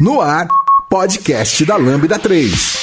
[0.00, 0.48] No ar,
[0.88, 2.74] podcast da Lambda 3.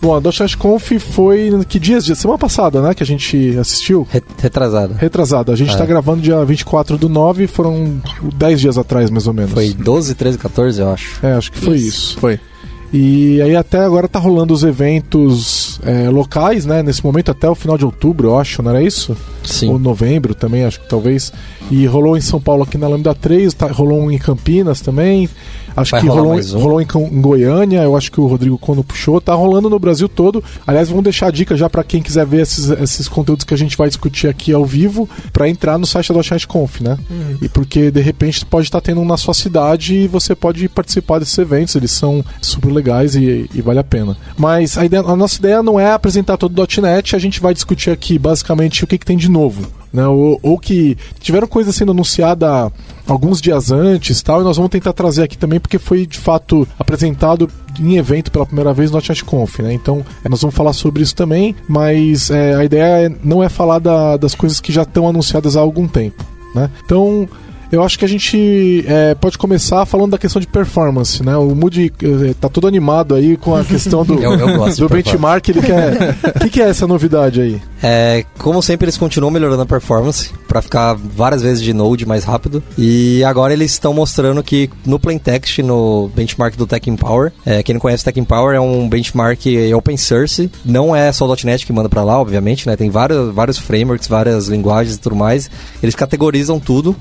[0.00, 2.04] Bom, a .NET Conf foi que dias?
[2.04, 2.14] Dia?
[2.14, 2.94] Semana passada, né?
[2.94, 4.06] Que a gente assistiu?
[4.38, 4.94] Retrasada.
[4.98, 5.52] Retrasada.
[5.52, 5.76] A gente É.
[5.76, 8.00] tá gravando dia 24 do 9, foram
[8.34, 9.52] 10 dias atrás, mais ou menos.
[9.52, 11.18] Foi 12, 13, 14, eu acho.
[11.24, 12.18] É, acho que foi isso.
[12.18, 12.38] Foi.
[12.92, 16.82] E aí até agora tá rolando os eventos é, locais, né?
[16.82, 19.16] Nesse momento até o final de outubro, eu acho, não era isso?
[19.42, 19.70] Sim.
[19.70, 21.32] Ou novembro também, acho que talvez.
[21.70, 25.28] E rolou em São Paulo aqui na Lambda 3, tá, rolou um em Campinas também.
[25.76, 26.58] Acho Vai que rolou, um?
[26.58, 29.20] rolou em, em Goiânia, eu acho que o Rodrigo Cono puxou.
[29.20, 30.42] Tá rolando no Brasil todo.
[30.66, 33.58] Aliás, vamos deixar a dica já para quem quiser ver esses, esses conteúdos que a
[33.58, 36.96] gente vai discutir aqui ao vivo, para entrar no site da .NET Conf, né?
[37.10, 37.36] Uhum.
[37.42, 41.18] E porque de repente pode estar tendo um na sua cidade e você pode participar
[41.18, 44.16] desses eventos, eles são super legais e, e vale a pena.
[44.36, 47.52] Mas a, ideia- a nossa ideia não é apresentar todo o .NET, a gente vai
[47.52, 49.66] discutir aqui basicamente o que, que tem de novo.
[49.92, 52.70] Né, ou, ou que tiveram coisa sendo anunciada
[53.06, 56.66] alguns dias antes tal, e nós vamos tentar trazer aqui também porque foi de fato
[56.78, 57.48] apresentado
[57.80, 59.72] em evento pela primeira vez no .NET Conf, né?
[59.72, 63.48] Então é, nós vamos falar sobre isso também, mas é, a ideia é- não é
[63.48, 66.22] falar da- das coisas que já estão anunciadas há algum tempo,
[66.54, 66.68] né?
[66.84, 67.26] Então
[67.70, 71.36] eu acho que a gente é, pode começar falando da questão de performance, né?
[71.36, 75.48] O Moody eh, tá todo animado aí com a questão do, Eu- eu do benchmark,
[75.48, 76.16] ele quer...
[76.36, 77.60] O que, que é essa novidade aí?
[77.82, 82.24] É, como sempre, eles continuam melhorando a performance para ficar várias vezes de Node mais
[82.24, 82.62] rápido.
[82.78, 87.74] E agora eles estão mostrando que no plaintext, no benchmark do Tech Empower, é, quem
[87.74, 89.40] não conhece o Tech Empower é um benchmark
[89.76, 90.50] open source.
[90.64, 92.76] Não é só o .NET que manda para lá, obviamente, né?
[92.76, 95.50] Tem vários, vários frameworks, várias linguagens e tudo mais.
[95.82, 96.96] Eles categorizam tudo.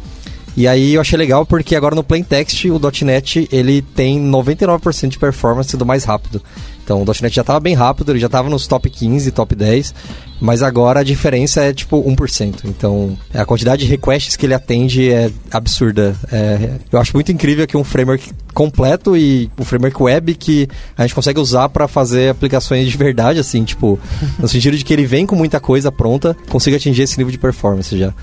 [0.58, 5.20] E aí eu achei legal porque agora no plaintext o .NET ele tem 99% de
[5.20, 6.42] performance do mais rápido.
[6.84, 9.94] Então o .NET já estava bem rápido, ele já estava nos top 15, top 10,
[10.40, 12.66] mas agora a diferença é tipo 1%.
[12.66, 16.16] Então a quantidade de requests que ele atende é absurda.
[16.32, 21.02] É, eu acho muito incrível que um framework completo e o framework web que a
[21.02, 24.00] gente consegue usar para fazer aplicações de verdade, assim, tipo,
[24.40, 27.38] no sentido de que ele vem com muita coisa pronta, consiga atingir esse nível de
[27.38, 28.14] performance já.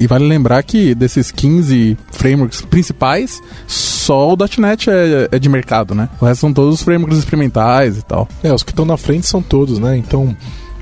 [0.00, 5.94] E vale lembrar que desses 15 frameworks principais, só o .NET é, é de mercado,
[5.94, 6.08] né?
[6.20, 8.26] O resto são todos os frameworks experimentais e tal.
[8.42, 9.96] É, os que estão na frente são todos, né?
[9.96, 10.34] Então,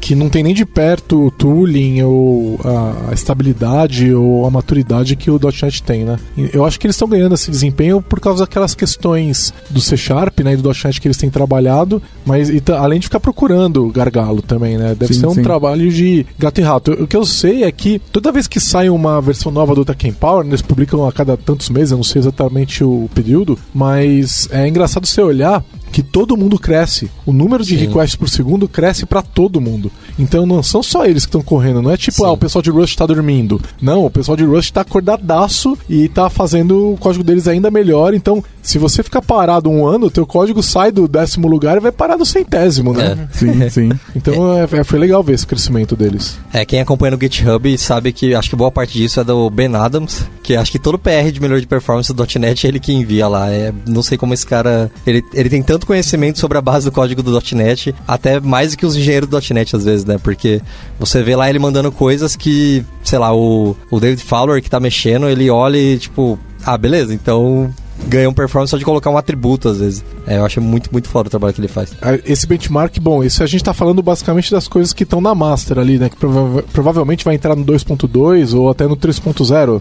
[0.04, 5.30] que não tem nem de perto o tooling ou a, estabilidade ou a maturidade que
[5.30, 6.18] o .NET tem, né?
[6.52, 10.40] Eu acho que eles estão ganhando esse desempenho por causa daquelas questões do C Sharp,
[10.40, 14.76] né, e do .NET que eles têm trabalhado, mas além de ficar procurando gargalo também,
[14.76, 14.94] né?
[14.94, 15.42] Deve Sim, ser um sim.
[15.42, 16.92] trabalho de gato e rato.
[16.92, 20.12] O que eu sei é que toda vez que sai uma versão nova do Tech
[20.12, 24.68] Power, eles publicam a cada tantos meses, eu não sei exatamente o período, mas é
[24.68, 27.08] engraçado você olhar que todo mundo cresce.
[27.24, 27.86] O número de Sim.
[27.86, 29.92] requests por segundo cresce pra todo mundo.
[30.18, 32.24] Então não são só eles que estão correndo, não é tipo, Sim.
[32.24, 33.60] ah, o pessoal de Rust tá dormindo.
[33.80, 38.12] Não, o pessoal de Rust tá acordadaço e tá fazendo o código deles ainda melhor.
[38.12, 41.80] Então, se você ficar parado um ano, o teu código sai do décimo lugar e
[41.80, 43.28] vai parar no centésimo, né?
[43.32, 43.90] Sim, sim.
[44.16, 46.38] Então é, é- foi legal ver esse crescimento deles.
[46.52, 49.74] É, quem acompanha no GitHub sabe que acho que boa parte disso é do Ben
[49.76, 52.92] Adams, que acho que todo PR de melhor de performance do .NET é ele que
[52.92, 53.50] envia lá.
[53.50, 54.90] É, não sei como esse cara...
[55.06, 58.78] Ele, ele tem tanto conhecimento sobre a base do código do .NET, até mais do
[58.78, 60.18] que os engenheiros do .NET às vezes, né?
[60.22, 60.60] Porque
[60.98, 64.78] você vê lá ele mandando coisas que, sei lá, o, o David Fowler que tá
[64.80, 66.38] mexendo, ele olha e tipo...
[66.66, 67.72] Ah, beleza, então
[68.08, 70.02] ganha um performance só de colocar um atributo, às vezes.
[70.26, 71.92] É, eu acho muito, muito foda o trabalho que ele faz.
[72.00, 75.34] Ah, Esse benchmark, bom, isso a gente tá falando basicamente das coisas que estão na
[75.34, 76.08] master ali, né?
[76.08, 79.80] Que prova- provavelmente vai entrar no 2.2 ou até no 3.0.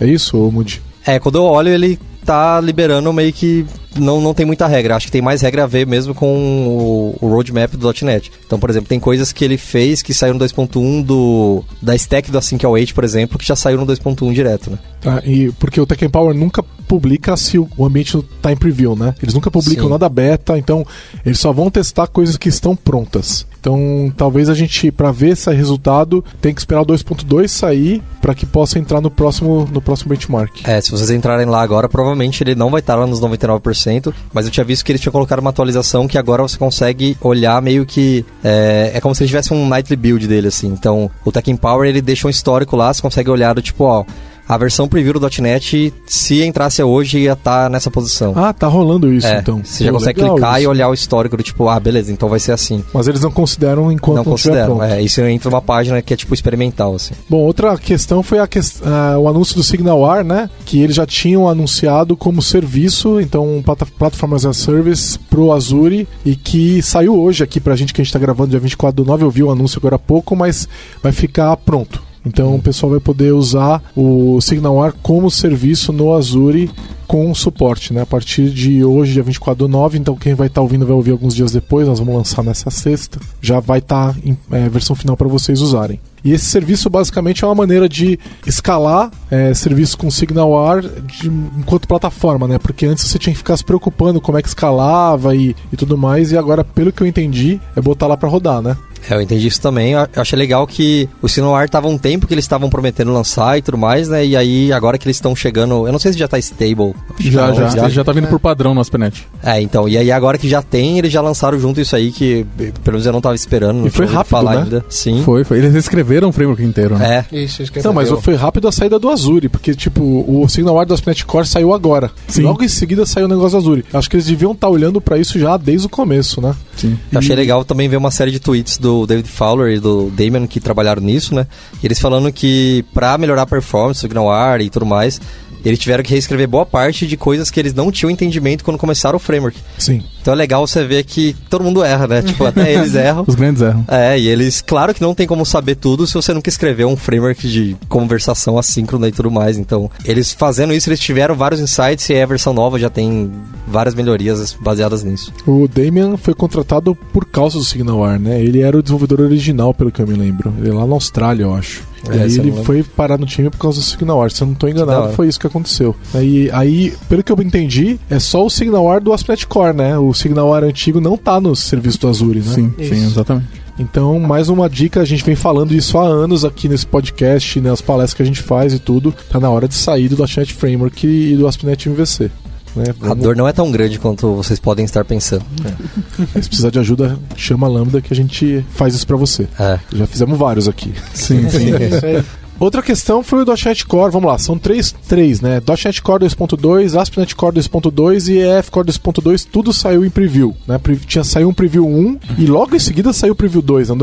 [0.00, 0.80] É isso, Moody?
[1.04, 4.96] É, quando eu olho, ele tá liberando meio que não, não tem muita regra.
[4.96, 8.30] Acho que tem mais regra a ver mesmo com o, o roadmap do .NET.
[8.46, 12.30] Então, por exemplo, tem coisas que ele fez que saíram no 2.1 do da stack
[12.30, 12.62] do Async
[12.94, 14.78] por exemplo, que já saiu no 2.1 direto, né?
[15.00, 19.14] Tá, e porque o Tech Power nunca publica se o ambiente está em preview, né?
[19.22, 19.90] Eles nunca publicam Sim.
[19.90, 20.84] nada beta, então
[21.24, 23.46] eles só vão testar coisas que estão prontas.
[23.60, 28.34] Então, talvez a gente, para ver esse resultado, tem que esperar o 2.2 sair para
[28.34, 30.62] que possa entrar no próximo, no próximo benchmark.
[30.64, 34.46] É, se vocês entrarem lá agora, provavelmente ele não vai estar lá nos 99%, mas
[34.46, 37.84] eu tinha visto que eles tinham colocado uma atualização que agora você consegue olhar meio
[37.84, 38.24] que.
[38.42, 40.68] É, é como se ele tivesse um nightly build dele, assim.
[40.68, 44.04] Então, o Tech Power ele deixa um histórico lá, você consegue olhar do tipo, ó
[44.50, 48.32] a versão preview do .NET, se entrasse hoje, ia estar tá nessa posição.
[48.34, 49.62] Ah, tá rolando isso, é, então.
[49.62, 50.64] Você já consegue clicar isso.
[50.64, 52.82] e olhar o histórico do tipo, ah, beleza, então vai ser assim.
[52.92, 56.16] Mas eles não consideram enquanto não, não consideram, é, isso entra numa página que é
[56.16, 57.14] tipo experimental, assim.
[57.28, 61.06] Bom, outra questão foi a que, uh, o anúncio do SignalR, né, que eles já
[61.06, 63.62] tinham anunciado como serviço, então,
[63.96, 68.04] Platform as a Service pro Azure, e que saiu hoje aqui pra gente, que a
[68.04, 70.68] gente tá gravando dia 24 do 9, eu vi o anúncio agora há pouco, mas
[71.00, 72.09] vai ficar pronto.
[72.24, 76.70] Então o pessoal vai poder usar o SignalR como serviço no Azure
[77.10, 78.02] com suporte, né?
[78.02, 80.94] A partir de hoje, dia 24 do 9, então quem vai estar tá ouvindo vai
[80.94, 84.68] ouvir alguns dias depois, nós vamos lançar nessa sexta, já vai estar tá em é,
[84.68, 85.98] versão final para vocês usarem.
[86.22, 88.16] E esse serviço basicamente é uma maneira de
[88.46, 91.26] escalar é, serviço com SignalR de,
[91.58, 92.58] enquanto plataforma, né?
[92.58, 95.98] Porque antes você tinha que ficar se preocupando como é que escalava e, e tudo
[95.98, 98.76] mais, e agora, pelo que eu entendi, é botar lá para rodar, né?
[99.08, 99.92] É, eu entendi isso também.
[99.92, 103.62] Eu achei legal que o SignalR tava um tempo que eles estavam prometendo lançar e
[103.62, 104.24] tudo mais, né?
[104.24, 105.86] E aí, agora que eles estão chegando.
[105.86, 106.94] Eu não sei se já tá stable.
[107.18, 107.68] Já, não, já.
[107.68, 108.30] Já, já tá vindo é.
[108.30, 109.26] por padrão no ASP.NET.
[109.42, 109.88] É, então.
[109.88, 113.06] E aí, agora que já tem, eles já lançaram junto isso aí, que pelo menos
[113.06, 113.86] eu não tava esperando.
[113.86, 114.62] e foi rápido, falar né?
[114.62, 114.84] ainda.
[114.88, 115.22] Sim.
[115.24, 115.58] Foi, foi.
[115.58, 117.24] Eles escreveram o framework inteiro, né?
[117.30, 117.36] É.
[117.36, 121.24] Isso, Não, mas foi rápido a saída do Azure, porque, tipo, o SignalR do ASP.NET
[121.26, 122.10] Core saiu agora.
[122.28, 122.42] Sim.
[122.42, 123.84] E logo em seguida saiu o negócio do Azure.
[123.92, 126.54] Acho que eles deviam estar tá olhando para isso já desde o começo, né?
[126.76, 126.98] Sim.
[127.12, 130.46] Eu achei legal também ver uma série de tweets do David Fowler e do Damian
[130.46, 131.46] que trabalharam nisso, né?
[131.82, 135.20] E eles falando que para melhorar a performance do GNOAR e tudo mais,
[135.64, 139.16] eles tiveram que reescrever boa parte de coisas que eles não tinham entendimento quando começaram
[139.16, 139.58] o framework.
[139.78, 140.02] Sim.
[140.20, 142.22] Então é legal você ver que todo mundo erra, né?
[142.22, 143.24] Tipo, até eles erram.
[143.26, 143.84] Os grandes erram.
[143.88, 146.96] É, e eles, claro que não tem como saber tudo se você nunca escreveu um
[146.96, 149.56] framework de conversação assíncrona e tudo mais.
[149.56, 153.30] Então, eles fazendo isso, eles tiveram vários insights e a versão nova já tem
[153.66, 155.32] várias melhorias baseadas nisso.
[155.46, 158.40] O Damian foi contratado por causa do SignalR, né?
[158.40, 160.52] Ele era o desenvolvedor original, pelo que eu me lembro.
[160.58, 161.89] Ele é lá na Austrália, eu acho.
[162.08, 164.30] É, e aí ele foi parar no time por causa do SignalR.
[164.30, 165.94] Se eu não estou enganado, foi isso que aconteceu.
[166.14, 169.98] Aí, aí, pelo que eu entendi, é só o SignalR do ASP.NET Core, né?
[169.98, 172.54] O SignalR antigo não está no serviço do Azure, né?
[172.54, 172.94] Sim, isso.
[172.94, 173.60] sim, exatamente.
[173.78, 177.80] Então, mais uma dica, a gente vem falando isso há anos aqui nesse podcast, nas
[177.80, 179.14] né, palestras que a gente faz e tudo.
[179.30, 182.30] Tá na hora de sair do .NET Framework e do ASP.NET MVC.
[182.74, 182.84] Né?
[182.98, 183.10] Vamos...
[183.10, 185.44] A dor não é tão grande quanto vocês podem estar pensando.
[185.64, 186.40] É.
[186.40, 189.48] Se precisar de ajuda, chama a Lambda que a gente faz isso para você.
[189.58, 189.78] É.
[189.92, 190.92] Já fizemos vários aqui.
[191.14, 191.70] Sim, sim.
[192.60, 195.62] Outra questão foi o .NET Core, vamos lá, são três, três né?
[195.66, 200.78] .NET Core 2.2, ASP.NET Core 2.2 e EF Core 2.2, tudo saiu em preview, né?
[201.06, 203.88] Tinha saiu um preview 1 e logo em seguida saiu o preview 2.
[203.88, 203.96] Eu,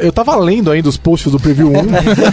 [0.00, 1.72] eu tava lendo ainda os posts do preview 1.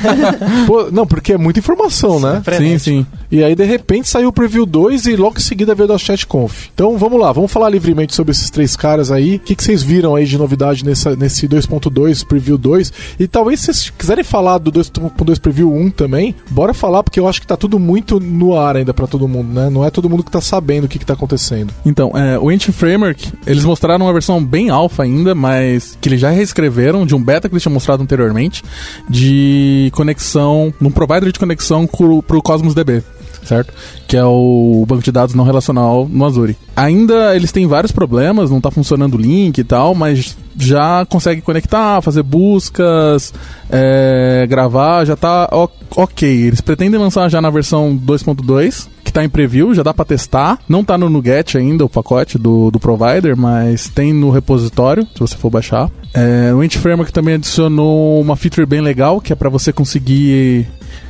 [0.66, 2.42] Pô, não, porque é muita informação, né?
[2.58, 3.06] Sim, sim.
[3.30, 6.26] E aí de repente saiu o preview 2 e logo em seguida veio o .NET
[6.28, 6.68] Conf.
[6.74, 9.36] Então vamos lá, vamos falar livremente sobre esses três caras aí.
[9.36, 12.94] O que, que vocês viram aí de novidade nessa, nesse 2.2 preview 2?
[13.20, 16.36] E talvez vocês quiserem falar do 2.2 preview Preview 1 também.
[16.52, 19.52] Bora falar, porque eu acho que tá tudo muito no ar ainda para todo mundo,
[19.52, 19.70] né?
[19.70, 21.74] Não é todo mundo que tá sabendo o que, que tá acontecendo.
[21.84, 26.22] Então, é, o Entity Framework, eles mostraram uma versão bem alfa ainda, mas que eles
[26.22, 28.64] já reescreveram de um beta que eles tinham mostrado anteriormente,
[29.10, 33.04] de conexão, num provider de conexão pro, pro Cosmos DB
[33.48, 33.74] certo?
[34.08, 36.58] Que é o banco de dados não relacional no Azure.
[36.76, 41.42] Ainda eles têm vários problemas, não está funcionando o link e tal, mas já consegue
[41.42, 43.34] conectar, fazer buscas,
[43.70, 45.50] é, gravar, já está
[45.96, 46.30] ok.
[46.30, 50.60] Eles pretendem lançar já na versão 2.2, que está em preview, já dá para testar.
[50.68, 55.20] Não está no Nuget ainda o pacote do, do provider, mas tem no repositório, se
[55.20, 55.90] você for baixar.
[56.14, 60.68] É, o Int Framework também adicionou uma feature bem legal, que é para você conseguir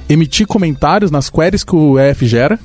[0.09, 2.59] emitir comentários nas queries que o EF gera.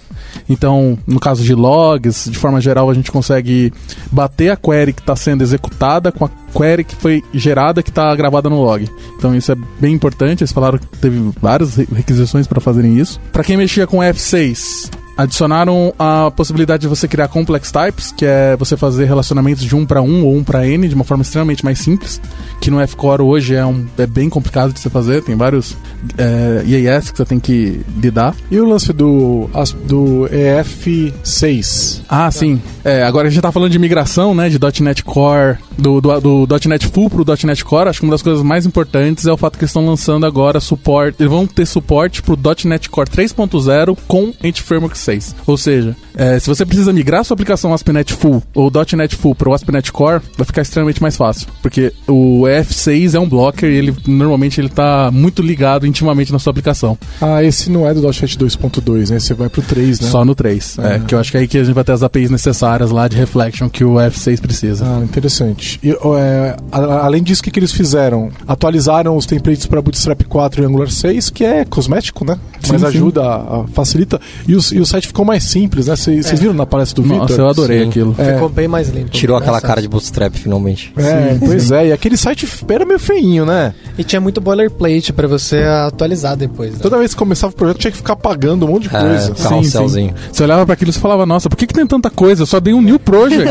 [0.48, 3.72] Então, no caso de logs, de forma geral, a gente consegue
[4.10, 8.14] bater a query que está sendo executada com a query que foi gerada que está
[8.14, 8.88] gravada no log.
[9.16, 10.42] Então, isso é bem importante.
[10.42, 13.20] Eles falaram que teve várias requisições para fazerem isso.
[13.32, 18.56] Para quem mexia com F6, adicionaram a possibilidade de você criar complex types, que é
[18.56, 21.64] você fazer relacionamentos de um para um ou um para n de uma forma extremamente
[21.64, 22.20] mais simples,
[22.60, 25.76] que no F-Core hoje é, um, é bem complicado de você fazer, tem vários
[26.16, 28.34] é, IAS que você tem que lidar.
[28.50, 29.48] E o lance do,
[29.84, 32.02] do EF6?
[32.08, 32.60] Ah, sim.
[32.84, 34.48] É, agora a gente tá falando de migração, né?
[34.48, 37.88] De .NET Core, do, do, do .NET Full pro .NET Core.
[37.88, 40.60] Acho que uma das coisas mais importantes é o fato que eles estão lançando agora
[40.60, 41.16] suporte.
[41.20, 45.34] Eles vão ter suporte pro .NET Core 3.0 com Entity Framework 6.
[45.46, 49.52] Ou seja, é, se você precisa migrar sua aplicação ASP.NET Full ou .NET Full pro
[49.52, 51.48] ASP.NET Core, vai ficar extremamente mais fácil.
[51.60, 56.38] Porque o EF6 é um blocker e ele normalmente ele tá muito ligado intimamente na
[56.38, 56.96] sua aplicação.
[57.20, 59.18] Ah, esse não é do .NET 2.2, né?
[59.18, 60.08] Você vai pro 3, né?
[60.08, 60.78] Só no 3.
[60.78, 61.04] É, Uhum.
[61.04, 63.08] que eu acho que é aí que a gente vai ter as APIs necessárias lá
[63.08, 64.84] de reflection que o F6 precisa.
[64.86, 65.78] Ah, interessante.
[65.82, 68.30] E, é, a- além disso, o que, que eles fizeram?
[68.46, 72.38] Atualizaram os templates para Bootstrap 4 e Angular 6, que é cosmético, né?
[72.60, 74.20] Sim, Mas ajuda, a- a- facilita.
[74.46, 75.96] E, os- e o site ficou mais simples, né?
[75.96, 77.38] Vocês vocês viram na palestra do Nossa, Vitor?
[77.38, 77.88] eu adorei Sim.
[77.88, 78.14] aquilo.
[78.18, 78.34] É.
[78.34, 79.10] Ficou bem mais limpo.
[79.10, 80.92] Tirou aquela cara de bootstrap, finalmente.
[80.96, 81.88] É, pois é.
[81.88, 83.74] E aquele site era meio feinho, né?
[83.98, 86.72] E tinha muito boilerplate pra você atualizar depois.
[86.72, 86.78] Né?
[86.80, 89.34] Toda vez que começava o projeto tinha que ficar pagando um monte de É, coisa.
[89.34, 89.42] tá.
[89.48, 90.14] carrosselzinho.
[90.32, 92.42] Você olhava pra aquilo e falava, nossa, por que, que tem tanta coisa?
[92.42, 93.48] Eu só dei um new project.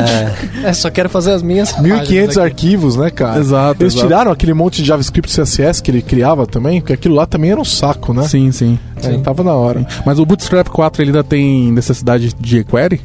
[0.63, 2.39] É, só quero fazer as minhas 1500 páginas aqui.
[2.45, 3.39] arquivos, né, cara?
[3.39, 4.07] Exato, Eles exato.
[4.07, 7.59] tiraram aquele monte de JavaScript CSS que ele criava também, porque aquilo lá também era
[7.59, 8.23] um saco, né?
[8.27, 8.77] Sim, sim.
[9.03, 9.85] É, tava na hora.
[10.05, 13.01] Mas o Bootstrap 4 ele ainda tem necessidade de jQuery?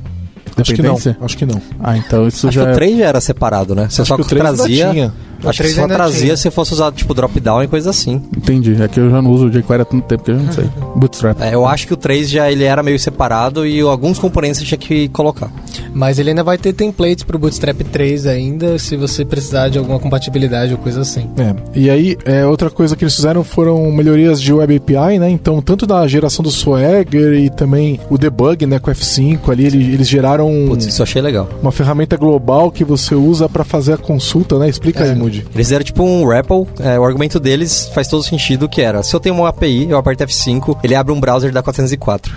[0.56, 0.94] Acho que não.
[0.94, 1.16] Dependência?
[1.20, 1.62] Acho que não.
[1.78, 2.72] Ah, então isso Acho já que é...
[2.72, 3.88] o 3 já era separado, né?
[3.88, 5.12] Você Acho só que o 3 ainda trazia.
[5.44, 6.36] O Acho que 3 só trazia tinha.
[6.36, 8.22] se fosse usado, tipo, drop-down e coisa assim.
[8.36, 8.76] Entendi.
[8.82, 10.52] É que eu já não uso o jQuery há tanto tempo que eu já não
[10.52, 10.64] sei.
[10.96, 11.40] Bootstrap.
[11.40, 14.66] É, eu acho que o 3 já ele era meio separado e alguns componentes você
[14.66, 15.50] tinha que colocar.
[15.92, 19.98] Mas ele ainda vai ter templates pro Bootstrap 3 ainda, se você precisar de alguma
[19.98, 21.28] compatibilidade ou coisa assim.
[21.38, 25.28] É, e aí, é, outra coisa que eles fizeram foram melhorias de Web API, né?
[25.30, 29.94] Então, tanto da geração do Swagger e também o debug, né, com F5 ali, ele-
[29.94, 31.48] eles geraram Putz, isso eu achei legal.
[31.62, 34.68] uma ferramenta global que você usa pra fazer a consulta, né?
[34.68, 35.38] Explica aí, Moody.
[35.54, 36.62] Eles fizeram tipo um REPL.
[36.80, 39.98] é, o argumento deles faz todo sentido, que era, se eu tenho uma API, eu
[39.98, 42.32] aperto F5, ele abre um browser da 404.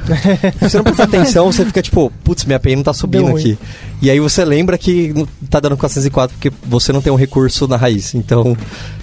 [0.59, 3.31] Se você não prestar atenção, você fica tipo, putz, minha API não tá subindo Deu
[3.33, 3.41] ruim.
[3.41, 3.57] aqui.
[4.01, 5.13] E aí você lembra que
[5.49, 8.15] tá dando 404 porque você não tem um recurso na raiz.
[8.15, 8.57] Então,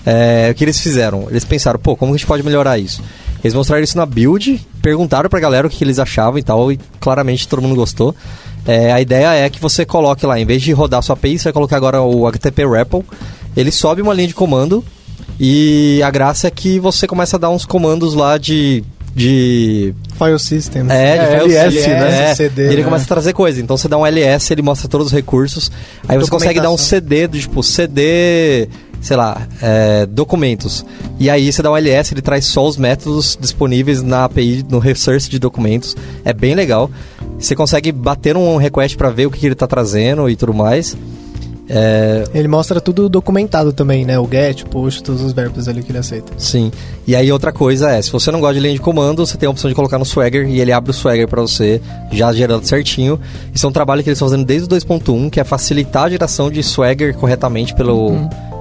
[0.04, 1.26] é, o que eles fizeram?
[1.30, 3.02] Eles pensaram, pô, como a gente pode melhorar isso?
[3.44, 6.80] Eles mostraram isso na build, perguntaram pra galera o que eles achavam e tal, e
[6.98, 8.14] claramente todo mundo gostou.
[8.66, 11.44] É, a ideia é que você coloque lá, em vez de rodar sua API, você
[11.44, 13.00] vai colocar agora o HTTP REPL.
[13.56, 14.84] Ele sobe uma linha de comando
[15.40, 18.82] e a graça é que você começa a dar uns comandos lá de.
[19.14, 20.82] de File System.
[20.88, 22.30] é, de É, file LS, system, né?
[22.30, 22.84] é, CD, e ele né?
[22.84, 23.60] começa a trazer coisa.
[23.60, 25.70] Então você dá um LS, ele mostra todos os recursos.
[26.08, 26.76] Aí você consegue dar um.
[26.78, 28.68] CD, tipo, CD,
[29.00, 30.84] sei lá, é, documentos.
[31.18, 34.78] E aí você dá um LS, ele traz só os métodos disponíveis na API, no
[34.78, 35.94] resource de documentos.
[36.24, 36.90] É bem legal.
[37.38, 40.54] Você consegue bater um request pra ver o que, que ele tá trazendo e tudo
[40.54, 40.96] mais.
[41.68, 44.18] É, Ele mostra tudo documentado também, né?
[44.18, 46.32] O get, push, todos os verbos ali que ele aceita.
[46.38, 46.70] Sim.
[47.06, 49.46] E aí outra coisa é, se você não gosta de linha de comando, você tem
[49.46, 51.80] a opção de colocar no Swagger e ele abre o Swagger pra você,
[52.12, 53.18] já gerando certinho.
[53.54, 56.10] Isso é um trabalho que eles estão fazendo desde o 2.1, que é facilitar a
[56.10, 58.12] geração de Swagger corretamente pelo,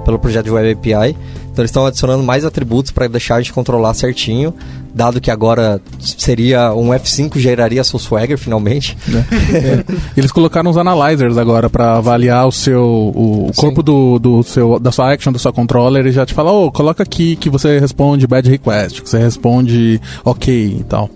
[0.05, 1.17] pelo projeto de Web API.
[1.51, 4.53] Então eles estão adicionando mais atributos para deixar a gente controlar certinho,
[4.93, 8.97] dado que agora seria um F5 geraria seu Swagger finalmente.
[10.15, 14.91] Eles colocaram os analyzers agora pra avaliar o seu o, corpo do, do seu da
[14.91, 18.27] sua action, da sua controller e já te fala, ô, coloca aqui que você responde
[18.27, 21.09] bad request, que você responde ok e tal.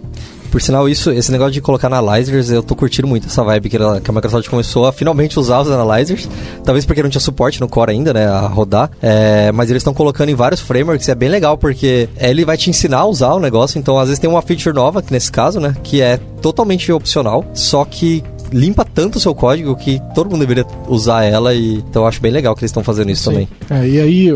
[0.52, 3.76] Por sinal, isso, esse negócio de colocar analyzers, eu tô curtindo muito essa vibe que,
[3.78, 6.28] ela- que a Microsoft começou a finalmente usar os analyzers.
[6.64, 8.90] Talvez porque não tinha suporte no core ainda, né, a rodar.
[9.02, 12.58] É, mas eles estão colocando em vários frameworks e é bem legal porque ele vai
[12.58, 13.78] te ensinar a usar o negócio.
[13.80, 17.46] Então, às vezes tem uma feature nova, que nesse caso, né, que é totalmente opcional,
[17.54, 22.02] só que limpa tanto o seu código que todo mundo deveria usar ela e então
[22.02, 23.48] eu acho bem legal que eles estão fazendo isso também.
[23.70, 24.30] É, e aí,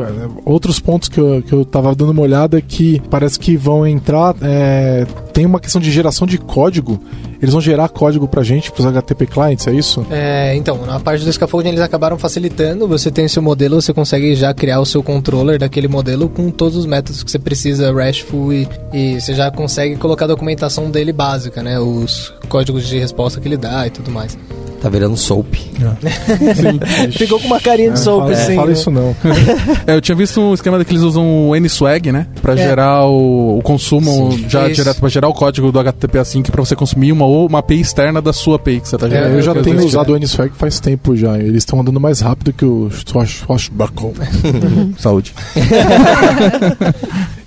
[0.45, 3.87] outros pontos que eu, que eu tava dando uma olhada é que parece que vão
[3.87, 4.35] entrar.
[4.43, 7.01] é, tem uma questão de geração de código.
[7.41, 10.05] Eles vão gerar código pra gente, pros HTTP clients, é isso?
[10.09, 12.87] É, então, na parte do scaffolding eles acabaram facilitando.
[12.87, 16.77] Você tem seu modelo, você consegue já criar o seu controller daquele modelo com todos
[16.77, 21.11] os métodos que você precisa, RESTful, e, e você já consegue colocar a documentação dele
[21.11, 21.79] básica, né?
[21.79, 24.37] Os códigos de resposta que ele dá e tudo mais.
[24.83, 25.55] Tá virando soap.
[27.17, 28.55] Ficou com uma carinha de soap, fala, assim.
[28.55, 28.73] fala né?
[28.73, 29.15] isso não.
[29.87, 32.27] É, eu tinha visto um esquema que eles usam o NSWAG, né?
[32.41, 32.57] Pra É.
[32.57, 34.45] gerar o, o consumo Sim.
[34.49, 34.81] já Isso.
[34.81, 37.79] direto, pra gerar o código do HTTP que pra você consumir uma, ou uma API
[37.79, 39.33] externa da sua API que você tá gerando.
[39.33, 41.37] É, eu já tenho usado o NSWAG faz tempo já.
[41.39, 44.11] Eles estão andando mais rápido que o Swashbuckle.
[44.99, 45.33] Saúde.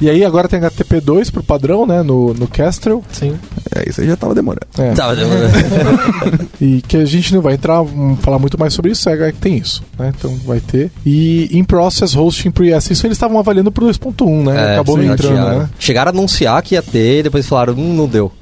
[0.01, 2.03] e aí agora tem HTTP 2 pro padrão, né?
[2.03, 3.03] No, no Kestrel.
[3.13, 3.35] Sim.
[3.77, 4.67] É, isso aí já tava demorando.
[4.79, 4.93] É.
[4.93, 5.53] Tá, demorando.
[6.61, 7.85] E que a gente não vai entrar,
[8.21, 10.13] falar muito mais sobre isso, é que tem isso, né?
[10.17, 10.91] Então vai ter.
[11.05, 14.71] E in process hosting pro IS, isso eles estavam avaliando pro 2.1, né?
[14.71, 15.59] É, Acabou sim, não entrando, adiaram.
[15.61, 15.69] né?
[15.79, 18.33] Chegaram a anunciar que ia ter, e depois falaram, hum, não deu.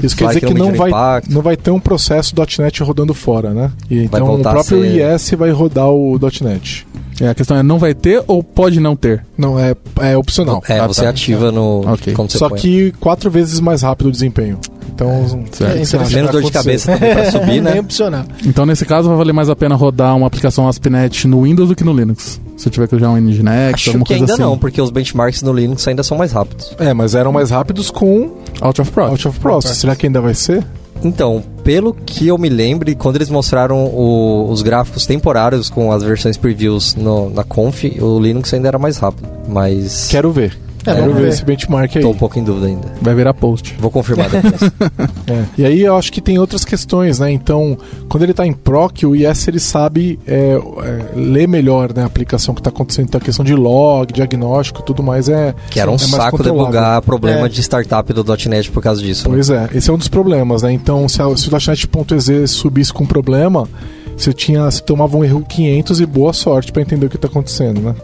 [0.00, 1.32] Isso quer dizer que não vai, impacto.
[1.32, 3.72] não vai ter um processo .NET rodando fora, né?
[3.90, 6.86] E então o próprio ser- IS vai rodar o .NET.
[7.20, 9.24] É, a questão é, não vai ter ou pode não ter?
[9.36, 10.62] Não, é, é opcional.
[10.68, 11.08] É, Ah, você tá.
[11.08, 11.80] ativa no.
[11.90, 12.12] Ok.
[12.12, 12.58] Quando você Só põe.
[12.60, 14.58] que quatro vezes mais rápido o desempenho.
[14.96, 15.78] Então, certo.
[15.82, 17.78] isso acho que Menos dor de cabeça também pra subir, Bem né?
[17.80, 18.24] opcional.
[18.46, 21.76] Então, nesse caso, vai valer mais a pena rodar uma aplicação ASP.NET no Windows do
[21.76, 22.40] que no Linux.
[22.56, 24.42] Se eu tiver que usar um Nginx, Acho alguma que coisa ainda assim.
[24.42, 26.74] não, porque os benchmarks no Linux ainda são mais rápidos.
[26.78, 28.30] É, mas eram mais rápidos com
[28.62, 29.10] Out of Process.
[29.12, 29.76] Out of Process.
[29.76, 30.64] Será que ainda vai ser?
[31.04, 36.02] Então, pelo que eu me lembre, quando eles mostraram o- os gráficos temporários com as
[36.02, 39.28] versões previews no- na Conf, o Linux ainda era mais rápido.
[39.46, 40.56] Mas Quero ver.
[40.86, 42.02] É, Quero ver esse benchmark aí.
[42.02, 42.92] tô um pouco em dúvida ainda.
[43.02, 43.74] Vai virar post.
[43.78, 44.60] Vou confirmar depois.
[45.28, 45.44] É.
[45.58, 47.28] E aí eu acho que tem outras questões, né?
[47.32, 47.76] Então,
[48.08, 52.06] quando ele está em proc, o IS ele sabe é, é, ler melhor né, a
[52.06, 53.06] aplicação que está acontecendo.
[53.08, 55.52] Então, a questão de log, diagnóstico tudo mais é.
[55.68, 57.48] que era um é mais saco debugar problema É.
[57.48, 59.28] de startup do .NET por causa disso.
[59.28, 59.34] né?
[59.34, 60.70] Pois é, esse é um dos problemas, né?
[60.72, 63.68] Então, se, a, se o .NET.exe subisse com problema,
[64.16, 67.28] você tinha, você tomava um erro 500 e boa sorte para entender o que está
[67.28, 67.94] acontecendo, né?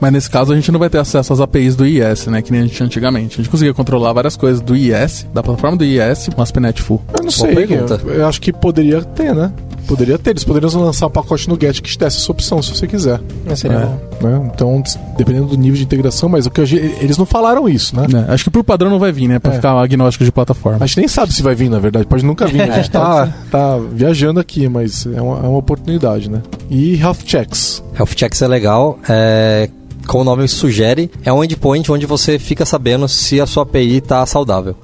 [0.00, 2.42] Mas nesse caso a gente não vai ter acesso às APIs do IS, né?
[2.42, 3.34] Que nem a gente tinha antigamente.
[3.34, 7.02] A gente conseguia controlar várias coisas do IS, da plataforma do IS, com ASP.NET Full.
[7.08, 9.52] Eu não Boa sei, eu, eu acho que poderia ter, né?
[9.86, 12.74] Poderia ter, eles poderiam lançar um pacote no Get que te desse essa opção, se
[12.74, 13.20] você quiser.
[13.44, 13.86] Mas seria É.
[13.86, 14.28] bom.
[14.28, 14.50] né?
[14.54, 14.82] Então,
[15.16, 18.06] dependendo do nível de integração, mas o que eles não falaram isso, né?
[18.08, 18.26] Né?
[18.28, 19.38] Acho que por padrão não vai vir, né?
[19.38, 19.56] Pra É.
[19.56, 20.78] ficar agnóstico de plataforma.
[20.82, 22.06] A gente nem sabe se vai vir, na verdade.
[22.06, 22.58] Pode nunca vir.
[22.58, 22.70] né?
[22.74, 26.40] A gente tá, tá viajando aqui, mas é uma, é uma oportunidade, né?
[26.70, 27.82] E health checks.
[27.98, 28.98] Health Checks é legal.
[29.08, 29.68] É,
[30.06, 33.96] como o nome sugere, é um endpoint onde você fica sabendo se a sua API
[33.98, 34.76] está saudável.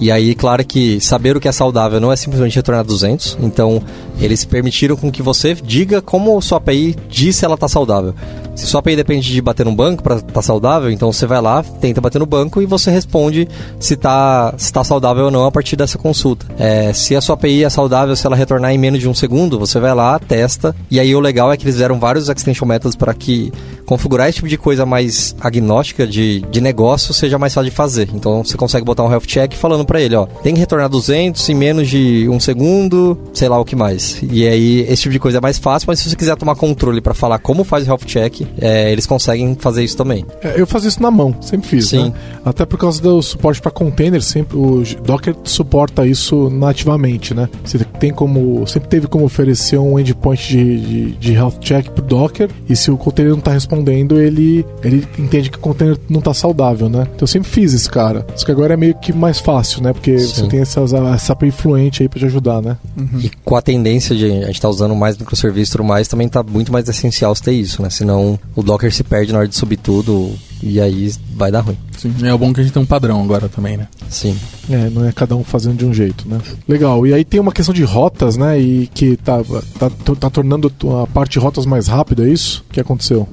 [0.00, 3.38] E aí, claro que saber o que é saudável não é simplesmente retornar 200.
[3.40, 3.82] Então,
[4.20, 8.14] eles permitiram com que você diga como sua API diz se ela está saudável.
[8.54, 11.62] Se sua API depende de bater no banco para estar saudável, então você vai lá,
[11.62, 13.46] tenta bater no banco e você responde
[13.78, 16.46] se está se tá saudável ou não a partir dessa consulta.
[16.58, 19.58] É, se a sua API é saudável, se ela retornar em menos de um segundo,
[19.58, 20.74] você vai lá, testa.
[20.90, 23.52] E aí o legal é que eles fizeram vários extension methods para que
[23.86, 28.08] configurar esse tipo de coisa mais agnóstica de, de negócio seja mais fácil de fazer.
[28.12, 31.48] Então você consegue botar um health check falando para ele, ó, tem que retornar 200
[31.48, 34.20] em menos de um segundo, sei lá o que mais.
[34.30, 37.00] E aí esse tipo de coisa é mais fácil, mas se você quiser tomar controle
[37.00, 40.24] para falar como faz o health check, é, eles conseguem fazer isso também.
[40.42, 42.06] É, Eu fazia isso na mão, sempre fiz, Sim.
[42.06, 42.12] né?
[42.44, 47.48] Até por causa do suporte para container, sempre o Docker suporta isso nativamente, né?
[47.64, 52.04] Você tem como, sempre teve como oferecer um endpoint de, de, de health check pro
[52.04, 53.75] Docker e se o container não tá respondendo,
[54.20, 57.02] ele ele entende que o container não tá saudável, né?
[57.02, 58.26] Então eu sempre fiz isso, cara.
[58.36, 59.92] Só que agora é meio que mais fácil, né?
[59.92, 60.26] Porque Sim.
[60.26, 62.76] você tem essas, essa API fluente aí para te ajudar, né?
[63.22, 66.28] E com a tendência de a gente tá usando mais microserviço e tudo mais, também
[66.28, 67.90] tá muito mais essencial você ter isso, né?
[67.90, 71.76] Senão o Docker se perde na hora de subir tudo e aí vai dar ruim.
[71.96, 72.14] Sim.
[72.22, 73.88] É bom que a gente tem um padrão agora também, né?
[74.08, 74.36] Sim.
[74.70, 76.38] É, não é cada um fazendo de um jeito, né?
[76.68, 77.06] Legal.
[77.06, 78.58] E aí tem uma questão de rotas, né?
[78.58, 79.40] E que tá,
[79.78, 82.64] tá, tá tornando a parte de rotas mais rápida, é isso?
[82.68, 83.28] O que aconteceu?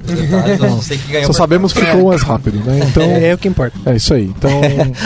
[1.26, 2.80] Só sabemos que ficou mais rápido, né?
[2.88, 3.76] Então, É, é o que importa.
[3.86, 4.24] é isso aí.
[4.36, 4.50] Então,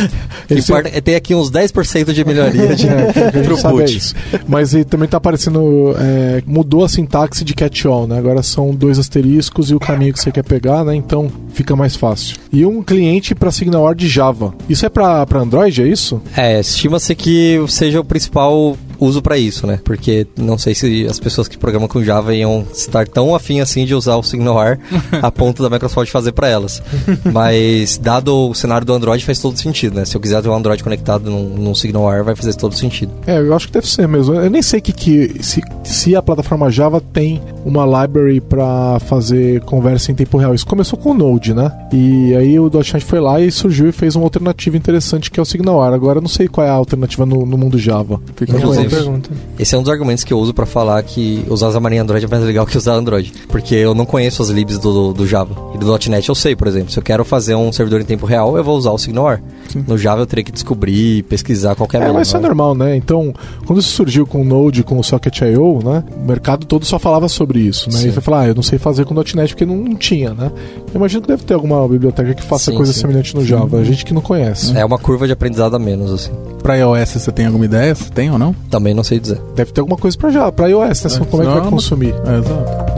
[0.51, 3.97] importa é ter aqui uns 10% de melhoria de É, é throughput.
[3.97, 4.15] isso.
[4.47, 5.95] Mas ele também tá aparecendo.
[5.99, 8.19] é, mudou a sintaxe de catch-all, né?
[8.19, 10.95] Agora são dois asteriscos e o caminho que você quer pegar, né?
[10.95, 12.37] Então fica mais fácil.
[12.53, 14.55] E um cliente para SignalR de Java.
[14.69, 16.21] Isso é para Android, é isso?
[16.37, 19.79] É, estima-se que seja o principal uso para isso, né?
[19.85, 23.85] Porque não sei se as pessoas que programam com Java iam estar tão afim assim
[23.85, 24.79] de usar o SignalR
[25.23, 26.83] a ponto da Microsoft fazer para elas.
[27.33, 30.05] Mas dado o cenário do Android faz todo sentido, né?
[30.05, 33.13] Se eu quiser ter um Android conectado num, num SignalR vai fazer todo sentido.
[33.27, 34.35] É, eu acho que deve ser mesmo.
[34.35, 39.61] Eu nem sei que, que se, se a plataforma Java tem uma library para fazer
[39.63, 40.55] conversa em tempo real.
[40.55, 41.71] Isso começou com o Node, né?
[41.93, 45.43] E aí o .NET foi lá e surgiu e fez uma alternativa interessante que é
[45.43, 45.95] o SignalR.
[45.95, 48.21] Agora eu não sei qual é a alternativa no, no mundo Java.
[48.37, 49.31] Fica Inclusive, pergunta.
[49.59, 52.29] Esse é um dos argumentos que eu uso para falar que usar Xamarin Android é
[52.29, 53.33] mais legal que usar Android.
[53.49, 55.55] Porque eu não conheço as libs do, do Java.
[55.75, 56.91] E do .NET eu sei, por exemplo.
[56.91, 59.41] Se eu quero fazer um servidor em tempo real, eu vou usar o SignalR.
[59.87, 62.97] No Java eu teria que descobrir, pesquisar qualquer É, mas isso é normal, né?
[62.97, 63.33] Então,
[63.67, 66.05] quando isso surgiu com o Node, com o Socket.io, né?
[66.17, 67.99] O mercado todo só falava sobre isso, né?
[67.99, 68.09] Sim.
[68.09, 70.51] E você fala, ah, eu não sei fazer com .NET porque não, não tinha, né?
[70.93, 73.01] Eu imagino que deve ter alguma biblioteca que faça Sim, coisa sim.
[73.01, 73.79] semelhante no Java.
[73.79, 74.77] A gente que não conhece.
[74.77, 76.33] É uma curva de aprendizado a menos, assim.
[76.63, 77.95] Pra iOS você tem alguma ideia?
[77.95, 78.55] Você tem ou não?
[78.71, 79.39] Também não sei dizer.
[79.55, 81.11] Deve ter alguma coisa pra, Java, pra iOS, né?
[81.15, 82.15] É, Como é que vai não, consumir?
[82.27, 82.89] É, exato.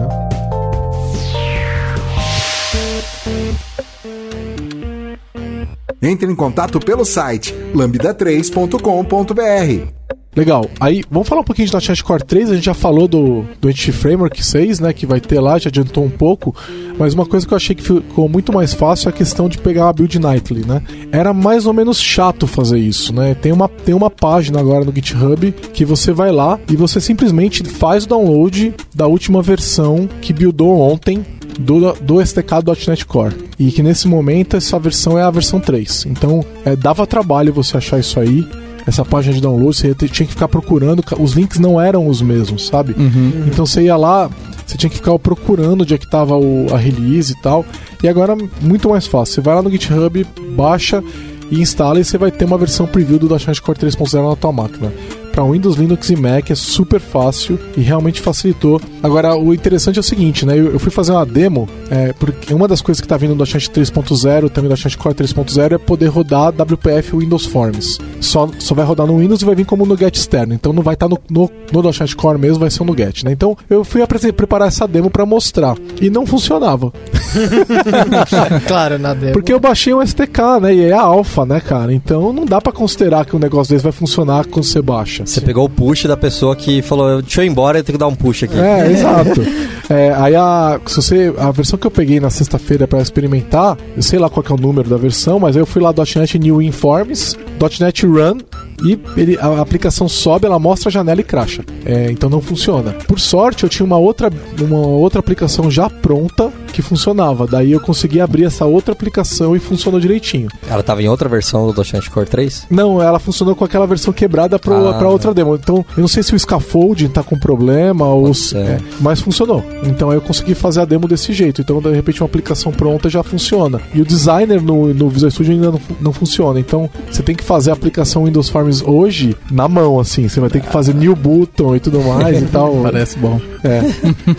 [6.02, 10.19] Entre em contato pelo site lambda3.com.br.
[10.34, 10.70] Legal.
[10.78, 12.50] Aí, vamos falar um pouquinho de .NET Core 3.
[12.50, 14.92] A gente já falou do, do Entity Framework 6, né?
[14.92, 16.54] Que vai ter lá, já adiantou um pouco.
[16.96, 19.58] Mas uma coisa que eu achei que ficou muito mais fácil é a questão de
[19.58, 20.82] pegar a build nightly, né?
[21.10, 23.34] Era mais ou menos chato fazer isso, né?
[23.34, 27.64] Tem uma, tem uma página agora no GitHub que você vai lá e você simplesmente
[27.64, 31.24] faz o download da última versão que buildou ontem
[31.58, 33.34] do, do .NET Core.
[33.58, 36.06] E que nesse momento essa versão é a versão 3.
[36.06, 38.46] Então, é, dava trabalho você achar isso aí
[38.90, 42.66] essa página de download, você tinha que ficar procurando, os links não eram os mesmos,
[42.66, 42.94] sabe?
[42.98, 43.44] Uhum.
[43.46, 44.28] Então você ia lá,
[44.66, 46.34] você tinha que ficar procurando onde é que estava
[46.72, 47.64] a release e tal.
[48.02, 49.34] E agora muito mais fácil.
[49.34, 50.26] Você vai lá no GitHub,
[50.56, 51.02] baixa
[51.50, 54.52] e instala e você vai ter uma versão preview do .NET Core 3.0 na tua
[54.52, 54.92] máquina
[55.30, 58.80] para Windows, Linux e Mac é super fácil e realmente facilitou.
[59.02, 60.58] Agora, o interessante é o seguinte, né?
[60.58, 63.44] Eu, eu fui fazer uma demo, é, porque uma das coisas que está vindo do
[63.44, 67.98] .NET 3.0, também do .NET Core 3.0, é poder rodar WPF Windows Forms.
[68.20, 70.52] Só, só vai rodar no Windows e vai vir como no Get externo.
[70.52, 73.24] Então não vai estar tá no, no, no .NET Core mesmo, vai ser no Get,
[73.24, 73.32] né?
[73.32, 75.76] Então eu fui preparar essa demo para mostrar.
[76.00, 76.92] E não funcionava.
[78.66, 79.32] claro, na demo.
[79.32, 80.74] Porque eu baixei um STK, né?
[80.74, 81.92] E é a alfa, né, cara?
[81.92, 85.24] Então não dá para considerar que um negócio desse vai funcionar quando você baixa.
[85.24, 88.00] Você pegou o push da pessoa que falou, deixa eu ir embora, eu tenho que
[88.00, 88.58] dar um push aqui.
[88.58, 89.42] É, exato.
[89.88, 94.02] É, aí a, se você, a versão que eu peguei na sexta-feira para experimentar, eu
[94.02, 97.36] sei lá qual é o número da versão, mas eu fui lá .NET New Informs,
[97.80, 98.38] .NET Run
[98.84, 101.64] e ele, a aplicação sobe, ela mostra a janela e cracha.
[101.84, 102.92] É, então não funciona.
[103.06, 107.46] Por sorte, eu tinha uma outra, uma outra aplicação já pronta que funcionava.
[107.46, 110.48] Daí eu consegui abrir essa outra aplicação e funcionou direitinho.
[110.68, 112.66] Ela estava em outra versão do .NET Core 3?
[112.70, 115.54] Não, ela funcionou com aquela versão quebrada para ah, outra demo.
[115.54, 119.64] Então, eu não sei se o scaffolding tá com problema ou se, é, mas funcionou.
[119.84, 121.60] Então eu consegui fazer a demo desse jeito.
[121.60, 123.80] Então, de repente, uma aplicação pronta já funciona.
[123.94, 126.60] E o designer no, no Visual Studio ainda não, não funciona.
[126.60, 128.48] Então, você tem que fazer a aplicação Windows
[128.82, 130.28] Hoje na mão, assim.
[130.28, 132.76] Você vai ter que fazer new button e tudo mais e tal.
[132.82, 133.40] Parece bom.
[133.64, 133.82] É.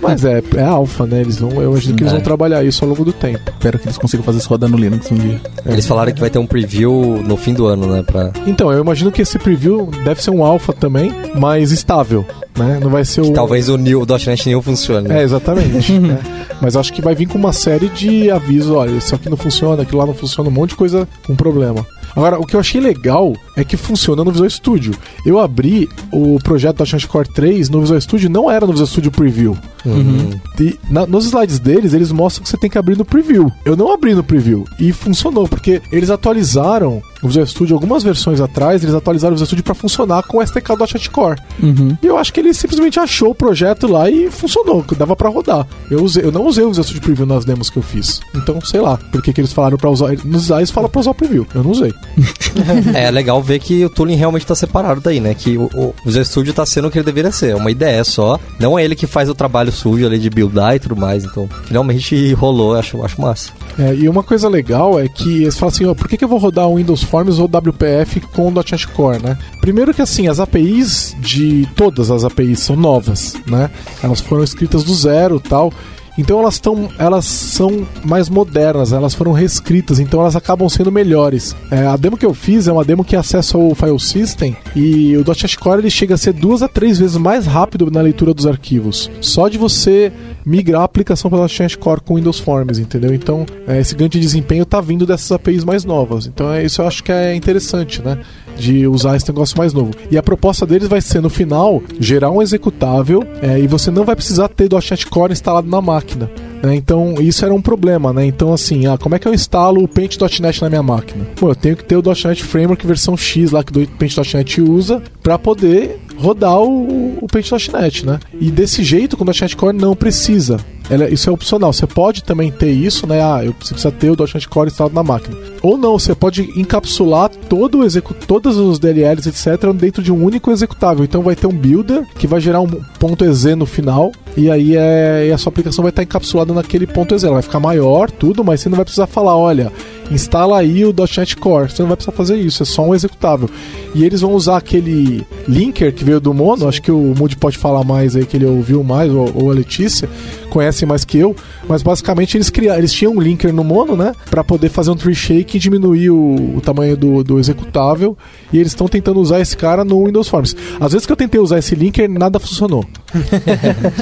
[0.01, 1.21] Mas é, é alfa, né?
[1.21, 3.39] Eles vão, eu imagino que eles vão trabalhar isso ao longo do tempo.
[3.51, 5.41] Espero que eles consigam fazer isso rodando no Linux um dia.
[5.65, 5.73] É.
[5.73, 8.03] Eles falaram que vai ter um preview no fim do ano, né?
[8.03, 8.31] Pra...
[8.47, 12.25] Então, eu imagino que esse preview deve ser um alfa também, mas estável.
[12.57, 12.79] Né?
[12.81, 13.33] Não vai ser que o.
[13.33, 15.07] Talvez o New, o .NET New funcione.
[15.07, 15.21] Né?
[15.21, 15.93] É, exatamente.
[15.99, 16.19] né?
[16.61, 19.81] Mas acho que vai vir com uma série de avisos: olha, isso aqui não funciona,
[19.83, 21.85] aquilo lá não funciona, um monte de coisa com problema.
[22.15, 24.93] Agora, o que eu achei legal é que funciona no Visual Studio.
[25.25, 28.87] Eu abri o projeto da .NET Core 3 no Visual Studio, não era no Visual
[28.87, 29.57] Studio Preview.
[29.85, 30.39] Uhum.
[30.59, 33.51] E na, nos slides deles, eles mostram que você tem que abrir no Preview.
[33.65, 38.39] Eu não abri no Preview e funcionou, porque eles atualizaram o Visual Studio algumas versões
[38.39, 41.39] atrás, eles atualizaram o Visual Studio para funcionar com o SDK.NET Core.
[41.61, 41.97] Uhum.
[42.01, 45.29] E eu acho que ele simplesmente achou o projeto lá e funcionou, que dava para
[45.29, 45.67] rodar.
[45.89, 48.19] Eu, usei, eu não usei o Visual Studio Preview nas demos que eu fiz.
[48.35, 50.11] Então, sei lá, porque que eles falaram para usar.
[50.23, 51.47] Nos slides fala para usar o Preview.
[51.53, 51.93] Eu não usei.
[52.93, 55.33] é legal ver que o tooling realmente tá separado daí, né?
[55.33, 57.51] Que o, o Visual Studio tá sendo o que ele deveria ser.
[57.51, 58.39] É uma ideia só.
[58.59, 61.23] Não é ele que faz o trabalho sujo ali de buildar e tudo mais.
[61.23, 63.51] Então, finalmente rolou, acho, acho massa.
[63.77, 66.27] É, e uma coisa legal é que eles falam assim, ó, por que, que eu
[66.27, 69.37] vou rodar o Windows Forms ou WPF com .NET Core, né?
[69.59, 73.69] Primeiro que assim, as APIs de todas as APIs são novas, né?
[74.01, 75.73] Elas foram escritas do zero, tal.
[76.17, 81.55] Então elas estão, elas são mais modernas, elas foram reescritas, então elas acabam sendo melhores.
[81.69, 85.15] É, a demo que eu fiz é uma demo que acessa o file system e
[85.17, 88.33] o .NET Core ele chega a ser duas a três vezes mais rápido na leitura
[88.33, 89.09] dos arquivos.
[89.21, 90.11] Só de você
[90.45, 93.13] migrar a aplicação para .NET Core com Windows Forms, entendeu?
[93.13, 96.27] Então é, esse ganho de desempenho está vindo dessas APIs mais novas.
[96.27, 98.17] Então é, isso eu acho que é interessante, né?
[98.57, 99.91] de usar esse negócio mais novo.
[100.09, 104.03] E a proposta deles vai ser, no final, gerar um executável é, e você não
[104.03, 106.29] vai precisar ter .NET Core instalado na máquina.
[106.63, 106.75] Né?
[106.75, 108.25] Então, isso era um problema, né?
[108.25, 111.27] Então, assim, ah, como é que eu instalo o Paint.NET na minha máquina?
[111.39, 115.01] Bom, eu tenho que ter o .NET Framework versão X lá que o Paint.NET usa
[115.23, 118.19] para poder rodar o, o Paint.NET, né?
[118.39, 120.59] E desse jeito, com o .NET Core não precisa.
[120.89, 121.71] Ela, isso é opcional.
[121.71, 123.21] Você pode também ter isso, né?
[123.21, 125.37] Ah, eu preciso ter o .NET Core instalado na máquina.
[125.61, 130.51] Ou não, você pode encapsular todo o todos os DLLs, etc., dentro de um único
[130.51, 131.03] executável.
[131.03, 134.75] Então vai ter um builder que vai gerar um ponto .exe no final, e aí
[134.75, 137.25] é, e a sua aplicação vai estar encapsulada naquele ponto .exe.
[137.25, 139.71] Ela vai ficar maior, tudo, mas você não vai precisar falar, olha,
[140.11, 141.69] instala aí o .NET Core.
[141.69, 143.49] Você não vai precisar fazer isso, é só um executável.
[143.95, 147.57] E eles vão usar aquele linker que veio do Mono, acho que o Moody pode
[147.57, 150.09] falar mais aí, que ele ouviu mais, ou, ou a Letícia,
[150.49, 151.35] conhecem mais que eu,
[151.67, 154.95] mas basicamente eles criaram, eles tinham um linker no Mono, né, para poder fazer um
[154.95, 158.17] tree shake e diminuir o, o tamanho do, do executável,
[158.51, 160.55] e eles estão tentando usar esse cara no Windows Forms.
[160.79, 162.85] Às vezes que eu tentei usar esse linker, nada funcionou.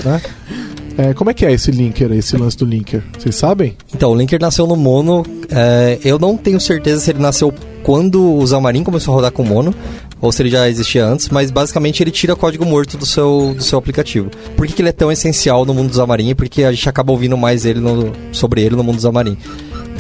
[0.04, 0.22] né?
[1.02, 3.02] É, como é que é esse linker, esse lance do linker?
[3.18, 3.78] Vocês sabem?
[3.96, 5.26] Então, o Linker nasceu no Mono.
[5.50, 9.42] é, eu não tenho certeza se ele nasceu quando o Xamarin começou a rodar com
[9.44, 9.74] Mono,
[10.20, 13.64] ou se ele já existia antes, mas basicamente ele tira código morto do seu, do
[13.64, 14.30] seu aplicativo.
[14.58, 16.36] Por que, que ele é tão essencial no mundo do Xamarin?
[16.36, 19.38] Porque a gente acaba ouvindo mais ele no- sobre ele no mundo do Xamarin.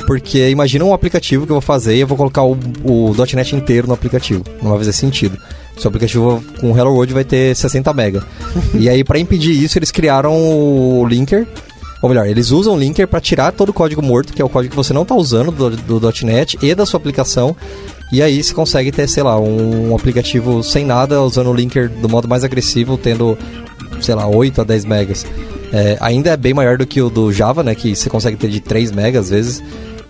[0.05, 3.55] Porque imagina um aplicativo que eu vou fazer e eu vou colocar o, o .NET
[3.55, 4.43] inteiro no aplicativo.
[4.61, 5.37] Não vai fazer sentido.
[5.79, 8.23] Seu aplicativo com Hello World vai ter 60 mega.
[8.77, 11.47] e aí, para impedir isso, eles criaram o Linker.
[12.01, 14.49] Ou melhor, eles usam o Linker para tirar todo o código morto, que é o
[14.49, 17.55] código que você não está usando do, do .NET e da sua aplicação.
[18.11, 22.09] E aí você consegue ter, sei lá, um aplicativo sem nada, usando o Linker do
[22.09, 23.37] modo mais agressivo, tendo,
[24.01, 25.25] sei lá, 8 a 10 megas.
[25.71, 27.75] É, ainda é bem maior do que o do Java, né?
[27.75, 29.63] Que você consegue ter de 3 megas às vezes.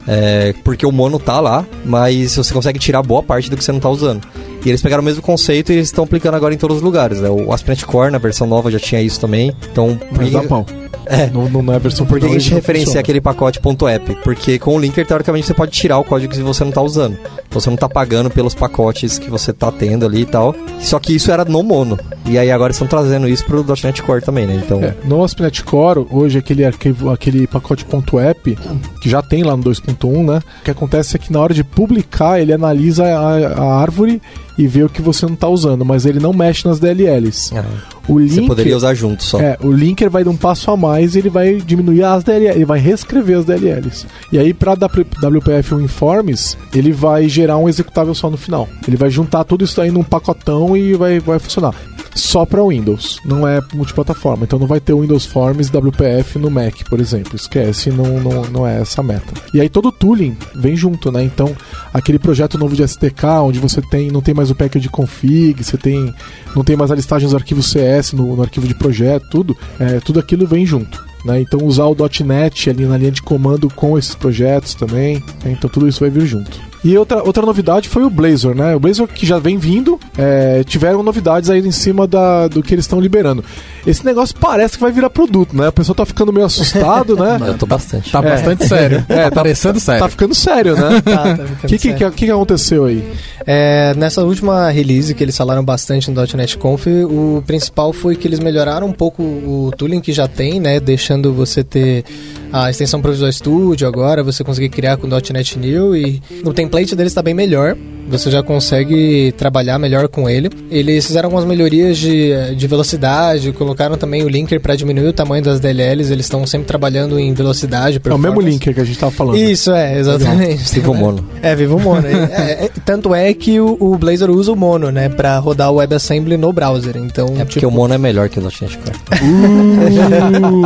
[0.08, 3.72] É, porque o mono tá lá, mas você consegue tirar boa parte do que você
[3.72, 4.22] não tá usando.
[4.66, 7.20] E eles pegaram o mesmo conceito e eles estão aplicando agora em todos os lugares.
[7.20, 7.30] Né?
[7.30, 9.54] O ASP.NET Core, na versão nova, já tinha isso também.
[9.72, 10.66] Então, Mas dá pau.
[11.10, 11.28] É.
[11.28, 14.16] Não, não é a versão por que a gente referencia aquele pacote .app?
[14.24, 17.18] Porque com o linker, teoricamente, você pode tirar o código que você não está usando.
[17.48, 20.56] Então, você não está pagando pelos pacotes que você está tendo ali e tal.
[20.80, 21.98] Só que isso era no mono.
[22.28, 24.62] E aí agora estão trazendo isso pro .NET Core também, né?
[24.64, 27.86] Então, É, no ASP.NET Core, hoje aquele arquivo, aquele pacote
[28.20, 28.58] .app,
[29.02, 30.40] que já tem lá no 2.1, né?
[30.62, 34.22] O que acontece é que na hora de publicar, ele analisa a, a árvore
[34.60, 37.52] e vê o que você não está usando, mas ele não mexe nas DLLs.
[37.56, 37.64] ah,
[38.10, 39.40] O você linker, poderia usar junto só.
[39.40, 42.56] É, o linker vai dar um passo a mais e ele vai diminuir as DLLs,
[42.58, 44.06] ele vai reescrever as DLLs.
[44.34, 48.68] E aí, para WPF Informs, ele vai gerar um executável só no final.
[48.86, 51.74] Ele vai juntar tudo isso aí num pacotão e vai, vai funcionar.
[52.16, 54.44] Só para Windows, não é multiplataforma.
[54.44, 57.36] Então não vai ter Windows Forms WPF no Mac, por exemplo.
[57.36, 59.32] Esquece, não, não, não é essa a meta.
[59.54, 61.24] E aí todo o tooling vem junto, né?
[61.24, 61.56] Então,
[61.94, 65.78] aquele projeto novo de STK, onde você tem não tem mais o package config, você
[65.78, 66.14] tem
[66.56, 70.00] não tem mais a listagem dos arquivos CS no, no arquivo de projeto, tudo, é,
[70.00, 71.04] tudo aquilo vem junto.
[71.26, 71.42] Né?
[71.42, 75.52] Então usar o .NET ali na linha de comando com esses projetos também, né?
[75.52, 76.69] então tudo isso vai vir junto.
[76.84, 78.76] E outra, outra novidade foi o Blazor, né?
[78.76, 82.74] O Blazor que já vem vindo, é, tiveram novidades aí em cima da, do que
[82.74, 83.44] eles estão liberando.
[83.86, 85.68] Esse negócio parece que vai virar produto, né?
[85.68, 87.38] O pessoal tá ficando meio assustado, né?
[87.48, 88.12] Eu tô bastante.
[88.12, 88.22] Tá É.
[88.22, 89.06] bastante sério.
[89.10, 90.02] É, tá parecendo sério.
[90.02, 91.02] Tá ficando sério, né?
[91.10, 92.12] Tá, tá O ficando que, que, sério.
[92.12, 93.04] que, que aconteceu aí?
[93.46, 98.28] É, nessa última release que eles falaram bastante no .NET Conf, o principal foi que
[98.28, 102.06] eles melhoraram um pouco o tooling que já tem, né, deixando você ter
[102.52, 106.96] a extensão pro Visual Studio agora, você conseguir criar com .NET New e o template
[106.96, 107.76] deles está bem melhor.
[108.08, 110.50] Você já consegue trabalhar melhor com ele.
[110.72, 115.44] Eles fizeram algumas melhorias de, de velocidade, colocaram também o linker para diminuir o tamanho
[115.44, 116.12] das DLLs.
[116.12, 118.02] Eles estão sempre trabalhando em velocidade.
[118.04, 119.38] É o mesmo linker que a gente tava falando.
[119.38, 120.74] Isso, é, exatamente.
[120.74, 121.24] Vivo mono.
[121.42, 122.08] É, Vivo Mono.
[122.10, 125.10] É, é, tanto é que o, o Blazor usa o Mono, né?
[125.10, 126.98] Pra rodar o WebAssembly no browser.
[126.98, 128.98] Então, É porque tipo, o mono é melhor que o .NET Core.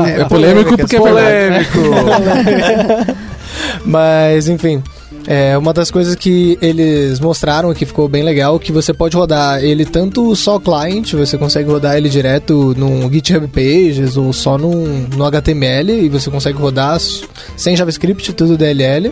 [0.19, 1.67] É polêmico porque é verdade.
[1.71, 3.15] Polêmico!
[3.85, 4.81] Mas, enfim.
[5.25, 9.63] É uma das coisas que eles mostraram que ficou bem legal, que você pode rodar
[9.63, 15.07] ele tanto só client, você consegue rodar ele direto num GitHub Pages ou só num,
[15.15, 16.99] no HTML e você consegue rodar
[17.55, 19.11] sem JavaScript, tudo DLL.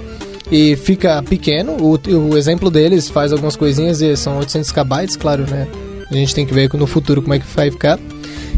[0.52, 1.98] E fica pequeno, o,
[2.30, 5.66] o exemplo deles faz algumas coisinhas e são 800 KB, claro, né?
[6.12, 7.98] A gente tem que ver no futuro como é que vai ficar.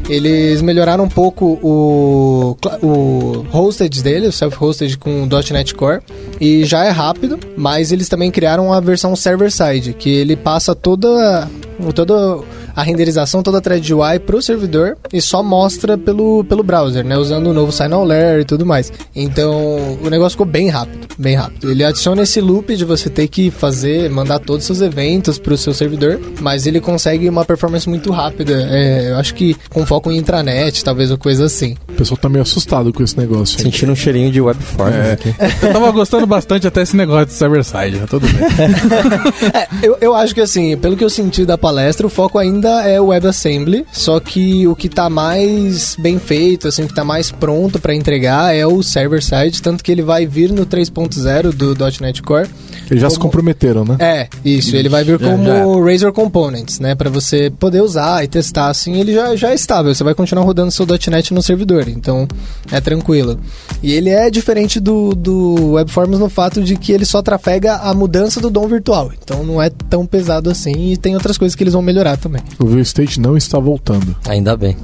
[0.09, 6.01] Eles melhoraram um pouco o, o hosted dele, o self-hosted com .NET Core,
[6.39, 11.49] e já é rápido, mas eles também criaram a versão server-side, que ele passa toda,
[11.95, 12.43] toda
[12.75, 17.17] a renderização, toda a thread UI pro servidor e só mostra pelo, pelo browser, né,
[17.17, 18.91] usando o novo sign layer e tudo mais.
[19.15, 21.69] Então, o negócio ficou bem rápido, bem rápido.
[21.69, 25.57] Ele adiciona esse loop de você ter que fazer, mandar todos os seus eventos pro
[25.57, 28.67] seu servidor, mas ele consegue uma performance muito rápida.
[28.69, 31.75] É, eu acho que com foco em intranet, talvez ou coisa assim.
[32.03, 33.57] O pessoal tá meio assustado com esse negócio.
[33.57, 33.63] aí.
[33.63, 35.13] Sentindo um cheirinho de webform É.
[35.13, 35.33] aqui.
[35.61, 38.05] Eu tava gostando bastante até esse negócio de server-side, né?
[38.09, 38.43] Tudo bem.
[39.53, 42.81] É, eu, eu acho que assim, pelo que eu senti da palestra, o foco ainda
[42.87, 47.31] é o WebAssembly, só que o que tá mais bem feito, assim, que tá mais
[47.31, 52.21] pronto pra entregar é o server-side, tanto que ele vai vir no 3.0 do .NET
[52.21, 52.49] Core.
[52.89, 53.95] Eles já se Como- comprometeram, né?
[53.99, 55.91] É, isso, ele vai vir já- como já.
[55.91, 59.93] Razor Components, né, Pra você poder usar e testar, assim, ele já, já é estável,
[59.93, 62.27] você vai continuar rodando seu .NET no servidor, então
[62.71, 63.39] é tranquilo.
[63.81, 67.93] E ele é diferente do, do Webforms no fato de que ele só trafega a
[67.93, 71.63] mudança do DOM virtual, então não é tão pesado assim e tem outras coisas que
[71.63, 72.41] eles vão melhorar também.
[72.59, 74.15] O View State não está voltando.
[74.27, 74.75] Ainda bem.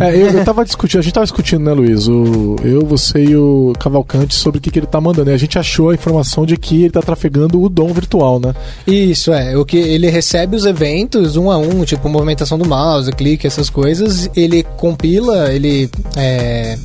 [0.00, 2.08] É, eu, eu tava discutindo, a gente tava discutindo, né, Luiz?
[2.08, 5.30] O, eu, você e o Cavalcante sobre o que, que ele tá mandando.
[5.30, 8.54] E a gente achou a informação de que ele tá trafegando o DOM virtual, né?
[8.86, 9.56] Isso, é.
[9.56, 13.68] O que ele recebe os eventos um a um, tipo movimentação do mouse, clique, essas
[13.68, 14.30] coisas.
[14.34, 16.76] Ele compila, ele é, Eh,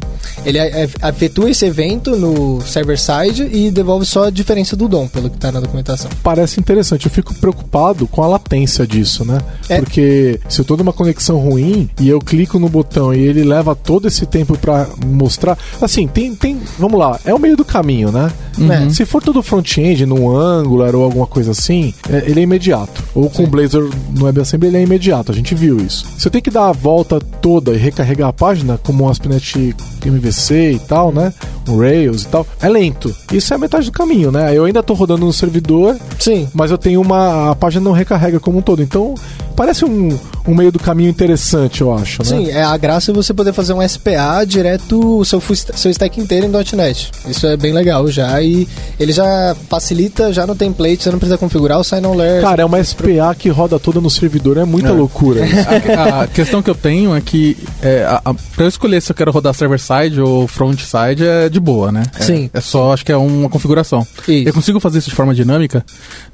[0.46, 5.08] ele é- é- efetua esse evento no server-side e devolve só a diferença do DOM,
[5.08, 6.10] pelo que tá na documentação.
[6.24, 7.06] Parece interessante.
[7.06, 9.40] Eu fico preocupado com a latência disso, né?
[9.70, 9.80] É.
[9.80, 13.76] Porque se eu tô numa conexão ruim e eu clico no botão e ele leva
[13.76, 15.58] todo esse tempo pra mostrar.
[15.82, 16.36] Assim, tem.
[16.36, 18.32] tem vamos lá, é o meio do caminho, né?
[18.58, 18.90] Uhum.
[18.90, 23.04] Se for todo front-end, num Angular ou alguma coisa assim, é, ele é imediato.
[23.14, 26.06] Ou com o Blazor no WebAssembly ele é imediato, a gente viu isso.
[26.18, 29.76] Se eu tenho que dar a volta toda e recarregar a página, como o ASP.NET
[30.16, 31.34] MVC e tal, né?
[31.68, 33.16] O Rails e tal, é lento.
[33.32, 34.56] Isso é a metade do caminho, né?
[34.56, 36.48] Eu ainda tô rodando no servidor, Sim.
[36.54, 37.52] mas eu tenho uma.
[37.52, 38.82] A página não recarrega como um todo.
[38.82, 39.16] Então,
[39.56, 42.30] parece um, um meio do caminho interessante, eu acho, né?
[42.30, 46.20] Sim, é a graça é você poder fazer um SPA direto o seu, seu stack
[46.20, 47.12] inteiro em .NET.
[47.28, 48.68] Isso é bem legal já e
[49.00, 52.42] ele já facilita já no template, você não precisa configurar o sign on layer.
[52.42, 55.46] Cara, é uma SPA que roda toda no servidor, é muita loucura.
[55.46, 55.56] isso.
[55.98, 59.12] A, a questão que eu tenho é que é, a, a, pra eu escolher se
[59.12, 62.04] eu quero rodar server-side ou front-side é de boa, né?
[62.20, 62.50] É- Sim.
[62.54, 64.06] É, só, acho que é uma configuração.
[64.28, 64.48] Isso.
[64.48, 65.84] Eu consigo fazer isso de forma dinâmica,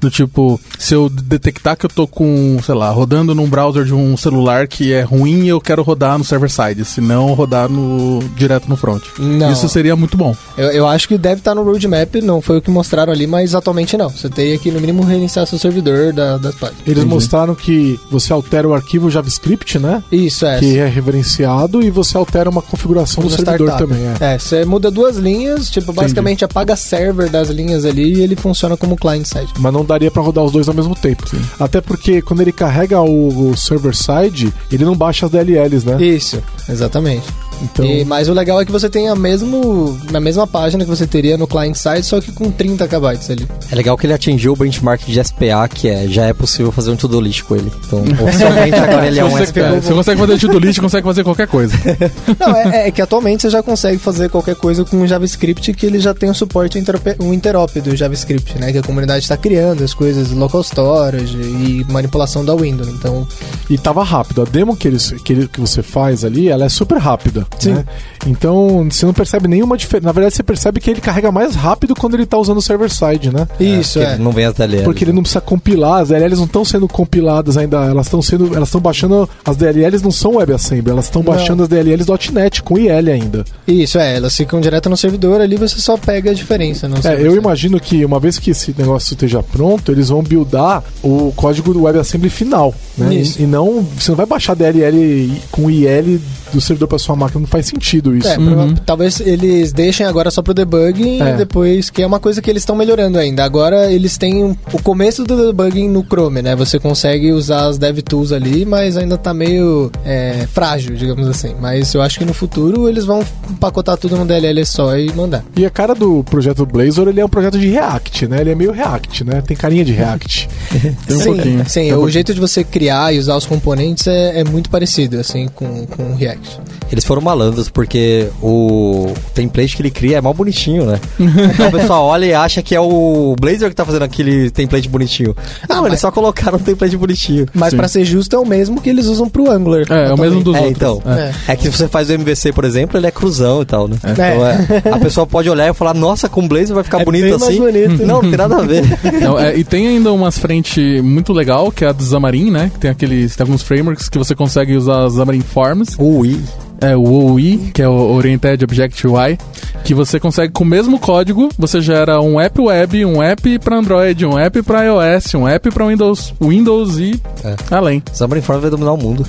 [0.00, 3.94] do tipo, se eu detectar que eu tô com, sei lá, rodando num browser de
[3.94, 8.68] um celular que é ruim, eu quero rodar no server-side, se não rodar no, direto
[8.68, 9.02] no front.
[9.18, 9.52] Não.
[9.52, 10.34] Isso seria muito bom.
[10.56, 13.54] Eu, eu acho que deve estar no roadmap, não foi o que mostraram ali, mas
[13.54, 14.08] atualmente não.
[14.08, 16.82] Você teria que no mínimo reiniciar seu servidor da, das páginas.
[16.86, 20.02] Eles mostraram que você altera o arquivo JavaScript, né?
[20.10, 20.58] Isso, é.
[20.58, 23.88] Que é referenciado e você altera uma configuração do servidor startup.
[23.88, 24.06] também.
[24.20, 24.34] É.
[24.34, 28.76] É, você muda duas linhas, tipo, basicamente apaga server das linhas ali e ele funciona
[28.76, 29.52] como client-side.
[29.58, 31.24] Mas não daria pra rodar os dois ao mesmo tempo.
[31.58, 33.56] Até porque quando ele carrega o, o
[33.92, 36.02] server-side, ele não baixa as DLLs, né?
[36.02, 37.26] Isso, exatamente.
[37.62, 40.90] Então, E- mas o legal é que você tem a mesmo, na mesma página que
[40.90, 43.46] você teria no client-side, só que com 30 KB ali.
[43.70, 46.90] É legal que ele atingiu o benchmark de SPA, que é já é possível fazer
[46.90, 47.70] um to-do list com ele.
[47.86, 49.80] Então, oficialmente agora ele é um você, SPA.
[49.80, 51.74] se você consegue fazer to-do list, consegue fazer qualquer coisa.
[52.38, 55.86] Não, é, é que atualmente você já consegue fazer qualquer coisa com o JavaScript que
[55.86, 58.72] ele já tem o suporte interop- um interop do JavaScript, né?
[58.72, 62.88] Que a comunidade está criando as coisas, local storage e manipulação da Windows.
[62.88, 63.26] Então,
[63.70, 64.42] E tava rápido.
[64.42, 67.46] A demo que, eles, que, ele- que você faz ali, ela é super rápida.
[67.58, 67.74] Sim.
[67.74, 67.84] né?
[68.26, 70.06] Então, você não percebe nenhuma diferença.
[70.06, 73.32] Na verdade, você percebe que ele carrega mais rápido quando ele tá usando o server-side,
[73.32, 73.48] né?
[73.58, 74.16] isso que é.
[74.16, 74.84] Não vem as DLLs.
[74.84, 78.54] Porque ele não precisa compilar, as DLLs não estão sendo compiladas ainda, elas estão sendo,
[78.54, 81.32] elas estão baixando, as DLLs não são WebAssembly, elas estão Não.
[81.32, 83.44] baixando as DLLs .NET com IL ainda.
[83.66, 86.88] Isso é, elas ficam direto no servidor ali, você só pega a diferença.
[86.88, 90.82] No É, eu imagino que uma vez que esse negócio esteja pronto, eles vão buildar
[91.02, 93.14] o código do WebAssembly final, né?
[93.14, 93.40] Isso.
[93.40, 96.20] E, e não, você não vai baixar DLL com IL
[96.52, 98.28] do servidor para sua máquina, não faz sentido isso.
[98.28, 101.34] É, prova- talvez eles deixem agora só pro debugging É.
[101.34, 103.44] e depois, que é uma coisa que eles estão melhorando ainda.
[103.44, 106.54] Agora eles têm um- o começo do debugging no Chrome, né?
[106.56, 111.54] Você consegue usar as DevTools ali, mas ainda tá meio é, frágil, digamos assim.
[111.60, 115.44] Mas eu acho que no futuro eles vão empacotar tudo no DLL só e mandar.
[115.56, 118.40] E a cara do projeto Blazor, ele é um projeto de React, né?
[118.40, 119.42] Ele é meio React, né?
[119.46, 120.48] Tem carinha de React.
[121.06, 121.64] Tem um sim, pouquinho.
[121.68, 122.12] sim Tem um o pouquinho.
[122.12, 126.02] jeito de você criar e usar os componentes é, é muito parecido, assim, com, com
[126.12, 126.60] o React.
[126.90, 131.00] Eles foram malandros porque o template que ele cria é mal bonitinho, né?
[131.52, 134.88] Então o pessoal olha e acha que é o Blazor que tá fazendo aquele template
[134.88, 135.34] bonitinho.
[135.68, 137.46] Eles mas- só colocaram um template bonitinho.
[137.54, 137.76] Mas Sim.
[137.76, 139.84] pra ser justo, é o mesmo que eles usam pro Angular.
[139.90, 140.76] É, é o mesmo dos é, outros.
[140.76, 141.02] então.
[141.06, 141.32] É.
[141.48, 141.56] É.
[141.56, 143.96] que se você faz o MVC, por exemplo, ele é cruzão e tal, né?
[144.04, 144.10] É.
[144.12, 147.22] Então, é, a pessoa pode olhar e falar, nossa, com Blazor vai ficar É bonito
[147.22, 147.58] bem mais assim.
[147.60, 148.06] bonito.
[148.06, 148.82] Não, não tem nada a ver.
[149.22, 152.70] Não, é, e tem ainda umas frente muito legal, que é a do Xamarin, né?
[152.72, 155.94] Que tem aqueles, tem alguns frameworks que você consegue usar Xamarin Forms.
[155.98, 156.40] Ui.
[156.82, 159.38] É o OUI, que é o Oriented Object UI,
[159.84, 163.76] que você consegue com o mesmo código, você gera um app web, um app para
[163.76, 167.54] Android, um app para iOS, um app para Windows, Windows e É.
[167.70, 168.02] além.
[168.12, 169.24] Xamarin Forms vai dominar o mundo.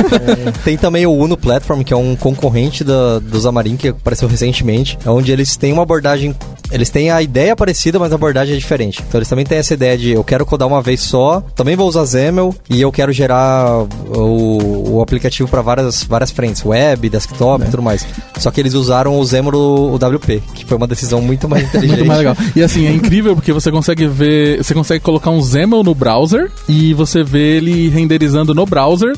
[0.64, 4.98] Tem também o Uno Platform, que é um concorrente da, do Xamarin, que apareceu recentemente,
[5.06, 6.34] onde eles têm uma abordagem...
[6.68, 9.00] Eles têm a ideia parecida, mas a abordagem é diferente.
[9.06, 11.86] Então eles também têm essa ideia de eu quero codar uma vez só, também vou
[11.88, 17.64] usar XAML e eu quero gerar o, o aplicativo para várias, várias frentes, web, desktop
[17.64, 18.06] e tudo mais.
[18.38, 21.96] Só que eles usaram o do o WP, que foi uma decisão muito mais inteligente.
[21.96, 22.36] Muito mais legal.
[22.54, 26.50] E assim, é incrível porque você consegue ver, você consegue colocar um XAML no browser
[26.68, 29.14] e você vê ele renderizando no browser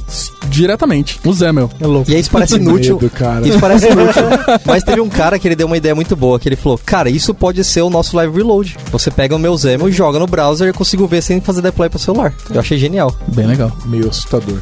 [0.49, 1.71] diretamente, o XAML.
[1.81, 2.11] É louco.
[2.11, 2.99] E aí isso parece inútil.
[3.01, 3.47] Medo, cara.
[3.47, 4.23] Isso parece inútil.
[4.65, 7.11] Mas teve um cara que ele deu uma ideia muito boa, que ele falou, cara,
[7.11, 8.77] isso pode ser o nosso live reload.
[8.91, 11.89] Você pega o meu e joga no browser e eu consigo ver sem fazer deploy
[11.89, 12.33] pro celular.
[12.51, 13.15] Eu achei genial.
[13.35, 13.73] Bem legal.
[13.87, 14.59] Meio assustador.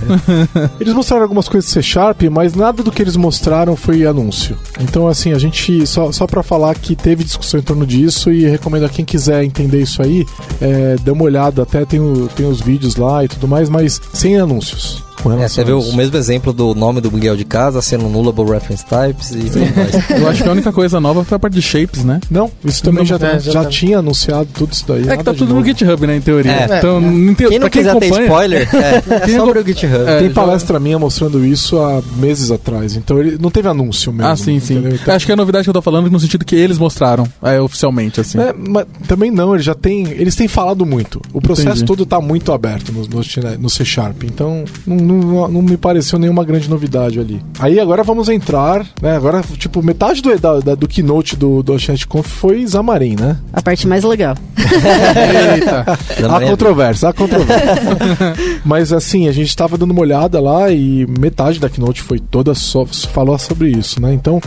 [0.80, 4.56] eles mostraram algumas coisas de C Sharp, mas nada do que eles mostraram foi anúncio.
[4.80, 5.86] Então, assim, a gente.
[5.86, 9.44] Só, só pra falar que teve discussão em torno disso e recomendo a quem quiser
[9.44, 10.26] entender isso aí,
[10.60, 11.62] é, dê uma olhada.
[11.62, 15.02] Até tem, o- tem os vídeos lá e tudo mais, mas sem anúncios.
[15.24, 18.44] Com É, você vê o mesmo exemplo do nome do Miguel de casa sendo nullable
[18.44, 20.10] reference types e tudo mais.
[20.20, 22.20] Eu acho que a única coisa nova foi a parte de shapes, né?
[22.30, 23.68] Não, isso também Não, já, é, já já tá.
[23.70, 25.08] tinha anunciado tudo isso daí.
[25.08, 25.64] É que tá tudo no.
[25.64, 26.52] GitHub, né, em teoria.
[26.52, 26.78] É.
[26.78, 29.60] Então, não tem, Quem não quem quiser ter acompanha, spoiler, é, é Quem sobre acom-
[29.60, 30.04] o GitHub.
[30.10, 34.12] É, Tem já- palestra minha mostrando isso há meses atrás, então ele não teve anúncio
[34.12, 34.30] mesmo.
[34.30, 34.82] Ah, sim, sim.
[34.92, 37.26] Então- Acho que a novidade que eu tô falando é no sentido que eles mostraram,
[37.42, 38.38] é, oficialmente, assim.
[38.38, 40.08] É, mas também não, eles já têm.
[40.10, 41.20] Eles têm falado muito.
[41.32, 41.84] O processo Entendi.
[41.86, 44.24] todo tá muito aberto no, no, no C Sharp.
[44.24, 47.40] Então, não, não, não me pareceu nenhuma grande novidade ali.
[47.58, 49.16] Aí agora vamos entrar, né?
[49.16, 53.36] Agora, tipo, metade do, da, da- do keynote do, do Oceanic Conf foi Xamarin, né?
[53.52, 54.36] A parte mais legal.
[55.54, 55.84] Eita.
[56.30, 57.74] Há é- controvérsia, há controvérsia.
[58.64, 62.54] Mas assim, a gente tava dando uma olhada lá e metade da keynote foi toda
[62.54, 64.12] só falou sobre isso, né?
[64.14, 64.40] Então,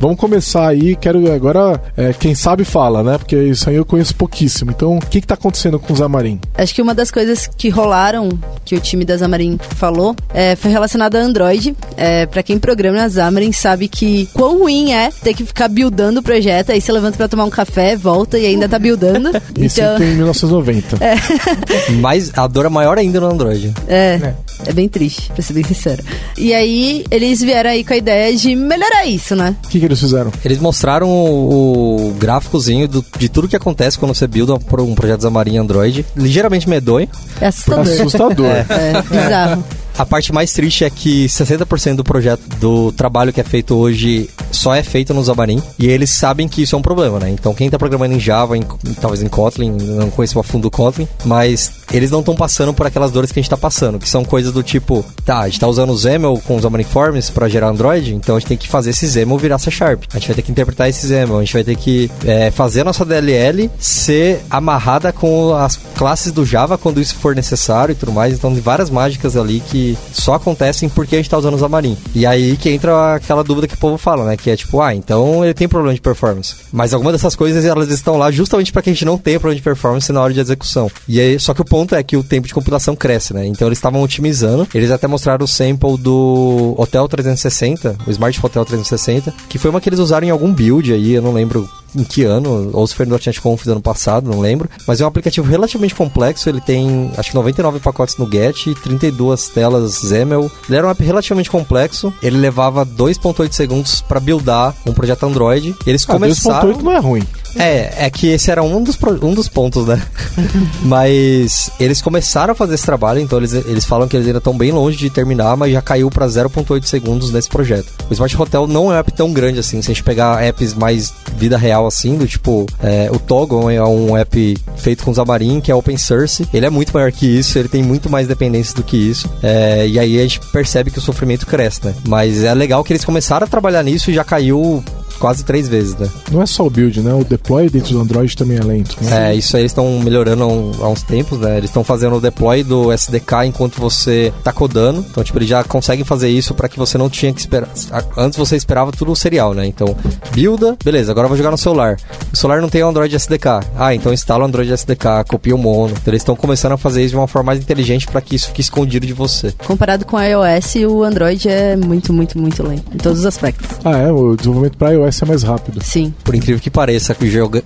[0.00, 0.96] vamos começar aí.
[0.96, 3.18] Quero agora, é, quem sabe fala, né?
[3.18, 4.70] Porque isso aí eu conheço pouquíssimo.
[4.70, 6.40] Então, o que que tá acontecendo com o Xamarin?
[6.54, 8.30] Acho que uma das coisas que rolaram,
[8.64, 11.76] que o time da Xamarin falou, é, foi relacionada a Android.
[11.96, 16.20] É, para quem programa na Xamarin sabe que quão ruim é ter que ficar buildando
[16.20, 19.30] o projeto, aí você levanta pra tomar um café, volta e ainda tá buildando.
[19.56, 20.98] Me então, sinto em 1990.
[22.00, 23.74] Mas a dor é maior ainda no Android.
[23.86, 24.34] é,
[24.66, 26.02] é bem triste, pra ser bem sincero.
[26.38, 29.54] E aí, eles vieram aí com a ideia de melhorar isso, né?
[29.64, 30.32] O que, que eles fizeram?
[30.44, 34.94] Eles mostraram o, o gráficozinho do- de tudo que acontece quando você builda um, um
[34.94, 36.04] projeto Xamarin em Android.
[36.16, 37.08] Ligeiramente medonho.
[37.40, 37.92] É assustador.
[37.92, 38.46] Assustador.
[38.46, 39.64] É, bizarro.
[39.98, 44.30] A parte mais triste é que 60% do projeto, do trabalho que é feito hoje,
[44.50, 45.62] só é feito no Xamarin.
[45.78, 47.28] E eles sabem que isso é um problema, né?
[47.30, 48.64] Então quem tá programando em Java, em-
[49.00, 52.86] talvez em Kotlin, não conheço a fundo o Kotlin, mas eles não estão passando por
[52.86, 55.60] aquelas dores que a gente tá passando, que são coisas do tipo, tá, a gente
[55.60, 58.56] tá usando o XAML com os Xamarin Forms pra gerar Android, então a gente tem
[58.56, 60.04] que fazer esse XAML virar C Sharp.
[60.14, 62.80] A gente vai ter que interpretar esse XAML, a gente vai ter que é, fazer
[62.80, 67.96] a nossa DLL ser amarrada com as classes do Java quando isso for necessário e
[67.96, 68.32] tudo mais.
[68.34, 69.79] Então tem várias mágicas ali que
[70.12, 71.96] só acontecem porque a gente tá usando o Xamarin.
[72.14, 74.36] E aí que entra aquela dúvida que o povo fala, né?
[74.36, 76.56] Que é tipo, ah, então ele tem problema de performance.
[76.72, 79.56] Mas algumas dessas coisas elas estão lá justamente para que a gente não tenha problema
[79.56, 80.90] de performance na hora de execução.
[81.08, 83.46] E aí, só que o ponto é que o tempo de computação cresce, né?
[83.46, 84.66] Então eles estavam otimizando.
[84.74, 89.80] Eles até mostraram o sample do Hotel 360, o Smart Hotel 360, que foi uma
[89.80, 92.94] que eles usaram em algum build aí, eu não lembro em que ano, ou se
[92.94, 94.68] foi no .NET Conf do ano passado, não lembro.
[94.86, 98.74] Mas é um aplicativo relativamente complexo, ele tem acho que 99 pacotes no Get e
[98.74, 100.50] 32 telas XAML.
[100.68, 105.74] Ele era um app relativamente complexo, ele levava 2.8 segundos para buildar um projeto Android.
[105.86, 106.72] Eles Ah, começaram...
[106.72, 107.22] 2.8 não é ruim.
[107.56, 110.00] É, é que esse era um dos, um dos pontos, né?
[110.82, 114.56] mas eles começaram a fazer esse trabalho, então eles, eles falam que eles ainda estão
[114.56, 117.86] bem longe de terminar, mas já caiu para 0.8 segundos nesse projeto.
[118.08, 120.74] O Smart Hotel não é um app tão grande assim, se a gente pegar apps
[120.74, 125.60] mais vida real assim, do tipo, é, o Togon é um app feito com Xamarin,
[125.60, 128.74] que é open source, ele é muito maior que isso, ele tem muito mais dependências
[128.74, 131.94] do que isso, é, e aí a gente percebe que o sofrimento cresce, né?
[132.06, 134.82] Mas é legal que eles começaram a trabalhar nisso e já caiu
[135.20, 136.08] quase três vezes, né?
[136.32, 137.12] Não é só o build, né?
[137.12, 138.96] O deploy dentro do Android também é lento.
[139.02, 139.30] Né?
[139.30, 140.44] É, isso aí eles estão melhorando
[140.80, 141.58] há, uns tempos, né?
[141.58, 145.04] Eles estão fazendo o deploy do SDK enquanto você tá codando.
[145.10, 147.68] Então, tipo, eles já conseguem fazer isso para que você não tinha que esperar.
[148.16, 149.66] Antes você esperava tudo serial, né?
[149.66, 149.94] Então,
[150.32, 151.96] builda, beleza, agora eu vou jogar no celular.
[152.32, 153.60] O celular não tem o Android SDK.
[153.76, 155.92] Ah, então instala o Android SDK, copia o mono.
[155.92, 158.48] Então, eles estão começando a fazer isso de uma forma mais inteligente para que isso
[158.48, 159.52] fique escondido de você.
[159.66, 162.84] Comparado com o iOS, o Android é muito, muito, muito lento.
[162.94, 163.68] Em todos os aspectos.
[163.84, 164.10] Ah, é?
[164.10, 165.82] O desenvolvimento para iOS é mais rápido.
[165.82, 166.14] Sim.
[166.24, 167.14] Por incrível que pareça,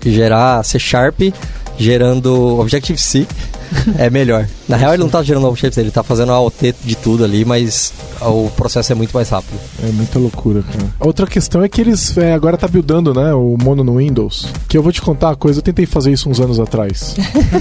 [0.04, 1.20] gerar C Sharp
[1.78, 3.26] gerando Objective-C
[3.98, 4.46] é melhor.
[4.68, 7.44] Na real, ele não tá gerando Objective-C, ele tá fazendo a OT de tudo ali,
[7.44, 9.58] mas o processo é muito mais rápido.
[9.82, 10.86] É muita loucura, cara.
[11.00, 14.46] Outra questão é que eles é, agora tá buildando, né, o mono no Windows.
[14.68, 17.14] Que eu vou te contar uma coisa, eu tentei fazer isso uns anos atrás.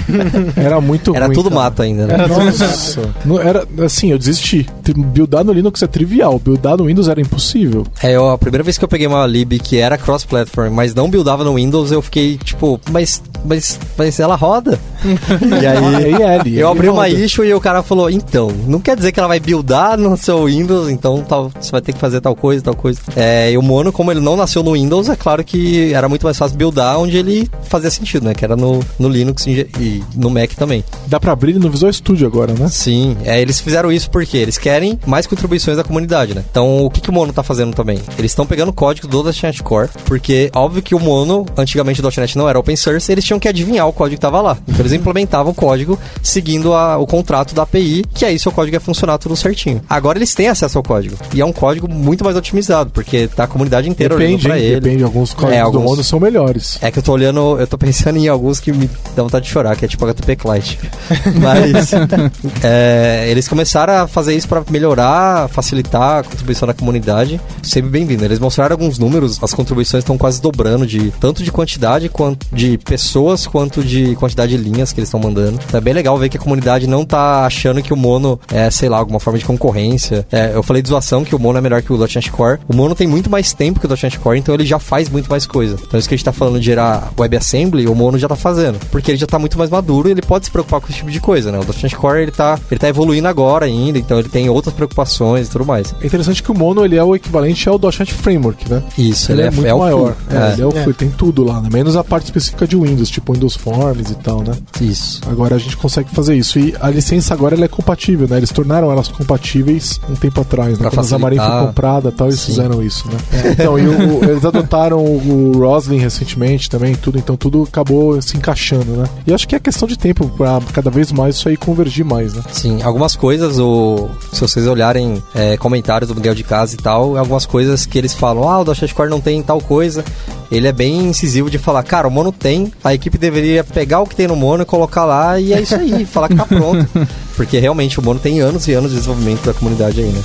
[0.55, 1.35] Era muito Era ruim.
[1.35, 1.61] tudo cara.
[1.61, 2.17] mato ainda, né?
[2.27, 3.01] Nossa.
[3.25, 4.65] Não, era assim, eu desisti.
[4.95, 7.85] Buildar no Linux é trivial, buildar no Windows era impossível.
[8.01, 11.09] É, eu- a primeira vez que eu peguei uma lib que era cross-platform, mas não
[11.09, 14.79] buildava no Windows, eu fiquei tipo, mas, mas, mas ela roda.
[15.03, 19.11] e aí, IL, eu abri uma issue e o cara falou, então, não quer dizer
[19.11, 22.35] que ela vai buildar no seu Windows, então tal, você vai ter que fazer tal
[22.35, 22.99] coisa, tal coisa.
[23.15, 26.23] É, e o Mono, como ele não nasceu no Windows, é claro que era muito
[26.23, 28.33] mais fácil buildar onde ele fazia sentido, né?
[28.33, 30.83] Que era no, no Linux e no Mac também.
[31.07, 32.67] Dá pra abrir no Visual Studio agora, né?
[32.67, 36.43] Sim, é, eles fizeram isso porque eles querem mais contribuições da comunidade, né?
[36.49, 37.99] Então, o que, que o Mono tá fazendo também?
[38.17, 42.03] Eles estão pegando o código do .NET Core, porque óbvio que o Mono, antigamente o
[42.03, 44.57] .NET não era open source, eles tinham que adivinhar o código que tava lá.
[44.67, 45.82] Então, eles implementavam o código
[46.21, 49.81] seguindo a- o contrato da API, que aí seu código ia funcionar tudo certinho.
[49.89, 51.15] Agora eles têm acesso ao código.
[51.33, 54.57] E é um código muito mais otimizado, porque tá a comunidade inteira olhando Depende, pra
[54.59, 54.65] hein?
[54.65, 54.79] ele.
[54.79, 55.03] Depende.
[55.03, 56.77] Alguns códigos É, do alguns- Mono são melhores.
[56.81, 59.51] É que eu tô olhando, eu tô pensando em alguns que me dá vontade de
[59.51, 60.75] chorar, que é tipo HTTP Client.
[61.41, 61.91] Mas
[62.63, 67.39] é, eles começaram a fazer isso pra melhorar, facilitar a contribuição da comunidade.
[67.61, 68.23] Sempre bem-vindo.
[68.25, 72.77] Eles mostraram alguns números, as contribuições estão quase dobrando de tanto de quantidade quanto de
[72.77, 75.59] pessoas quanto de quantidade de linhas que eles estão mandando.
[75.73, 78.69] Então é bem legal ver que a comunidade não tá achando que o Mono é,
[78.69, 80.23] sei lá, alguma forma de concorrência.
[80.31, 82.59] É, eu falei de zoação que o Mono é melhor que o .NET Core.
[82.67, 85.27] O Mono tem muito mais tempo que o .NET Core, então ele já faz muito
[85.31, 85.75] mais coisa.
[85.81, 88.77] Então isso que a gente tá falando de gerar WebAssembly, o Mono já tá fazendo.
[88.91, 91.09] Porque ele já tá muito mais maduro e ele pode se preocupar com esse tipo
[91.09, 91.57] de coisa, né?
[91.57, 95.47] O .NET Core, ele tá, ele tá evoluindo agora ainda, então ele tem outras preocupações
[95.47, 95.95] e tudo mais.
[96.03, 98.83] É interessante que o Mono ele é o equivalente ao .NET Framework, né?
[98.95, 100.13] Isso, Ele, é, muito o maior.
[100.13, 100.37] full.
[100.39, 100.83] É, ele é o É.
[100.83, 101.69] full, tem tudo lá, né?
[101.73, 104.53] Menos a parte específica de Windows, tipo Windows Forms e tal, né?
[104.79, 105.19] Isso.
[105.27, 106.59] Agora a gente consegue fazer isso.
[106.59, 108.37] E a licença agora ela é compatível, né?
[108.37, 110.77] Eles tornaram elas compatíveis um tempo atrás, né?
[110.77, 112.45] Pra Quando a Xamarin foi comprada e tal, eles Sim.
[112.47, 113.17] fizeram isso, né?
[113.51, 118.21] Então, e o- o- eles adotaram o, o Roslyn recentemente também, tudo, então tudo acabou
[118.21, 119.05] se encaixando, né?
[119.27, 122.33] E acho que é questão de tempo pra cada vez mais isso aí convergir mais,
[122.33, 122.41] né?
[122.51, 127.17] Sim, algumas coisas, o, se vocês olharem é, comentários do Miguel de Casa e tal,
[127.17, 130.03] algumas coisas que eles falam, ah, o .NET Core não tem tal coisa,
[130.51, 134.05] ele é bem incisivo de falar, cara, o Mono tem, a equipe deveria pegar o
[134.07, 136.87] que tem no Mono e colocar lá, e é isso aí, falar que tá pronto.
[137.35, 140.23] Porque realmente o Mono tem anos e anos de desenvolvimento da comunidade aí, né?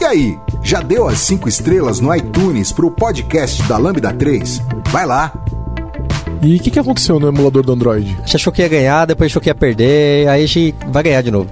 [0.00, 4.62] E aí, já deu as 5 estrelas no iTunes pro podcast da Lambda 3?
[4.90, 5.32] Vai lá!
[6.42, 8.16] E o que, que aconteceu no emulador do Android?
[8.18, 11.02] A gente achou que ia ganhar, depois achou que ia perder, aí a gente vai
[11.02, 11.48] ganhar de novo.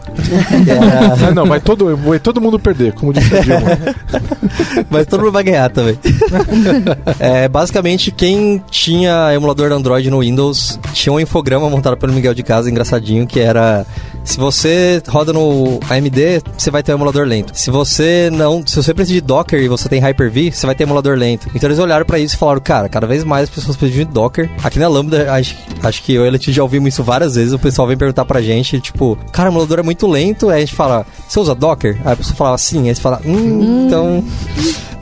[0.67, 3.79] Era- Ah, não, vai todo, vai todo mundo perder, como disse o Dilma.
[4.89, 5.99] Mas todo mundo vai ganhar também.
[7.19, 12.43] é, basicamente, quem tinha emulador Android no Windows tinha um infograma montado pelo Miguel de
[12.43, 13.85] Casa, engraçadinho, que era.
[14.25, 17.53] Se você roda no AMD, você vai ter um emulador lento.
[17.55, 18.63] Se você não.
[18.67, 21.49] Se você precisa de Docker e você tem Hyper-V, você vai ter emulador lento.
[21.55, 24.11] Então eles olharam pra isso e falaram, cara, cada vez mais as pessoas precisam de
[24.13, 24.51] Docker.
[24.63, 27.53] Aqui na Lambda, acho, acho que eu e a Letícia já ouvimos isso várias vezes.
[27.53, 30.49] O pessoal vem perguntar pra gente, tipo, cara, o emulador é muito lento.
[30.49, 32.01] Aí a gente fala, você usa Docker?
[32.05, 32.89] Aí a pessoa falava sim.
[32.89, 34.25] Aí você fala, hum, então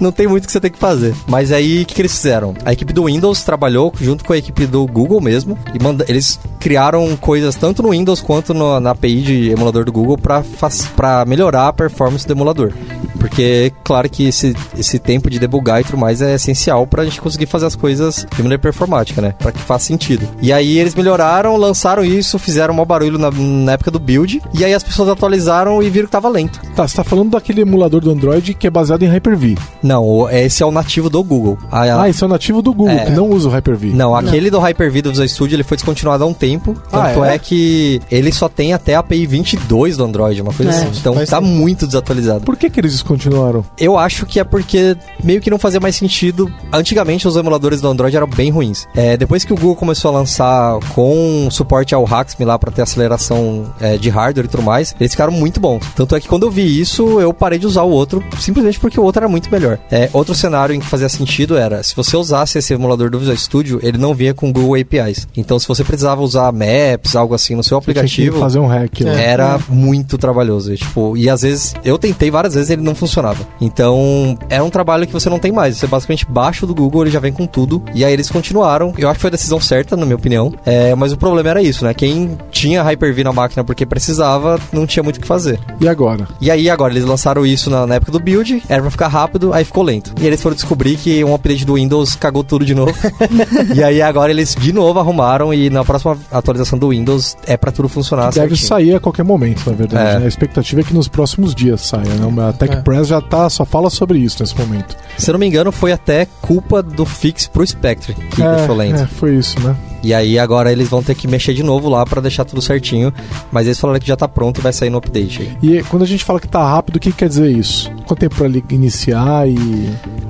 [0.01, 1.15] não tem muito que você tem que fazer.
[1.27, 2.55] Mas aí, o que, que eles fizeram?
[2.65, 6.39] A equipe do Windows trabalhou junto com a equipe do Google mesmo e manda, eles
[6.61, 11.69] criaram coisas tanto no Windows quanto no- na API de emulador do Google para melhorar
[11.69, 12.73] a performance do emulador.
[13.19, 17.21] Porque, claro que esse, esse tempo de debugar e tudo mais é essencial pra gente
[17.21, 19.35] conseguir fazer as coisas de maneira performática, né?
[19.39, 20.29] Pra que faça sentido.
[20.41, 24.65] E aí eles melhoraram, lançaram isso, fizeram um barulho na, na época do build, e
[24.65, 26.61] aí as pessoas atualizaram e viram que tava lento.
[26.75, 29.57] Tá, você tá falando daquele emulador do Android que é baseado em Hyper-V.
[29.87, 31.59] Não, esse é o nativo do Google.
[31.71, 33.05] A- Ah, esse é o nativo do Google, É.
[33.07, 33.89] que não usa o Hyper-V.
[33.95, 36.75] Não, aquele do Hyper-V do Visual Studio ele foi descontinuado há um tempo.
[36.93, 37.35] Ah, Tanto é?
[37.35, 37.39] é?
[37.39, 40.99] que ele só tem até a API 22 do Android, uma coisa É, assim.
[40.99, 41.49] Então faz tá tempo.
[41.51, 42.41] muito desatualizado.
[42.45, 43.65] Por que, que eles descontinuaram?
[43.79, 46.51] Eu acho que é porque meio que não fazia mais sentido.
[46.73, 48.87] Antigamente os emuladores do Android eram bem ruins.
[48.95, 52.83] É, depois que o Google começou a lançar com suporte ao Haxme lá pra ter
[52.83, 55.85] aceleração é, de hardware e tudo mais, eles ficaram muito bons.
[55.95, 58.99] Tanto é que quando eu vi isso, eu parei de usar o outro, simplesmente porque
[58.99, 59.76] o outro era muito melhor.
[59.91, 63.37] É, outro cenário em que fazia sentido era, se você usasse esse emulador do Visual
[63.37, 65.27] Studio, ele não vinha com Google APIs.
[65.37, 68.59] Então se você precisava usar Maps, algo assim no seu Você tinha que aplicativo, fazer
[68.59, 69.13] um hack lá.
[69.13, 70.73] era muito trabalhoso.
[70.73, 73.47] E, tipo, e às vezes, eu tentei várias vezes e ele não funcionava.
[73.61, 75.77] Então, é um trabalho que você não tem mais.
[75.77, 77.83] Você basicamente baixa o do Google, ele já vem com tudo.
[77.95, 78.93] E aí eles continuaram.
[78.97, 80.53] Eu acho que foi a decisão certa, na minha opinião.
[80.65, 81.93] É, mas o problema era isso, né?
[81.95, 85.59] Quem tinha Hyper-V na máquina porque precisava, não tinha muito o que fazer.
[85.81, 86.27] E agora?
[86.41, 89.53] E aí, agora, eles lançaram isso na, na época do build, era pra ficar rápido,
[89.53, 90.13] aí ficou lento.
[90.21, 92.95] E eles foram descobrir que um update do Windows cagou tudo de novo.
[93.75, 97.71] e aí, agora, eles de novo arrumaram e na próxima atualização do Windows é pra
[97.71, 98.69] tudo funcionar Deve certinho.
[98.69, 100.17] sair a qualquer momento, na verdade.
[100.17, 100.19] É.
[100.21, 100.25] né?
[100.25, 102.03] A expectativa é que nos próximos dias saia.
[102.05, 102.49] Né?
[102.49, 102.81] A Tech É.
[102.81, 104.97] Press já tá, só fala sobre isso nesse momento.
[105.19, 109.03] Se eu não me engano, foi até culpa do fix pro Spectre que deixou lento.
[109.03, 109.75] é, foi isso, né?
[110.03, 113.13] E aí agora eles vão ter que mexer de novo lá pra deixar tudo certinho.
[113.51, 115.57] Mas eles falaram que já tá pronto e vai sair no update aí.
[115.63, 117.91] E quando a gente fala que tá rápido, o que quer dizer isso?
[118.07, 119.57] Quanto tempo pra ele iniciar e.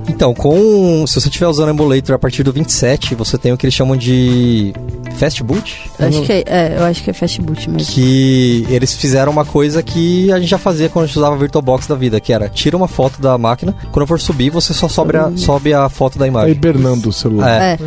[0.09, 1.05] Então, com.
[1.05, 3.73] Se você estiver usando o emulator a partir do 27, você tem o que eles
[3.73, 4.73] chamam de
[5.17, 5.89] Fastboot?
[5.99, 7.91] Acho que é, é, eu acho que é Fastboot mesmo.
[7.93, 11.87] que eles fizeram uma coisa que a gente já fazia quando a gente usava VirtualBox
[11.87, 15.17] da vida, que era tira uma foto da máquina, quando for subir, você só sobe
[15.17, 16.51] a, sobe a foto da Tá imagem.
[16.51, 17.61] hibernando o celular.
[17.61, 17.73] É.
[17.73, 17.79] É.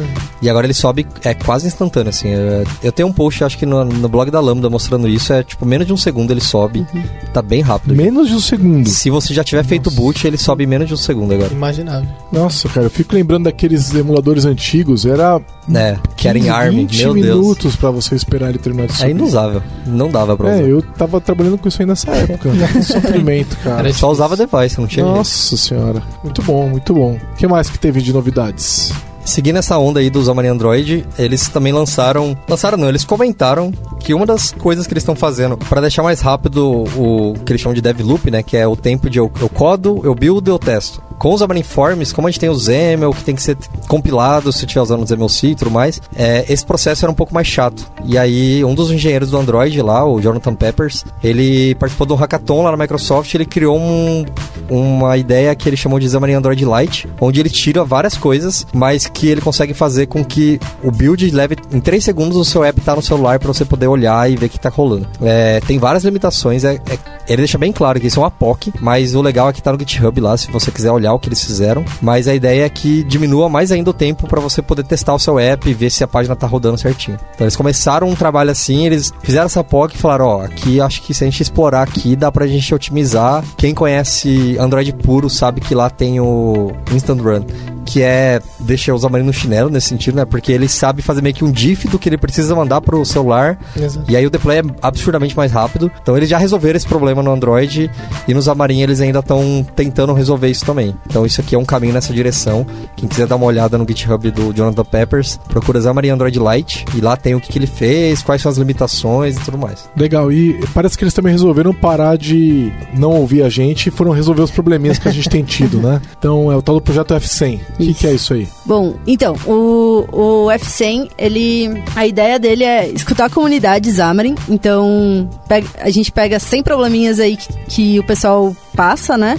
[0.42, 2.28] E agora ele sobe, é quase instantâneo, assim.
[2.28, 5.42] é- Eu tenho um post, acho que no, no blog da Lambda mostrando isso, é
[5.42, 6.86] tipo, menos de um segundo ele sobe.
[7.32, 7.94] Tá bem rápido.
[7.94, 8.88] Menos de um segundo.
[8.88, 11.52] Se você já tiver feito boot, ele sobe em menos de um segundo agora.
[11.52, 12.08] Imaginável.
[12.32, 15.04] Nossa, cara, eu fico lembrando daqueles emuladores antigos.
[15.04, 15.40] Era
[15.74, 17.19] É, que era em 15, ARM, 20 meu Deus.
[17.22, 19.10] Minutos pra você esperar ele terminar de É subir.
[19.10, 19.62] inusável.
[19.86, 20.62] Não dava pra usar.
[20.62, 22.48] É, eu tava trabalhando com isso aí nessa época.
[22.76, 23.80] Um Sofrimento, cara.
[23.80, 25.16] Era Só usava device, não tinha jeito.
[25.16, 26.02] Nossa senhora.
[26.22, 27.18] Muito bom, muito bom.
[27.32, 28.92] O que mais que teve de novidades?
[29.24, 32.36] Seguindo essa onda aí do Xamarin Android, eles também lançaram.
[32.48, 36.20] Lançaram não, eles comentaram que uma das coisas que eles estão fazendo para deixar mais
[36.20, 38.42] rápido o que eles chamam de dev loop, né?
[38.42, 41.02] Que é o tempo de eu, eu codo, eu build, eu testo.
[41.20, 43.54] Com os Forms, como a gente tem o XAML, que tem que ser
[43.86, 47.34] compilado se estiver usando o XAML-C e tudo mais, é, esse processo era um pouco
[47.34, 47.86] mais chato.
[48.06, 52.16] E aí, um dos engenheiros do Android lá, o Jonathan Peppers, ele participou de um
[52.16, 54.24] hackathon lá na Microsoft, ele criou um,
[54.70, 59.06] uma ideia que ele chamou de Xamarin Android Lite, onde ele tira várias coisas, mas
[59.06, 62.80] que ele consegue fazer com que o build leve em 3 segundos o seu app
[62.80, 65.06] tá no celular para você poder olhar e ver o que tá rolando.
[65.20, 66.98] É, tem várias limitações, é, é-
[67.28, 69.70] ele deixa bem claro que isso é uma POC, mas o legal é que tá
[69.70, 71.84] no GitHub lá, se você quiser olhar o que eles fizeram.
[72.00, 75.18] Mas a ideia é que diminua mais ainda o tempo para você poder testar o
[75.18, 77.18] seu app e ver se a página tá rodando certinho.
[77.34, 81.02] Então eles começaram um trabalho assim, eles fizeram essa POC e falaram, ó, aqui acho
[81.02, 83.44] que se a gente explorar aqui dá pra gente otimizar.
[83.56, 87.44] Quem conhece Android puro sabe que lá tem o Instant Run
[87.90, 90.24] que é deixa o Xamarin no chinelo nesse sentido, né?
[90.24, 93.58] Porque ele sabe fazer meio que um diff do que ele precisa mandar pro celular
[93.76, 94.10] Exato.
[94.10, 95.90] e aí o deploy é absurdamente mais rápido.
[96.00, 97.90] Então eles já resolveram esse problema no Android
[98.28, 100.94] e no Xamarin eles ainda estão tentando resolver isso também.
[101.06, 102.64] Então isso aqui é um caminho nessa direção.
[102.96, 107.00] Quem quiser dar uma olhada no GitHub do Jonathan Peppers, procura Xamarin Android Lite e
[107.00, 109.88] lá tem o que, que ele fez, quais são as limitações e tudo mais.
[109.96, 114.12] Legal, e parece que eles também resolveram parar de não ouvir a gente e foram
[114.12, 116.00] resolver os probleminhas que a gente tem tido, né?
[116.20, 117.60] Então é o tal do projeto F100.
[117.82, 118.46] O que, que é isso aí?
[118.66, 121.82] Bom, então, o, o F100, ele.
[121.96, 124.34] A ideia dele é escutar a comunidade Xamarin.
[124.48, 129.38] Então, pega- a gente pega 100 probleminhas aí que, que o pessoal passa, né?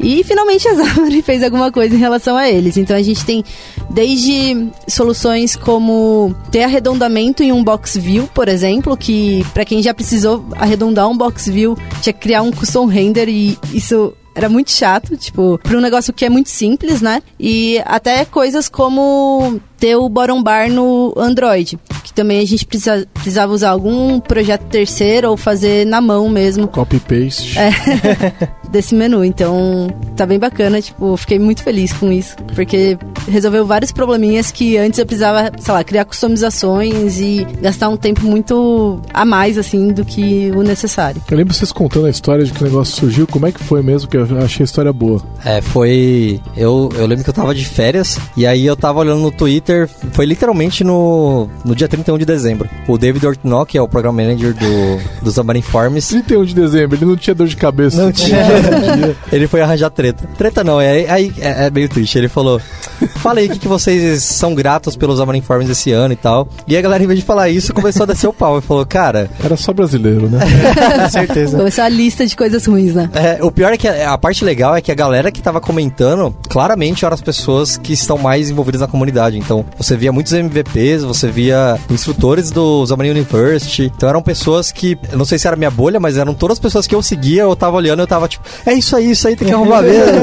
[0.00, 2.76] E finalmente a Xamarin fez alguma coisa em relação a eles.
[2.76, 3.44] Então a gente tem
[3.90, 9.94] desde soluções como ter arredondamento em um box view, por exemplo, que para quem já
[9.94, 14.70] precisou arredondar um box view, tinha que criar um custom render e isso era muito
[14.70, 17.22] chato, tipo, para um negócio que é muito simples, né?
[17.38, 23.06] E até coisas como ter o bottom bar no Android, que também a gente precisa,
[23.12, 27.56] precisava usar algum projeto terceiro ou fazer na mão mesmo Copy paste.
[28.74, 29.24] desse menu.
[29.24, 32.98] Então, tá bem bacana, tipo, fiquei muito feliz com isso, porque
[33.28, 38.26] resolveu vários probleminhas que antes eu precisava, sei lá, criar customizações e gastar um tempo
[38.26, 41.22] muito a mais assim do que o necessário.
[41.30, 43.26] Eu lembro vocês contando a história de que o negócio surgiu.
[43.26, 44.08] Como é que foi mesmo?
[44.08, 45.22] Que eu achei a história boa.
[45.44, 46.40] É, foi.
[46.56, 49.88] Eu, eu lembro que eu tava de férias e aí eu tava olhando no Twitter.
[50.12, 52.68] Foi literalmente no, no dia 31 de dezembro.
[52.88, 56.96] O David Ortnock, que é o program manager do, do Xamarin Forms, 31 de dezembro,
[56.96, 58.02] ele não tinha dor de cabeça.
[58.02, 58.38] Não tinha.
[59.32, 60.28] ele foi arranjar treta.
[60.36, 62.18] Treta não, é, aí é, é meio triste.
[62.18, 62.60] Ele falou:
[63.16, 66.48] Fala aí o que, que vocês são gratos pelos Xamarin Forms esse ano e tal.
[66.66, 68.84] E a galera, em vez de falar isso, começou a descer o pau e falou:
[68.86, 70.40] Cara, Era só brasileiro, né?
[71.02, 71.56] Com certeza.
[71.56, 73.10] Começou a lista de coisas ruins, né?
[73.14, 75.60] É, o pior é que a, a parte legal é que a galera que tava
[75.60, 79.38] comentando, claramente eram as pessoas que estão mais envolvidas na comunidade.
[79.38, 83.92] Então, você via muitos MVPs, você via instrutores do Xamarin University.
[83.94, 86.60] Então, eram pessoas que, eu não sei se era minha bolha, mas eram todas as
[86.60, 89.36] pessoas que eu seguia, eu tava olhando, eu tava tipo, é isso aí, isso aí
[89.36, 90.14] tem que arrumar mesmo.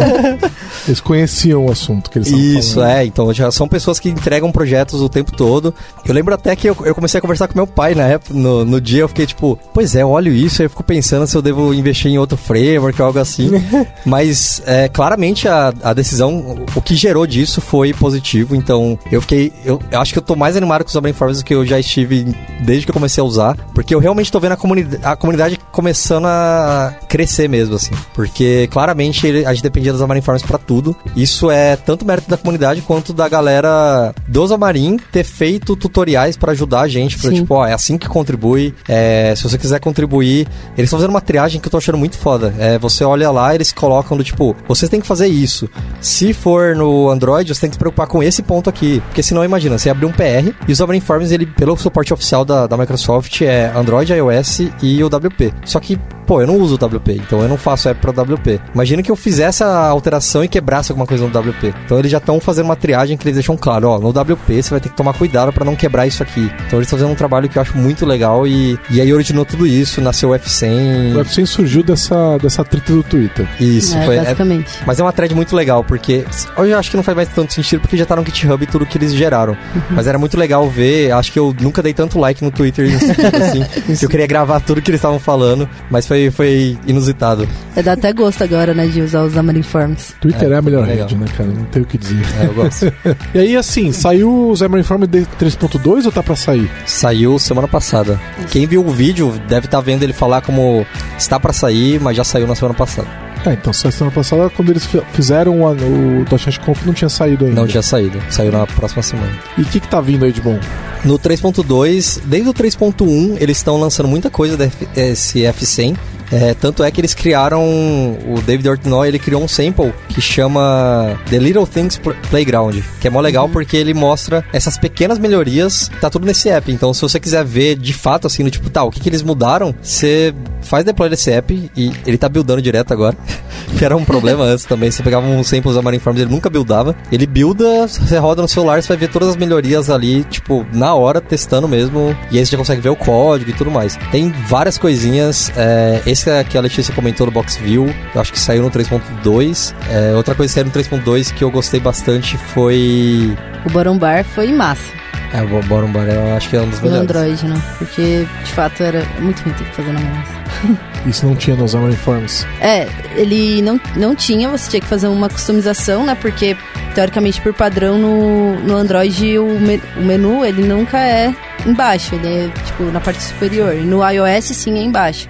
[0.88, 2.90] Eles conheciam o assunto que eles estavam Isso, falando.
[2.92, 3.06] é.
[3.06, 5.74] Então já são pessoas que entregam projetos o tempo todo.
[6.06, 8.66] Eu lembro até que eu, eu comecei a conversar com meu pai na época, no,
[8.66, 11.36] no dia, eu fiquei tipo, pois é, eu olho isso, aí eu fico pensando se
[11.36, 13.52] eu devo investir em outro framework ou algo assim.
[14.06, 18.56] Mas é, claramente a, a decisão, o que gerou disso foi positivo.
[18.56, 19.54] Então eu fiquei.
[19.64, 21.66] Eu, eu acho que eu tô mais animado com os Xamarin Forms do que eu
[21.66, 23.56] já estive desde que eu comecei a usar.
[23.74, 27.92] Porque eu realmente tô vendo a, comuni a comunidade começando a crescer mesmo, assim.
[28.14, 30.96] Porque claramente ele- a gente dependia dos Xamarin Forms pra tudo.
[31.16, 36.52] Isso é tanto mérito da comunidade quanto da galera do Xamarin ter feito tutoriais pra
[36.52, 37.18] ajudar a gente.
[37.18, 37.36] Pra, Sim.
[37.38, 38.74] tipo, ó, é assim que contribui.
[38.88, 40.48] É, se você quiser contribuir.
[40.78, 42.54] Eles estão fazendo uma triagem que eu tô achando muito foda.
[42.58, 45.70] É, você olha lá, eles colocam do tipo, você tem que fazer isso.
[46.00, 49.02] Se for no Android, você tem que se preocupar com esse ponto aqui.
[49.08, 52.44] Porque senão, imagina, você abrir um PR e o Xamarin Forms, ele, pelo suporte oficial
[52.46, 55.54] da, da Microsoft, é Android, iOS e o WP.
[55.66, 58.62] Só que pô, eu não uso o WP, então eu não faço app para WP.
[58.74, 61.74] Imagina que eu fizesse a alteração e quebrasse alguma coisa no WP.
[61.86, 64.70] Então eles já estão fazendo uma triagem que eles deixam claro, ó, no WP você
[64.70, 66.50] vai ter que tomar cuidado para não quebrar isso aqui.
[66.68, 69.44] Então eles estão fazendo um trabalho que eu acho muito legal e, e aí originou
[69.44, 71.16] tudo isso, nasceu o F100.
[71.18, 73.46] O F100 surgiu dessa, dessa treta do Twitter.
[73.60, 74.16] Isso, É, foi.
[74.16, 74.70] é- basicamente.
[74.86, 76.24] mas é uma thread muito legal, porque
[76.56, 78.86] hoje eu acho que não faz mais tanto sentido, porque já tá no GitHub tudo
[78.86, 79.58] que eles geraram.
[79.90, 83.64] Mas era muito legal ver, acho que eu nunca dei tanto like no Twitter assim,
[83.98, 87.48] que eu queria gravar tudo que eles estavam falando, mas foi, foi inusitado.
[87.76, 90.14] É, dá até gosto agora, né, de usar os Xamarin Forms.
[90.22, 91.08] Twitter é, É, a melhor legal.
[91.08, 91.50] rede, né, cara?
[91.50, 92.22] Não tem o que dizer.
[92.40, 92.92] É, eu gosto.
[93.34, 96.70] E aí, assim, saiu o Xamarin Form de 3.2 ou tá pra sair?
[96.86, 98.20] Saiu semana passada.
[98.52, 100.86] Quem viu o vídeo deve estar vendo ele falar como
[101.18, 103.08] está pra sair, mas já saiu na semana passada.
[103.44, 107.46] Ah, então saiu semana passada, quando eles fi- fizeram o .NET Conf, não tinha saído
[107.46, 107.60] ainda.
[107.60, 109.32] Não tinha saído, saiu na próxima semana.
[109.58, 110.60] E o que que tá vindo aí de bom?
[111.04, 115.98] No 3.2, desde o 3.1, eles estão lançando muita coisa desse F100.
[116.32, 117.62] É, tanto é que eles criaram.
[117.64, 122.78] O David Ortnoy ele criou um sample que chama The Little Things Pl- Playground.
[123.00, 125.90] Que é mó legal porque ele mostra essas pequenas melhorias.
[126.00, 126.72] Tá tudo nesse app.
[126.72, 129.22] Então, se você quiser ver de fato, assim, no tipo, tá, o que, que eles
[129.22, 133.16] mudaram, você faz deploy desse app e ele tá buildando direto agora.
[133.78, 134.90] que era um problema antes também.
[134.92, 136.96] Você pegava um sample da Marinforms, ele nunca buildava.
[137.12, 140.94] Ele builda, você roda no celular, você vai ver todas as melhorias ali, tipo, na
[140.94, 142.16] hora, testando mesmo.
[142.32, 143.98] E aí você já consegue ver o código e tudo mais.
[144.12, 145.52] Tem várias coisinhas.
[145.58, 149.74] É, esse é que a Letícia comentou do Boxview, eu acho que saiu no 3.2.
[149.90, 150.72] É, outra coisa que saiu no
[151.04, 153.36] 3.2 que eu gostei bastante foi.
[153.66, 154.92] O Bottom Bar foi massa
[155.34, 157.10] É, o Bottom Bar, eu acho que é um dos no melhores.
[157.10, 157.62] Android, né?
[157.78, 160.24] Porque, de fato, era muito ruim ter que fazer na mão.
[161.08, 162.46] Isso não tinha no Xamarin Forms.
[162.60, 166.16] É, ele não, não tinha, você tinha que fazer uma customização, né?
[166.20, 166.56] Porque,
[166.94, 171.34] teoricamente, por padrão, no, no Android, o, me- o menu, ele nunca é
[171.66, 173.74] embaixo, ele é, tipo, na parte superior.
[173.74, 175.28] E no iOS, sim, é embaixo.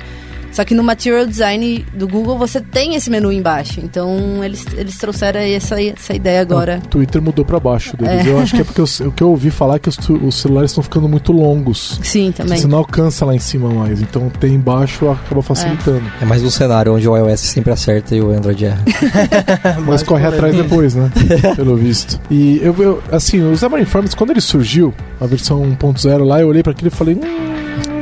[0.52, 3.80] Só que no Material Design do Google, você tem esse menu embaixo.
[3.82, 6.82] Então, eles, eles trouxeram aí essa, essa ideia agora.
[6.84, 8.28] O Twitter mudou pra baixo deles.
[8.28, 8.30] É.
[8.30, 10.72] Eu acho que é porque o que eu ouvi falar é que os, os celulares
[10.72, 12.00] estão ficando muito longos.
[12.04, 12.58] Sim, também.
[12.58, 14.02] Você não alcança lá em cima mais.
[14.02, 16.04] Então tem embaixo acaba facilitando.
[16.22, 18.84] É mais um cenário onde o iOS sempre acerta e o Android erra.
[19.86, 21.12] Mas corre atrás depois, né?
[21.56, 22.20] Pelo visto.
[22.30, 26.48] E eu, eu assim, o Xamarin Forms, quando ele surgiu, a versão 1.0 lá, eu
[26.48, 27.16] olhei pra aquilo e falei.
[27.16, 27.51] Hum,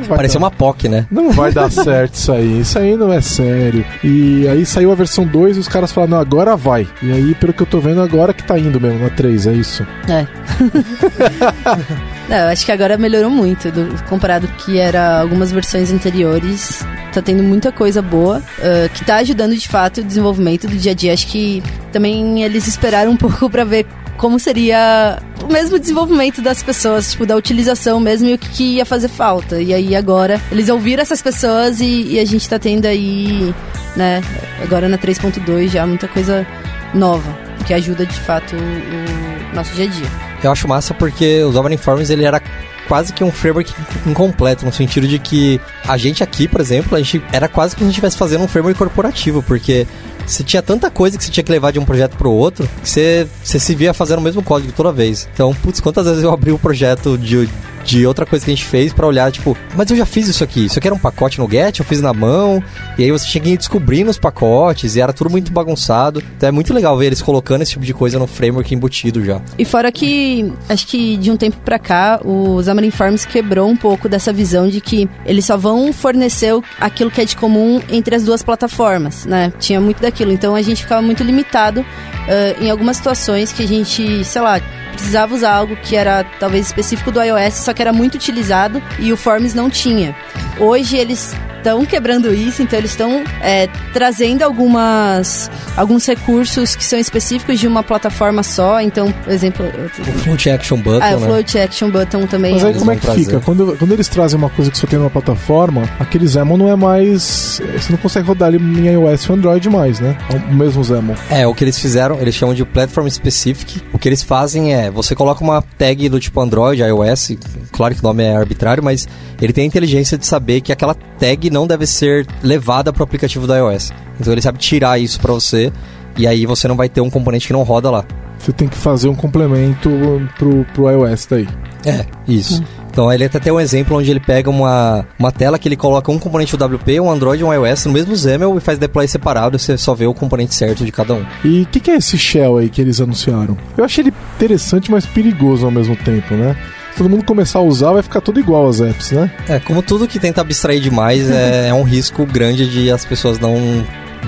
[0.09, 1.05] vai Parecia dar- uma POC, né?
[1.09, 2.59] Não vai dar certo isso aí.
[2.61, 3.85] Isso aí não é sério.
[4.03, 6.87] E aí saiu a versão 2 e os caras falaram, não, agora vai.
[7.01, 9.53] E aí, pelo que eu tô vendo, agora que tá indo mesmo, na 3, é
[9.53, 9.85] isso.
[10.07, 10.27] É.
[12.29, 16.85] Não, eu acho que agora melhorou muito do- comparado que era algumas versões anteriores.
[17.11, 20.91] Tá tendo muita coisa boa ah, que tá ajudando de fato o desenvolvimento do dia
[20.91, 21.13] a dia.
[21.13, 23.85] Acho que também eles esperaram um pouco pra ver
[24.19, 28.85] como seria o mesmo desenvolvimento das pessoas, tipo, da utilização mesmo e o que, ia
[28.85, 29.61] fazer falta.
[29.61, 33.55] E aí agora eles ouviram essas pessoas e, e a gente tá tendo aí,
[33.95, 34.21] né,
[34.61, 36.45] agora na 3.2 já muita coisa
[36.93, 37.33] nova,
[37.65, 40.07] que ajuda de fato o, o nosso dia a dia.
[40.43, 42.41] Eu acho massa porque o Xamarin Forms ele era
[42.89, 43.73] quase que um framework
[44.05, 47.83] incompleto, no sentido de que a gente aqui, por exemplo, a gente era quase que
[47.83, 49.87] a gente estivesse fazendo um framework corporativo, porque
[50.29, 52.89] você tinha tanta coisa que você tinha que levar de um projeto pro outro, que
[52.89, 55.27] você, você se via fazendo o mesmo código toda vez.
[55.33, 57.49] Então, putz, quantas vezes eu abri o projeto de,
[57.89, 60.43] de outra coisa que a gente fez pra olhar, tipo, mas eu já fiz isso
[60.43, 62.63] aqui, isso aqui era um pacote no Get, eu fiz na mão,
[62.97, 66.21] e aí você ir descobrindo os pacotes, e era tudo muito bagunçado.
[66.37, 69.41] Então é muito legal ver eles colocando esse tipo de coisa no framework embutido já.
[69.57, 73.75] E fora que, acho que de um tempo pra cá, o Xamarin Forms quebrou um
[73.75, 78.15] pouco dessa visão de que eles só vão fornecer aquilo que é de comum entre
[78.15, 79.51] as duas plataformas, né?
[79.59, 80.31] Tinha muito daquilo.
[80.31, 81.85] Então a gente ficava muito limitado
[82.27, 84.61] ah, em algumas situações que a gente, sei lá,
[84.93, 89.11] precisava usar algo que era talvez específico do iOS, só que era muito utilizado e
[89.11, 90.15] o Forms não tinha.
[90.59, 96.97] Hoje eles estão quebrando isso, então eles estão é, trazendo algumas alguns recursos que são
[96.99, 98.81] específicos de uma plataforma só.
[98.81, 101.27] Então, por exemplo, O Float Action Button, ah, o né?
[101.27, 102.53] Float Action Button também.
[102.53, 103.25] Mas aí eles como é que trazer.
[103.25, 103.39] fica?
[103.39, 106.75] Quando, quando eles trazem uma coisa que só tem numa plataforma, aquele Xaml não é
[106.75, 107.61] mais.
[107.77, 110.17] Você não consegue rodar ele em iOS ou Android mais, né?
[110.29, 111.15] É o mesmo Xaml.
[111.29, 113.81] É, o que eles fizeram, eles chamam de Platform Specific.
[113.93, 117.37] O que eles fazem é, você coloca uma tag do tipo Android, iOS,
[117.71, 119.07] claro que o nome é arbitrário, mas
[119.41, 123.03] ele tem a inteligência de saber que aquela tag não deve ser levada para o
[123.03, 123.91] aplicativo do iOS.
[124.19, 125.71] Então ele sabe tirar isso para você,
[126.17, 128.05] e aí você não vai ter um componente que não roda lá.
[128.37, 129.89] Você tem que fazer um complemento
[130.37, 131.47] pro, pro iOS daí.
[131.85, 132.63] É, isso.
[132.89, 136.11] Então ele até tem um exemplo onde ele pega uma, uma tela que ele coloca
[136.11, 139.55] um componente WP, um Android e um iOS no mesmo XAML e faz deploy separado
[139.55, 141.25] e você só vê o componente certo de cada um.
[141.43, 143.57] E o que, que é esse shell aí que eles anunciaram?
[143.77, 146.57] Eu achei ele interessante, mas perigoso ao mesmo tempo, né?
[146.99, 149.31] Todo mundo começar a usar, vai ficar tudo igual às apps, né?
[149.47, 153.39] É, como tudo que tenta abstrair demais, é, é um risco grande de as pessoas
[153.39, 153.55] não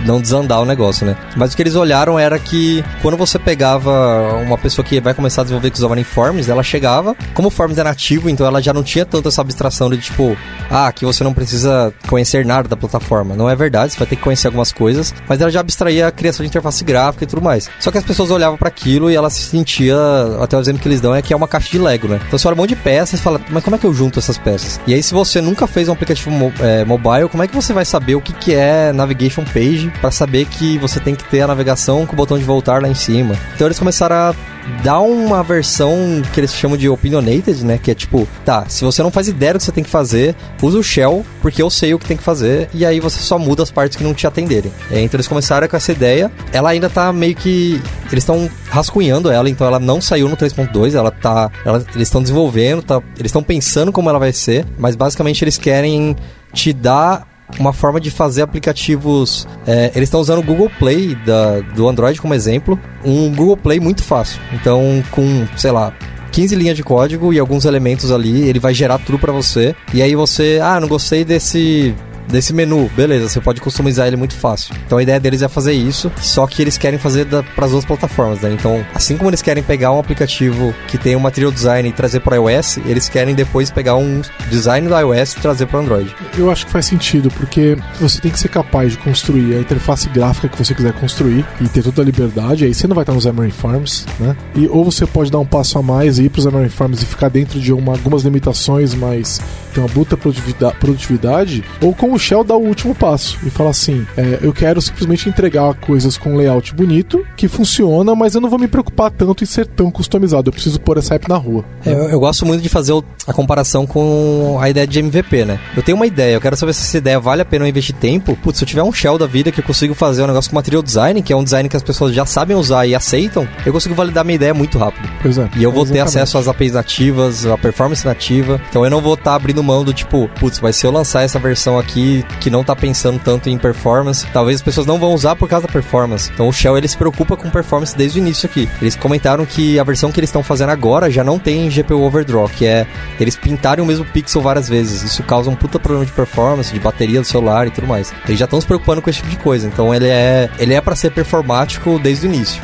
[0.05, 1.15] não desandar o negócio, né?
[1.35, 5.41] Mas o que eles olharam era que quando você pegava uma pessoa que vai começar
[5.41, 8.73] a desenvolver usava em Forms, ela chegava, como o Forms é nativo, então ela já
[8.73, 10.37] não tinha tanto essa abstração de tipo,
[10.69, 13.35] ah, que você não precisa conhecer nada da plataforma.
[13.35, 16.11] Não é verdade, você vai ter que conhecer algumas coisas, mas ela já abstraía a
[16.11, 17.69] criação de interface gráfica e tudo mais.
[17.79, 19.95] Só que as pessoas olhavam para aquilo e ela se sentia,
[20.41, 22.19] até o exemplo que eles dão é que é uma caixa de Lego, né?
[22.27, 24.19] Então você olha um monte de peças e fala, mas como é que eu junto
[24.19, 24.79] essas peças?
[24.85, 27.73] E aí se você nunca fez um aplicativo mo é, mobile, como é que você
[27.73, 31.41] vai saber o que, que é navigation page para saber que você tem que ter
[31.41, 33.35] a navegação com o botão de voltar lá em cima.
[33.55, 34.35] Então eles começaram a
[34.83, 37.77] dar uma versão que eles chamam de opinionated, né?
[37.77, 40.35] Que é tipo, tá, se você não faz ideia do que você tem que fazer,
[40.61, 43.37] usa o shell, porque eu sei o que tem que fazer, e aí você só
[43.37, 44.71] muda as partes que não te atenderem.
[44.89, 46.31] É, então eles começaram com essa ideia.
[46.51, 47.81] Ela ainda tá meio que.
[48.11, 51.49] Eles estão rascunhando ela, então ela não saiu no 3.2, ela tá.
[51.65, 55.57] Ela, eles estão desenvolvendo, tá, eles estão pensando como ela vai ser, mas basicamente eles
[55.57, 56.15] querem
[56.53, 59.47] te dar uma forma de fazer aplicativos.
[59.65, 63.79] É, eles estão usando o Google Play da, do Android como exemplo, um Google Play
[63.79, 64.39] muito fácil.
[64.53, 65.93] Então, com, sei lá,
[66.31, 69.75] 15 linhas de código e alguns elementos ali, ele vai gerar tudo para você.
[69.93, 71.93] E aí você, ah, não gostei desse
[72.31, 74.73] desse menu, beleza, você pode customizar ele muito fácil.
[74.85, 77.85] Então a ideia deles é fazer isso, só que eles querem fazer para as duas
[77.85, 78.51] plataformas, né?
[78.53, 82.21] Então, assim como eles querem pegar um aplicativo que tem um material design e trazer
[82.21, 86.15] para iOS, eles querem depois pegar um design do iOS e trazer para Android.
[86.37, 90.09] Eu acho que faz sentido, porque você tem que ser capaz de construir a interface
[90.09, 93.13] gráfica que você quiser construir e ter toda a liberdade, aí você não vai estar
[93.13, 94.35] nos Xamarin Farms, né?
[94.55, 97.01] E ou você pode dar um passo a mais e ir para os Xamarin Farms
[97.01, 99.39] e ficar dentro de uma, algumas limitações, mas
[99.73, 103.71] ter uma bruta produtividade, produtividade ou com o Shell dá o último passo e fala
[103.71, 108.49] assim: é, eu quero simplesmente entregar coisas com layout bonito, que funciona, mas eu não
[108.49, 110.49] vou me preocupar tanto em ser tão customizado.
[110.49, 111.65] Eu preciso pôr essa app na rua.
[111.85, 112.93] É, eu, eu, gosto muito de fazer
[113.27, 115.59] a comparação com a ideia de MVP, né?
[115.75, 117.95] Eu tenho uma ideia, eu quero saber se essa ideia vale a pena eu investir
[117.95, 118.37] tempo.
[118.41, 120.55] Putz, se eu tiver um shell da vida que eu consigo fazer um negócio com
[120.55, 123.73] material design, que é um design que as pessoas já sabem usar e aceitam, eu
[123.73, 125.09] consigo validar minha ideia muito rápido.
[125.21, 125.49] Pois é.
[125.57, 125.93] E eu vou exatamente.
[125.93, 128.61] ter acesso às APIs nativas, a performance nativa.
[128.69, 131.23] Então eu não vou estar tá abrindo mão do tipo, putz, mas se eu lançar
[131.23, 132.00] essa versão aqui
[132.39, 135.67] que não tá pensando tanto em performance, talvez as pessoas não vão usar por causa
[135.67, 136.29] da performance.
[136.33, 138.69] Então o Shell ele se preocupa com performance desde o início aqui.
[138.81, 142.47] Eles comentaram que a versão que eles estão fazendo agora já não tem GPU overdraw,
[142.47, 142.87] que é
[143.19, 145.03] eles pintarem o mesmo pixel várias vezes.
[145.03, 148.13] Isso causa um puta problema de performance, de bateria do celular e tudo mais.
[148.25, 149.67] Eles já estão se preocupando com esse tipo de coisa.
[149.67, 152.61] Então ele é ele é para ser performático desde o início.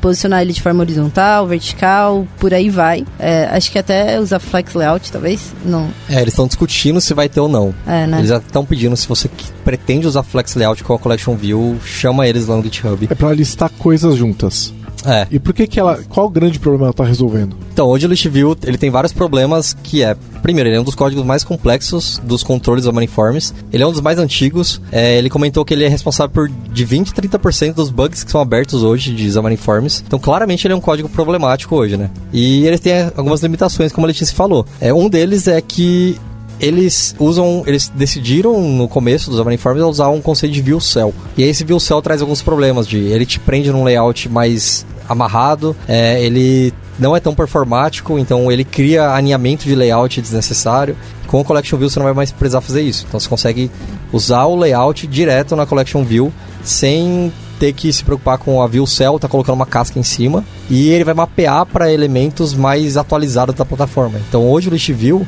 [0.00, 3.04] posicionar ele de forma horizontal, vertical, por aí vai.
[3.18, 5.52] É, acho que até usar flex layout, talvez.
[5.64, 5.90] Não.
[6.08, 7.74] É, eles estão discutindo se vai ter ou não.
[7.86, 8.18] É, né?
[8.18, 9.28] Eles já estão pedindo se você
[9.64, 13.08] pretende usar flex layout com a collection view, chama eles lá no GitHub.
[13.10, 14.72] É para listar coisas juntas.
[15.04, 15.26] É.
[15.30, 16.00] E por que que ela.
[16.08, 17.56] Qual o grande problema ela está resolvendo?
[17.72, 20.16] Então, hoje o ListView ele tem vários problemas que é.
[20.42, 23.54] Primeiro, ele é um dos códigos mais complexos dos controles da Maniforms.
[23.72, 24.80] Ele é um dos mais antigos.
[24.92, 28.30] É, ele comentou que ele é responsável por de 20 a 30% dos bugs que
[28.30, 30.02] são abertos hoje de Zamaniforms.
[30.06, 32.10] Então, claramente, ele é um código problemático hoje, né?
[32.32, 34.66] E ele tem algumas limitações, como a Letícia falou.
[34.80, 36.18] É, um deles é que
[36.60, 41.12] eles usam, eles decidiram no começo dos Omniforms usar um conceito de view cell.
[41.36, 44.86] E aí esse view cell traz alguns problemas de ele te prende num layout mais
[45.08, 50.96] amarrado, é, ele não é tão performático, então ele cria alinhamento de layout desnecessário.
[51.26, 53.04] Com o Collection View você não vai mais precisar fazer isso.
[53.08, 53.70] Então você consegue
[54.12, 56.32] usar o layout direto na Collection View
[56.62, 60.44] sem ter que se preocupar com a View Cell, tá colocando uma casca em cima
[60.68, 64.18] e ele vai mapear para elementos mais atualizados da plataforma.
[64.28, 65.26] Então hoje o List View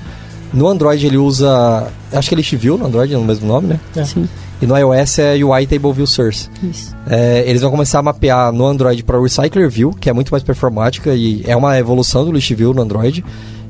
[0.53, 1.89] no Android ele usa.
[2.13, 3.81] Acho que é List View no Android, é o mesmo nome, né?
[3.97, 4.05] É.
[4.05, 4.29] Sim.
[4.61, 6.49] E no iOS é UI Table View Source.
[6.63, 6.95] Isso.
[7.07, 10.43] É, eles vão começar a mapear no Android para Recycler View, que é muito mais
[10.43, 13.25] performática e é uma evolução do List View no Android.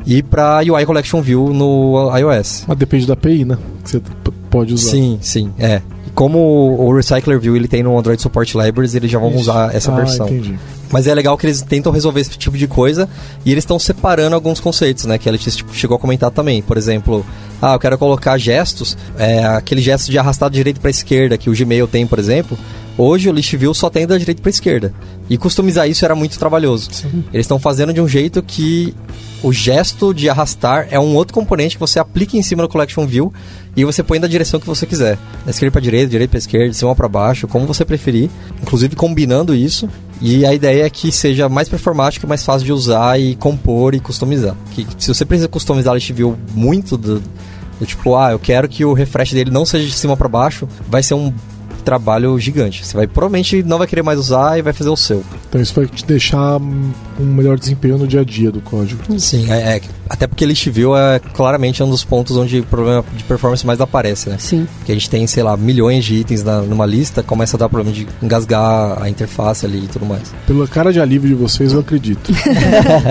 [0.06, 2.64] E para UI Collection View no iOS.
[2.68, 3.58] Mas depende da API, né?
[3.82, 4.02] Que você
[4.48, 4.90] pode usar.
[4.90, 5.82] Sim, sim, é.
[6.14, 9.40] Como o Recycler View ele tem no Android Support Libraries, eles já vão Isso.
[9.40, 10.28] usar essa ah, versão.
[10.28, 10.56] Entendi.
[10.90, 13.08] Mas é legal que eles tentam resolver esse tipo de coisa
[13.44, 15.18] e eles estão separando alguns conceitos, né?
[15.18, 16.62] Que a Letícia tipo, chegou a comentar também.
[16.62, 17.24] Por exemplo,
[17.60, 21.50] ah, eu quero colocar gestos, é, aquele gesto de arrastar de direita para esquerda que
[21.50, 22.56] o Gmail tem, por exemplo.
[22.98, 24.94] Hoje o list view só tem da direita para esquerda.
[25.28, 26.88] E customizar isso era muito trabalhoso.
[27.32, 28.94] Eles estão fazendo de um jeito que
[29.42, 33.06] o gesto de arrastar é um outro componente que você aplica em cima do Collection
[33.06, 33.32] View
[33.76, 35.18] e você põe da direção que você quiser.
[35.44, 38.30] Da esquerda para direita, direita para esquerda, de cima para baixo, como você preferir.
[38.62, 39.90] Inclusive combinando isso.
[40.20, 44.00] E a ideia é que seja mais performático, mais fácil de usar e compor e
[44.00, 44.56] customizar.
[44.72, 47.22] Que se você precisa customizar list view muito do,
[47.78, 50.66] do tipo, ah, eu quero que o refresh dele não seja de cima para baixo,
[50.88, 51.32] vai ser um
[51.86, 52.84] trabalho gigante.
[52.84, 55.22] Você vai provavelmente não vai querer mais usar e vai fazer o seu.
[55.48, 59.00] Então isso vai te deixar um melhor desempenho no dia a dia do código.
[59.18, 63.04] Sim, é, é, até porque list view é claramente um dos pontos onde o problema
[63.16, 64.36] de performance mais aparece, né?
[64.38, 64.66] Sim.
[64.78, 67.68] Porque a gente tem, sei lá, milhões de itens na, numa lista, começa a dar
[67.68, 70.34] problema de engasgar a interface ali e tudo mais.
[70.44, 72.32] Pela cara de alívio de vocês, eu acredito.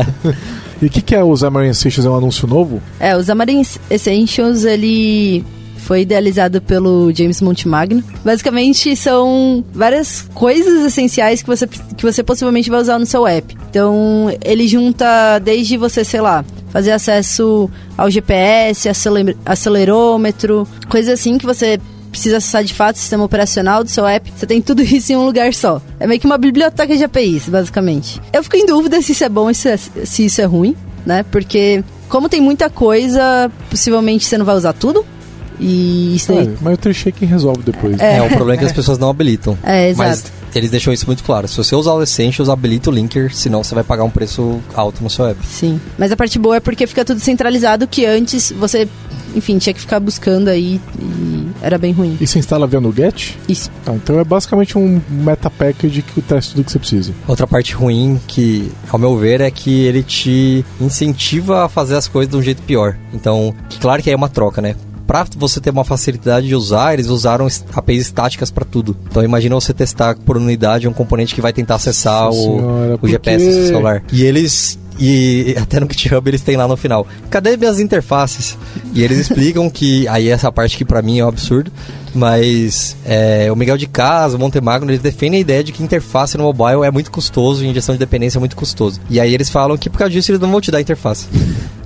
[0.82, 2.06] e o que, que é o Xamarin Essentials?
[2.06, 2.82] É um anúncio novo?
[3.00, 5.46] É, o Xamarin Essentials, ele
[5.86, 8.04] foi idealizado pelo James Montemagno.
[8.24, 13.56] Basicamente, são várias coisas essenciais que você, que você possivelmente vai usar no seu app.
[13.70, 21.38] Então, ele junta desde você, sei lá, fazer acesso ao GPS, aceler acelerômetro, coisas assim
[21.38, 21.80] que você
[22.10, 25.18] precisa acessar de fato o sistema operacional do seu app, você tem tudo isso em
[25.18, 25.82] um lugar só.
[26.00, 28.20] É meio que uma biblioteca de APIs, basicamente.
[28.34, 30.76] Eu fico em dúvida se isso é bom ou se, se isso é ruim,
[31.06, 31.24] né?
[31.30, 35.06] Porque como tem muita coisa, possivelmente você não vai usar tudo.
[35.60, 36.48] E isso daí.
[36.48, 38.00] É, mas o Treeshaking resolve depois.
[38.00, 39.58] É, o problema é que as pessoas não habilitam.
[39.66, 40.10] É, exato.
[40.10, 41.48] Mas eles deixam isso muito claro.
[41.48, 45.04] Se você usar o Essentials, habilita o linker, senão você vai pagar um preço alto
[45.04, 45.46] no seu app.
[45.46, 45.82] Sim.
[45.98, 48.88] Mas a parte boa é porque fica tudo centralizado que antes você,
[49.36, 52.18] enfim, tinha que ficar buscando aí e era bem ruim.
[52.22, 53.38] E você instala via Nuget?
[53.50, 53.70] Isso.
[53.86, 57.12] Ah, então é basicamente um meta package que traz tudo que você precisa.
[57.28, 62.08] Outra parte ruim que, ao meu ver, é que ele te incentiva a fazer as
[62.08, 62.96] coisas de um jeito pior.
[63.14, 64.76] Então, que claro que aí é uma troca, né?
[65.08, 68.96] Pra você ter uma facilidade de usar, eles usaram APIs estáticas pra tudo.
[69.10, 73.00] Então imagina você testar por unidade um componente que vai tentar acessar Nossa o, senhora,
[73.02, 74.04] o GPS do seu celular.
[74.12, 77.06] E eles e até no GitHub eles têm lá no final.
[77.30, 78.58] Cadê minhas interfaces?
[78.94, 81.72] E eles explicam que aí essa parte que pra mim é um absurdo,
[82.14, 86.38] mas é, o Miguel de Casa, o Montemagno, eles defendem a ideia de que interface
[86.38, 89.00] no mobile é muito custoso e injeção de dependência é muito custoso.
[89.10, 91.28] E aí eles falam que por causa disso eles não vão te dar interface.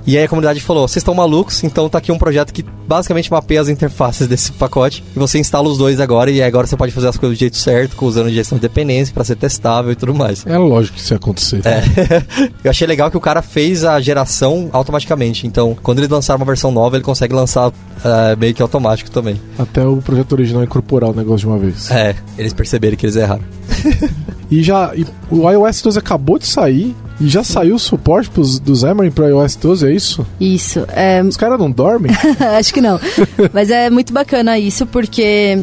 [0.06, 3.30] E aí a comunidade falou: vocês estão malucos, então tá aqui um projeto que basicamente
[3.30, 5.04] mapeia as interfaces desse pacote.
[5.14, 7.56] E você instala os dois agora, e agora você pode fazer as coisas do jeito
[7.56, 10.44] certo, usando injeção de dependência pra ser testável e tudo mais.
[10.46, 11.60] É lógico que isso ia acontecer.
[11.64, 11.82] É.
[12.64, 15.46] Eu achei legal que o cara fez a geração automaticamente.
[15.46, 17.72] Então, quando eles lançaram uma versão nova, ele consegue lançar
[18.04, 19.40] ah, meio que automático também.
[19.58, 21.90] Até o projeto original incorporar o negócio de uma vez.
[21.90, 23.44] É, eles perceberam que eles erraram.
[24.50, 28.58] E já e o iOS 12 acabou de sair e já saiu o suporte pros,
[28.58, 30.26] do Xamarin pro iOS 12, é isso?
[30.40, 30.84] Isso.
[30.88, 32.10] É, Os caras não dormem?
[32.58, 32.98] Acho que não.
[33.52, 35.62] Mas é muito bacana isso, porque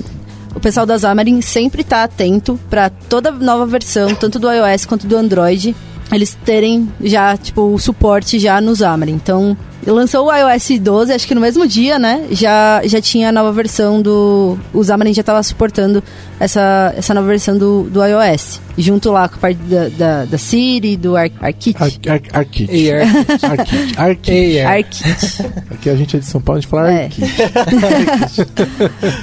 [0.55, 5.08] o pessoal da Xamarin sempre tá atento para toda nova versão, tanto do iOS quanto
[5.08, 5.76] do Android,
[6.12, 9.14] eles terem já, tipo, o suporte já no Xamarin.
[9.14, 12.26] Então, lançou o iOS 12, acho que no mesmo dia, né?
[12.32, 14.58] Já, já tinha a nova versão do...
[14.74, 16.03] O Xamarin já tava suportando
[16.39, 18.62] essa, essa nova versão do, do iOS.
[18.78, 21.76] Junto lá com a parte da, da, da Siri, do Ar Arkit.
[21.82, 22.91] Ar, ar, Arkit.
[23.97, 24.60] Arkit.
[24.60, 25.03] Arkit.
[25.72, 27.05] Aqui a gente é de São Paulo, a gente fala É.
[27.05, 27.28] Arkit.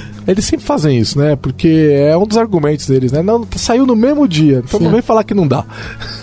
[0.27, 1.35] Eles sempre fazem isso, né?
[1.35, 3.21] Porque é um dos argumentos deles, né?
[3.21, 5.63] Não, saiu no mesmo dia, então não vem falar que não dá.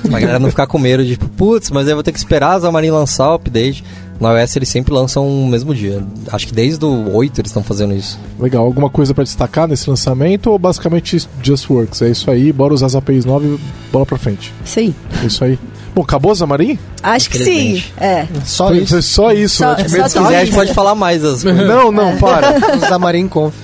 [0.09, 2.57] Pra galera não ficar com medo de, tipo, putz, mas eu vou ter que esperar
[2.57, 3.85] a Xamarin lançar o update.
[4.21, 6.01] No iOS eles sempre lançam no mesmo dia.
[6.31, 8.19] Acho que desde o 8 eles estão fazendo isso.
[8.39, 12.03] Legal, alguma coisa pra destacar nesse lançamento ou basicamente just works?
[12.03, 14.53] É isso aí, bora usar as APIs 9 e bola pra frente.
[14.65, 14.95] Isso aí.
[15.23, 15.59] É isso aí.
[15.95, 16.79] Bom, acabou, Zamarim?
[17.03, 17.83] Acho que sim.
[18.01, 18.27] É.
[18.45, 19.03] Só isso.
[19.03, 19.77] só isso, Só- né?
[19.85, 21.45] Tipo, só Se quiser, a gente pode falar mais coisas.
[21.45, 22.55] Não, não, para.
[22.79, 23.55] Os Xamarin Conf.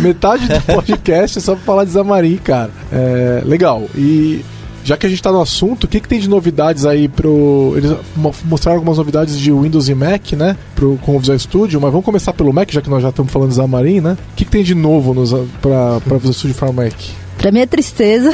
[0.00, 2.70] Metade do podcast é só pra falar de Xamarin, cara.
[2.92, 3.84] É, legal.
[3.94, 4.44] E
[4.84, 7.74] já que a gente tá no assunto, o que, que tem de novidades aí pro.
[7.76, 10.56] Eles mo- mostraram algumas novidades de Windows e Mac, né?
[10.74, 13.32] Pro, com o Visual Studio, mas vamos começar pelo Mac, já que nós já estamos
[13.32, 14.12] falando de Xamarin, né?
[14.32, 16.94] O que, que tem de novo nos, pra, pra Visual Studio para Mac?
[17.46, 18.32] Pra minha tristeza,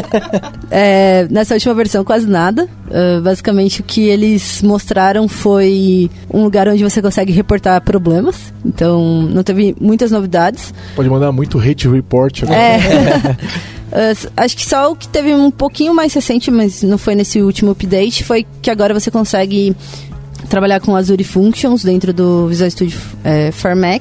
[0.70, 2.66] é, nessa última versão quase nada.
[2.90, 8.36] Ah, basicamente o que eles mostraram foi um lugar onde você consegue reportar problemas.
[8.64, 10.72] Então não teve muitas novidades.
[10.96, 12.58] Pode mandar muito hate report agora.
[12.58, 14.10] É.
[14.10, 17.42] S- acho que só o que teve um pouquinho mais recente, mas não foi nesse
[17.42, 19.76] último update, foi que agora você consegue
[20.48, 24.00] trabalhar com Azure Functions dentro do Visual Studio é, for Mac.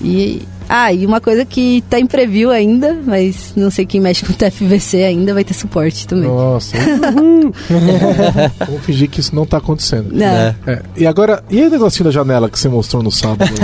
[0.00, 0.42] E,
[0.72, 4.32] ah, e uma coisa que tá em preview ainda, mas não sei quem mexe com
[4.32, 6.28] o TFVC ainda vai ter suporte também.
[6.28, 6.76] Nossa.
[8.66, 10.12] Vamos fingir que isso não tá acontecendo.
[10.12, 10.24] Não.
[10.26, 10.54] É.
[10.68, 13.50] É, e agora, e o negocinho da janela que você mostrou no sábado?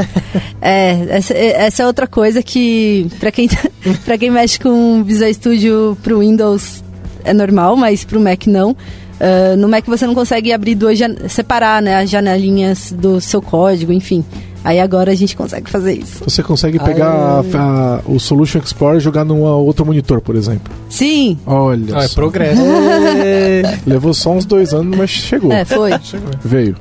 [0.61, 3.68] É, essa, essa é outra coisa que, pra quem, tá-
[4.04, 6.82] pra quem mexe com Visual Studio pro Windows
[7.24, 8.70] é normal, mas pro Mac não.
[8.70, 10.98] Uh, no Mac você não consegue abrir duas
[11.28, 14.24] separar né, as janelinhas do seu código, enfim.
[14.66, 16.24] Aí agora a gente consegue fazer isso.
[16.24, 20.74] Você consegue pegar a, a, o Solution Explorer e jogar num outro monitor, por exemplo.
[20.88, 21.38] Sim.
[21.46, 21.98] Olha.
[22.00, 22.60] Ah, é progresso.
[23.86, 25.52] Levou só uns dois anos, mas chegou.
[25.52, 25.90] É, foi.
[26.44, 26.74] Veio.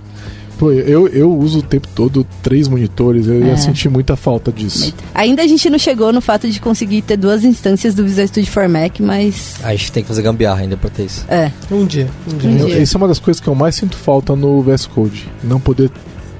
[0.57, 3.47] Pô, eu, eu uso o tempo todo três monitores, eu É.
[3.49, 4.93] ia sentir muita falta disso.
[5.13, 8.49] Ainda a gente não chegou no fato de conseguir ter duas instâncias do Visual Studio
[8.49, 9.55] for Mac, mas.
[9.61, 11.25] A gente tem que fazer gambiarra ainda pra ter isso.
[11.29, 11.51] É.
[11.69, 12.07] Um dia.
[12.33, 12.49] Um dia.
[12.49, 12.79] Um Eu- dia.
[12.79, 15.27] Isso é uma das coisas que eu mais sinto falta no VS Code.
[15.43, 15.91] Não poder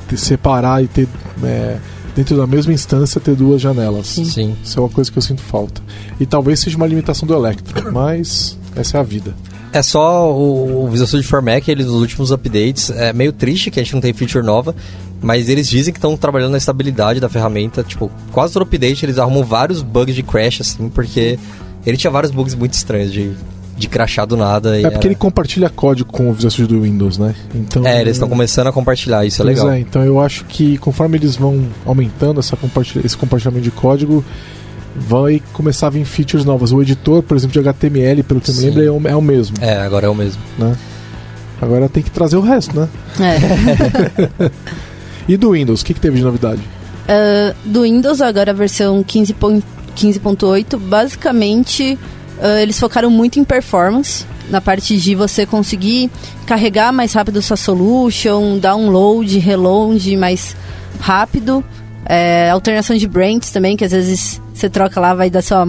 [0.08, 1.08] te- separar e ter.
[1.44, 1.78] é,
[2.16, 4.08] dentro da mesma instância ter duas janelas.
[4.08, 4.56] Sim.
[4.64, 5.82] Isso é uma coisa que eu sinto falta.
[6.20, 9.36] E talvez seja uma limitação do Electro, mas essa é a vida.
[9.74, 13.70] É só o, o Visual Studio for Mac, eles nos últimos updates, é meio triste
[13.70, 14.74] que a gente não tem feature nova,
[15.22, 19.18] mas eles dizem que estão trabalhando na estabilidade da ferramenta, tipo, quase todo update eles
[19.18, 21.38] arrumam vários bugs de crash, assim, porque
[21.86, 23.32] ele tinha vários bugs muito estranhos de,
[23.78, 24.78] de crashar do nada.
[24.80, 27.36] e É porque era- ele compartilha código com o Visual Studio do Windows, né?
[27.54, 29.74] Então, É, eles estão começando a compartilhar, isso é Pois legal.
[29.74, 34.24] é, então eu acho que conforme eles vão aumentando essa compartilha- esse compartilhamento de código,
[34.96, 36.72] vai começar a vir features novas.
[36.72, 39.22] O editor, por exemplo, de HTML, pelo que eu me lembro, é o, é o
[39.22, 39.58] mesmo.
[39.60, 40.42] É, agora é o mesmo.
[41.62, 42.88] Agora tem que trazer o resto, né?
[43.20, 44.52] É.
[45.28, 46.62] E do Windows, o que, que teve de novidade?
[47.08, 49.64] Ah, do Windows, agora a versão 15.8,
[49.96, 51.98] 15.8, basicamente
[52.46, 56.10] ah, eles focaram muito em performance, na parte de você conseguir
[56.46, 60.56] carregar mais rápido sua solution, download, reload mais
[61.00, 61.64] rápido.
[62.08, 65.66] É, alternação de brands também, que às vezes você troca lá, vai da sua,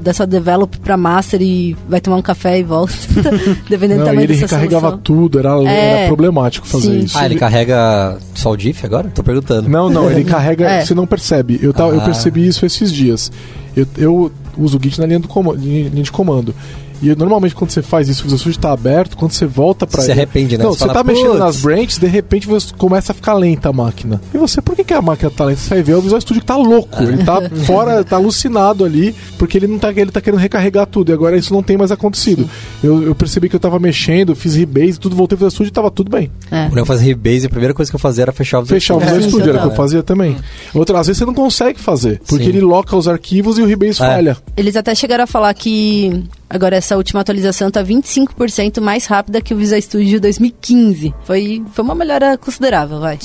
[0.00, 2.92] da sua develop pra master e vai tomar um café e volta,
[3.68, 4.98] dependendo do Não, e tamanho ele da sua recarregava solução.
[5.02, 5.98] tudo, era, É.
[6.02, 6.98] era problemático fazer Sim.
[7.00, 7.18] isso.
[7.18, 9.10] Ah, ele carrega só o diff agora?
[9.12, 9.68] Tô perguntando.
[9.68, 10.84] Não, não, ele carrega, É.
[10.84, 11.58] você não percebe.
[11.60, 12.04] Eu, tava, eu Ah.
[12.04, 13.32] percebi isso esses dias.
[13.76, 16.54] Eu, eu uso o Git na linha, do comando, linha de comando.
[17.02, 20.02] E normalmente quando você faz isso, o Visual Studio está aberto, quando você volta para
[20.02, 20.64] Se arrepende, né?
[20.64, 23.68] Não, Você você fala, tá mexendo nas branches, de repente você começa a ficar lenta
[23.68, 24.20] a máquina.
[24.32, 25.60] E você, por que, que a máquina tá lenta?
[25.60, 27.02] Você vai ver, é o Visual Studio que tá louco.
[27.02, 31.10] Ele tá fora, tá alucinado ali, porque ele não tá, ele tá querendo recarregar tudo.
[31.10, 32.48] E agora isso não tem mais acontecido.
[32.82, 35.72] Eu, eu percebi que eu tava mexendo, fiz rebase, tudo, voltei pro Visual Studio e
[35.72, 36.30] tava tudo bem.
[36.50, 36.66] É.
[36.68, 38.94] Quando eu fazia rebase, a primeira coisa que eu fazia era fechar o Visual Fechar
[38.94, 39.14] o Studio.
[39.16, 40.36] Visual sim, Studio, era o que eu fazia também.
[40.74, 42.50] Outra, às vezes você não consegue fazer, porque Sim.
[42.50, 44.06] ele loca os arquivos e o rebase É.
[44.06, 44.36] falha.
[44.56, 46.22] Eles até chegaram a falar que
[46.52, 51.14] agora essa última atualização tá 25% mais rápida que o Visual Studio 2015.
[51.24, 53.18] Foi, foi uma melhora considerável, vai.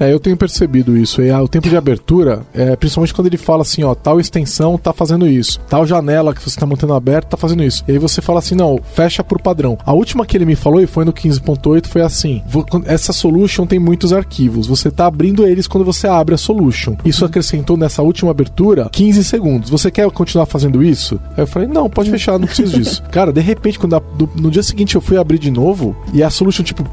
[0.00, 1.22] É, eu tenho percebido isso.
[1.22, 4.76] E ah, o tempo de abertura, é, principalmente quando ele fala assim, ó, tal extensão
[4.76, 7.84] tá fazendo isso, tal janela que você tá mantendo aberta tá fazendo isso.
[7.86, 9.78] E aí você fala assim, não, fecha por padrão.
[9.84, 12.42] A última que ele me falou, e foi no 15.8, foi assim:
[12.86, 14.66] essa solution tem muitos arquivos.
[14.66, 16.96] Você tá abrindo eles quando você abre a solution.
[17.04, 19.70] Isso acrescentou nessa última abertura 15 segundos.
[19.70, 21.20] Você quer continuar fazendo isso?
[21.36, 23.02] Aí eu falei, não, pode fechar, não preciso disso.
[23.10, 26.22] Cara, de repente, quando a- do- no dia seguinte eu fui abrir de novo e
[26.22, 26.84] a solution, tipo,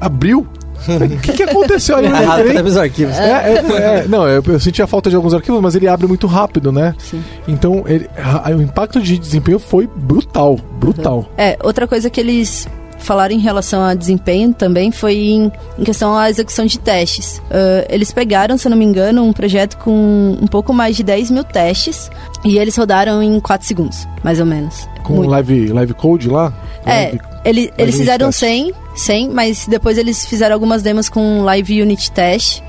[0.00, 0.46] abriu.
[0.88, 2.06] O que, que aconteceu ali?
[2.08, 2.24] Entrei.
[2.26, 3.14] Arrasta os arquivos.
[3.18, 3.54] É, é,
[3.98, 6.72] é, não, eu, eu senti a falta de alguns arquivos, mas ele abre muito rápido,
[6.72, 6.94] né?
[6.98, 7.22] Sim.
[7.46, 11.30] Então, ele, a- o impacto de desempenho foi brutal, brutal.
[11.36, 12.66] É, outra coisa que eles
[12.98, 17.40] falaram em relação a desempenho também foi em, em questão à execução de testes.
[17.50, 21.02] Ah, eles pegaram, se eu não me engano, um projeto com um pouco mais de
[21.02, 22.10] 10 mil testes
[22.44, 24.86] e eles rodaram em 4 segundos, mais ou menos.
[25.10, 25.30] Com Muito.
[25.30, 26.52] live, live code lá.
[26.86, 28.38] É, Live- ele- eles unit fizeram test.
[28.40, 32.62] 100, 100, mas depois eles fizeram algumas demos com Live Unit Test,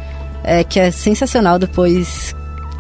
[0.44, 2.36] é, que é sensacional depois.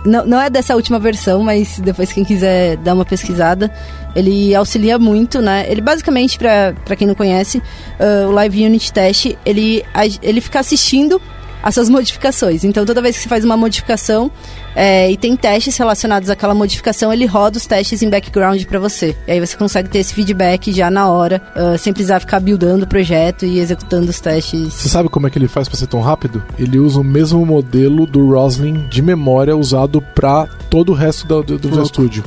[0.06, 3.72] Não, não é dessa última versão, mas depois quem quiser dar uma pesquisada,
[4.16, 5.66] ele auxilia muito, né?
[5.70, 7.62] Ele basicamente, pra quem não conhece,
[8.00, 9.84] ah, o Live Unit Test, ele,
[10.24, 11.22] ele fica assistindo
[11.62, 12.64] as suas modificações.
[12.64, 14.32] Então, toda vez que você faz uma modificação
[14.76, 19.16] é, e tem testes relacionados àquela modificação, ele roda os testes em background para você.
[19.28, 22.86] E aí você consegue ter esse feedback já na hora, ah, sem precisar ficar buildando
[22.86, 24.74] o projeto e executando os testes.
[24.74, 26.44] Você sabe como é que ele faz pra ser tão rápido?
[26.58, 31.44] Ele usa o mesmo modelo do Roslyn de memória usado pra todo o resto do,
[31.44, 32.24] do, do Visual Studio.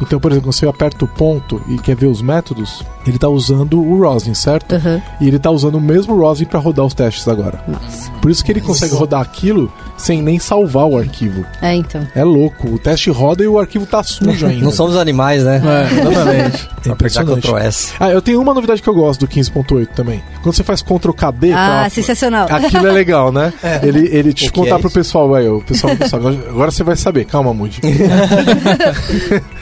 [0.00, 3.28] Então, por exemplo, quando você aperta o ponto e quer ver os métodos, ele tá
[3.28, 4.74] usando o Roslyn, certo?
[4.74, 5.02] Aham.
[5.20, 7.62] E ele tá usando o mesmo Roslyn pra rodar os testes agora.
[7.66, 8.10] Nossa.
[8.20, 11.44] Por isso que ele consegue rodar aquilo sem nem salvar o arquivo.
[11.60, 12.06] É, então.
[12.14, 12.68] É louco.
[12.68, 14.64] O teste roda e o arquivo tá sujo ainda.
[14.64, 15.60] Não somos animais, né?
[15.62, 16.68] É, exatamente.
[16.86, 17.40] É impressionante.
[17.42, 17.92] Ctrl S.
[18.00, 20.22] Ah, eu tenho uma novidade que eu gosto do 15.8 também.
[20.42, 22.46] Quando você faz Ctrl KD, Ah, pra- sensacional.
[22.50, 23.52] aquilo é legal, né?
[23.82, 26.22] Ele, ele deixa eu O que contar é pro pessoal, vai, o pessoal, o pessoal
[26.48, 27.24] agora, você vai saber.
[27.24, 27.80] Calma, Moody.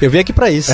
[0.01, 0.72] Eu vim aqui pra isso.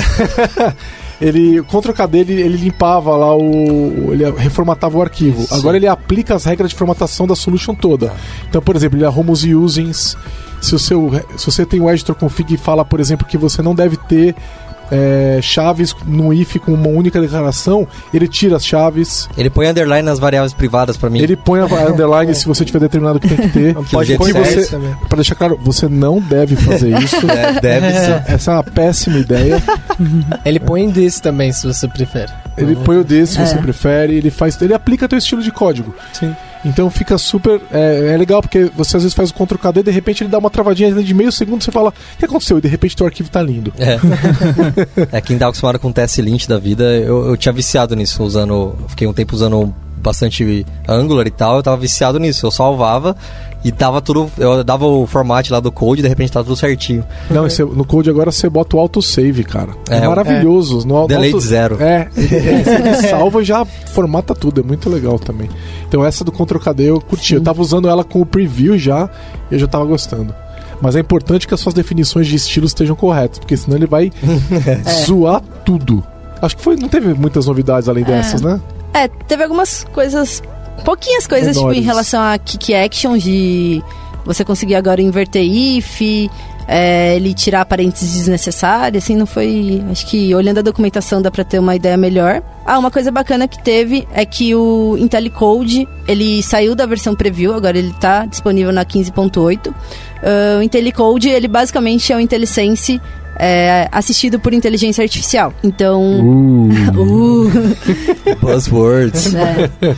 [1.23, 4.11] Ele, o Ctrl KD, ele, ele limpava lá o.
[4.11, 5.43] Ele reformatava o arquivo.
[5.43, 5.55] Sim.
[5.55, 8.13] Agora ele aplica as regras de formatação da solution toda.
[8.49, 10.17] Então, por exemplo, ele arruma os usings.
[10.59, 13.61] Se, o seu, se você tem o editor config e fala, por exemplo, que você
[13.61, 14.35] não deve ter
[14.95, 19.27] é, chaves no if com uma única declaração, ele tira as chaves.
[19.35, 21.19] Ele põe underline nas variáveis privadas pra mim.
[21.19, 23.73] Ele põe a underline se você tiver determinado que tem que ter.
[23.91, 24.77] pode põe ser você.
[25.09, 27.15] Pra deixar claro, você não deve fazer isso.
[27.29, 28.23] É, deve ser.
[28.27, 29.61] Essa é uma péssima ideia.
[30.45, 32.31] Ele põe this também, se você prefere.
[32.55, 33.57] Ele põe o D se você É.
[33.57, 34.61] prefere, ele faz.
[34.61, 35.95] Ele aplica teu estilo de código.
[36.13, 36.35] Sim.
[36.65, 37.61] Então fica super.
[37.71, 40.29] É, é legal porque você às vezes faz o Ctrl KD e de repente ele
[40.29, 42.57] dá uma travadinha de meio segundo você fala, o que aconteceu?
[42.57, 43.73] E de repente teu arquivo tá lindo.
[43.77, 43.99] É.
[45.17, 48.75] é quem tá acostumado com TS Lint da vida, eu, eu tinha viciado nisso, usando.
[48.87, 52.45] Fiquei um tempo usando bastante Angular e tal, eu tava viciado nisso.
[52.45, 53.15] Eu salvava
[53.63, 54.29] e tava tudo.
[54.37, 57.03] Eu dava o format lá do code e de repente tava tudo certinho.
[57.29, 59.69] Não, no Code agora você bota o autosave, cara.
[59.89, 60.85] É, É, maravilhoso.
[60.87, 61.77] No, no Delete auto- zero.
[61.81, 65.49] É, ele, ele salva e já formata tudo, é muito legal também.
[65.87, 67.35] Então essa do Ctrl KD eu curti.
[67.35, 69.09] Eu tava usando ela com o preview já
[69.49, 70.33] e eu já tava gostando.
[70.81, 74.11] Mas é importante que as suas definições de estilo estejam corretas, porque senão ele vai
[75.05, 76.03] zoar tudo.
[76.41, 78.59] Acho que foi, não teve muitas novidades além dessas, né?
[78.93, 80.43] É, teve algumas coisas,
[80.83, 83.83] pouquinhas coisas, tipo, em relação a kick action, de
[84.25, 86.01] você conseguir agora inverter if,
[86.67, 89.83] é, ele tirar parênteses desnecessárias, assim, não foi...
[89.91, 92.41] Acho que olhando a documentação dá pra ter uma ideia melhor.
[92.65, 97.53] Ah, uma coisa bacana que teve é que o IntelliCode, ele saiu da versão preview,
[97.53, 99.73] agora ele tá disponível na 15.8.
[100.23, 103.01] Ah, o IntelliCode, ele basicamente é o IntelliSense
[103.37, 105.53] é, assistido por inteligência artificial.
[105.63, 106.01] Então...
[106.21, 106.69] Uh.
[108.39, 109.33] Buzzwords.
[109.35, 109.95] É.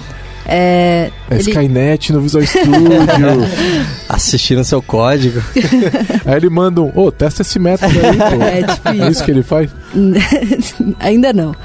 [0.48, 2.72] É, É ele- Skynet no Visual Studio.
[4.08, 5.42] Assistindo seu código.
[6.26, 8.44] Aí ele manda um, ô, testa esse método aí, pô.
[8.44, 9.70] É tipo É isso que ele faz?
[11.00, 11.56] Ainda não.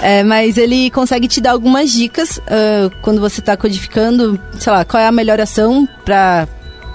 [0.00, 4.84] É, mas ele consegue te dar algumas dicas ah, quando você está codificando, sei lá,
[4.84, 6.46] qual é a melhor ação para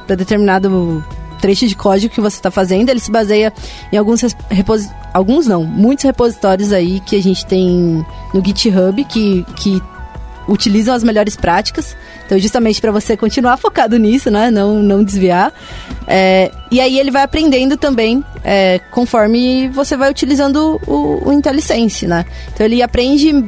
[0.07, 1.03] determinado
[1.41, 2.89] trecho de código que você está fazendo.
[2.89, 3.51] Ele se baseia
[3.91, 9.03] em alguns res- repos- alguns não, muitos repositórios aí que a gente tem no GitHub
[9.05, 9.81] que, que
[10.47, 11.95] utilizam as melhores práticas.
[12.25, 14.49] Então, justamente para você continuar focado nisso, né?
[14.51, 15.53] Não, não desviar.
[16.07, 22.07] É, e aí ele vai aprendendo também é, conforme você vai utilizando o, o IntelliSense,
[22.07, 22.25] né?
[22.53, 23.45] Então ele aprende,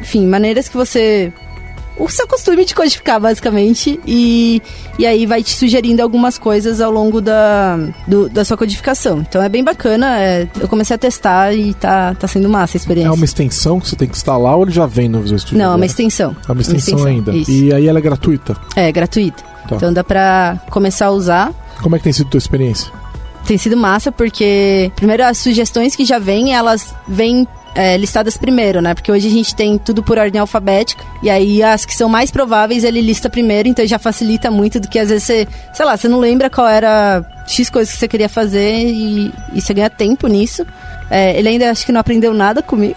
[0.00, 1.32] enfim, maneiras que você.
[1.98, 4.60] O seu costume de codificar, basicamente, e,
[4.98, 9.20] e aí vai te sugerindo algumas coisas ao longo da, do- da sua codificação.
[9.20, 12.78] Então é bem bacana, é, eu comecei a testar e tá, tá sendo massa a
[12.78, 13.08] experiência.
[13.08, 15.58] É uma extensão que você tem que instalar ou ele já vem no Visual Studio?
[15.58, 16.36] Não, é uma extensão.
[16.46, 17.34] É uma extensão ainda.
[17.34, 17.50] Isso.
[17.50, 18.54] E aí ela é gratuita.
[18.76, 19.42] É, gratuita.
[19.66, 19.76] Tá.
[19.76, 21.52] Então dá pra começar a usar.
[21.82, 22.92] Como é que tem sido a tua experiência?
[23.46, 27.46] Tem sido massa porque, primeiro, as sugestões que já vêm, elas vêm
[27.76, 28.94] é, listadas primeiro, né?
[28.94, 31.04] Porque hoje a gente tem tudo por ordem alfabética.
[31.22, 34.88] E aí as que são mais prováveis ele lista primeiro, então já facilita muito do
[34.88, 38.08] que às vezes você, sei lá, você não lembra qual era X coisas que você
[38.08, 40.66] queria fazer e, e você ganha tempo nisso.
[41.10, 42.96] É, ele ainda acho que não aprendeu nada comigo.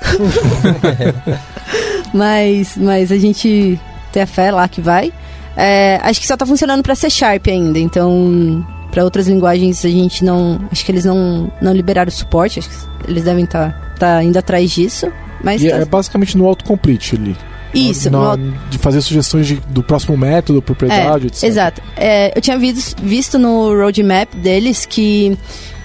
[2.14, 3.78] mas, mas a gente
[4.14, 5.12] tem a fé lá que vai.
[5.58, 9.90] É, acho que só tá funcionando pra C Sharp ainda, então para outras linguagens a
[9.90, 10.60] gente não.
[10.72, 12.76] Acho que eles não, não liberaram suporte, acho que
[13.12, 15.12] eles devem estar tá, indo atrás disso.
[15.44, 17.36] Mas tá- é basicamente no autocomplete ali.
[17.74, 21.44] isso, Na- no- De fazer sugestões de- do próximo método, propriedade, é, etc.
[21.44, 21.82] Exato.
[21.96, 25.38] É, eu tinha vis- visto no roadmap deles que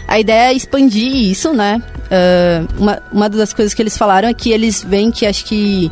[0.08, 1.82] a ideia é expandir isso, né?
[2.10, 5.90] Ah, uma, uma das coisas que eles falaram é que eles veem que acho que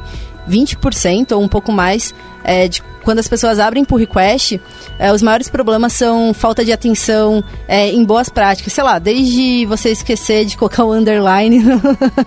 [0.49, 2.15] 20% ou um pouco mais
[2.45, 4.61] é, de quando as pessoas abrem por request,
[4.97, 8.73] é, os maiores problemas são falta de atenção é, em boas práticas.
[8.73, 11.81] Sei lá, desde você esquecer de colocar o underline no-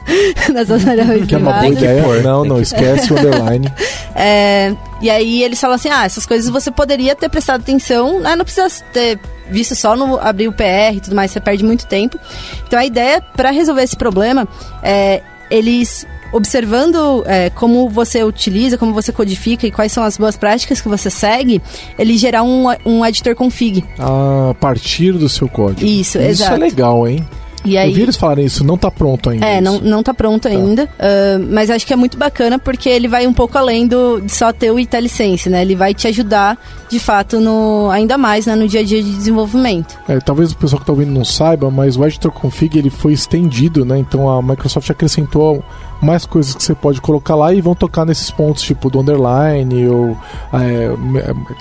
[0.53, 2.01] nas suas variáveis Que é uma boa ideia.
[2.21, 3.71] não, não, que- esquece o underline.
[4.17, 8.33] É, e aí eles falam assim, ah, essas coisas você poderia ter prestado atenção, né?
[8.33, 9.19] não precisa ter
[9.49, 12.17] visto só no abrir o PR e tudo mais, você perde muito tempo.
[12.65, 14.47] Então a ideia para resolver esse problema
[14.81, 15.21] é
[15.51, 20.81] eles observando é, como você utiliza, como você codifica e quais são as boas práticas
[20.81, 21.61] que você segue,
[21.97, 23.83] ele gerar um, um editor config.
[23.99, 25.85] A partir do seu código.
[25.85, 26.55] Isso, Isso exato.
[26.55, 27.25] é legal, hein?
[27.65, 29.45] E aí Eu vi eles falarem isso, não tá pronto ainda.
[29.45, 29.85] É, não, isso.
[29.85, 30.87] não tá pronto ainda.
[30.99, 34.31] ah, mas acho que é muito bacana porque ele vai um pouco além do, de
[34.31, 35.63] só ter o IntelliSense, né?
[35.63, 36.57] Ele vai te ajudar,
[36.89, 39.97] de fato, no, ainda mais né, no dia a dia de desenvolvimento.
[40.07, 43.13] É, talvez o pessoal que tá ouvindo não saiba, mas o editor config ele foi
[43.13, 43.97] estendido, né?
[43.97, 45.63] Então a Microsoft acrescentou
[46.05, 49.87] mais coisas que você pode colocar lá e vão tocar nesses pontos, tipo do underline
[49.87, 50.17] ou
[50.53, 50.89] é,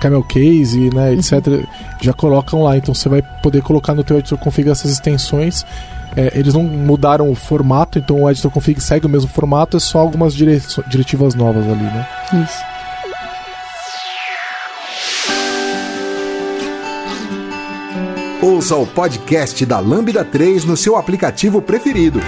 [0.01, 1.65] camel case, né, etc.
[2.01, 5.65] Já colocam lá, então você vai poder colocar no teu editor config essas extensões.
[6.17, 9.81] é, eles não mudaram o formato, então o editor config segue o mesmo formato, é
[9.81, 12.07] só algumas dire- diretivas novas ali, né?
[12.45, 12.75] Isso.
[18.43, 22.21] Ouça o podcast da Lambda 3 no seu aplicativo preferido.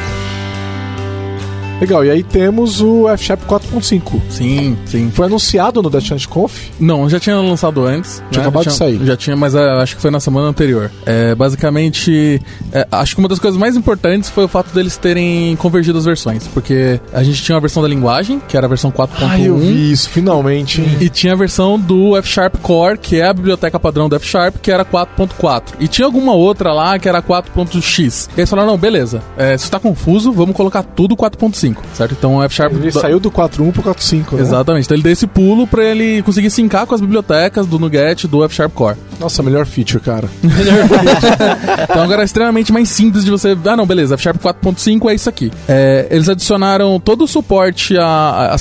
[1.81, 4.21] Legal, e aí temos o F-Sharp 4.5.
[4.31, 5.11] Sim, sim.
[5.11, 6.71] Foi anunciado no DashNet Conf.
[6.81, 8.23] Não, já tinha lançado antes.
[8.31, 9.05] Tinha acabado de sair.
[9.05, 10.91] Já tinha, mas é, acho que foi na semana anterior.
[11.05, 12.41] É, basicamente,
[12.73, 16.07] é, acho que uma das coisas mais importantes foi o fato deles terem convergido as
[16.07, 16.47] versões.
[16.49, 19.09] Porque a gente tinha a versão da linguagem, que era a versão 4.1.
[19.21, 20.81] Ah, eu vi isso, finalmente.
[21.01, 24.27] E tinha a versão do F Sharp Core, que é a biblioteca padrão do F
[24.27, 25.75] Sharp, que era 4.4.
[25.79, 28.31] E tinha alguma outra lá que era 4.x.
[28.35, 32.13] E eles falaram: não, beleza, é, se tá confuso, vamos colocar tudo 4.5, certo?
[32.19, 32.73] Então o F Sharp.
[32.73, 34.41] Ele saiu do 4.1 pro 4.5, né?
[34.43, 34.85] Exatamente.
[34.85, 38.45] Então ele deu esse pulo pra ele conseguir sincar com as bibliotecas do NuGet do
[38.45, 38.97] F Sharp Core.
[39.19, 40.29] Nossa, melhor feature, cara.
[41.89, 43.57] Então agora é extremamente mais simples de você.
[43.65, 45.51] Ah, não, beleza, F Sharp 4.5 é isso aqui.
[45.69, 48.55] É, eles adicionaram todo o suporte a-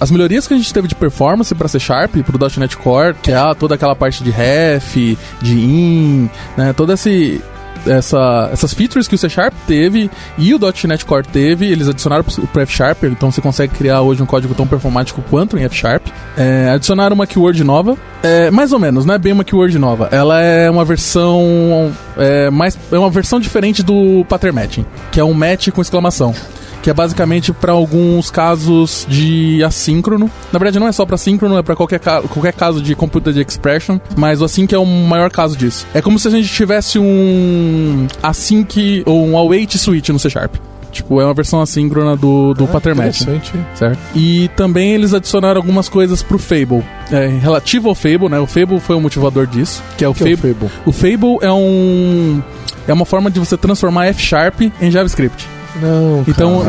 [0.00, 3.32] as- melhorias que a gente teve de performance para C Sharp, pro .NET Core, que
[3.32, 4.96] é toda aquela parte de ref,
[5.40, 7.40] de in, né, toda esse
[7.86, 12.24] essa, essas features que o C Sharp teve e o .NET Core teve, eles adicionaram
[12.52, 15.76] para F Sharp, então você consegue criar hoje um código tão performático quanto em F
[15.76, 16.06] Sharp.
[16.36, 20.08] É, adicionaram uma keyword nova, é, mais ou menos, não é bem uma keyword nova.
[20.10, 25.24] Ela é uma versão é, mais é uma versão diferente do pattern matching, que é
[25.24, 26.34] um match com exclamação.
[26.82, 30.28] Que é basicamente para alguns casos de assíncrono.
[30.52, 33.40] Na verdade, não é só para assíncrono, é para qualquer, ca- qualquer caso de computed
[33.40, 33.98] expression.
[34.16, 35.86] Mas o async é o maior caso disso.
[35.94, 40.54] É como se a gente tivesse um async ou um await switch no C Sharp.
[40.90, 43.52] Tipo, é uma versão assíncrona do, do pattern matching Interessante.
[43.74, 43.98] certo?
[44.14, 46.82] E também eles adicionaram algumas coisas pro Fable.
[47.10, 48.38] É, relativo ao Fable, né?
[48.38, 50.54] O Fable foi o motivador disso, que é o Que é o Fable.
[50.54, 50.70] Fable?
[50.84, 52.42] O Fable é um
[52.86, 55.46] é uma forma de você transformar F Sharp em JavaScript.
[55.80, 56.62] Não, Então,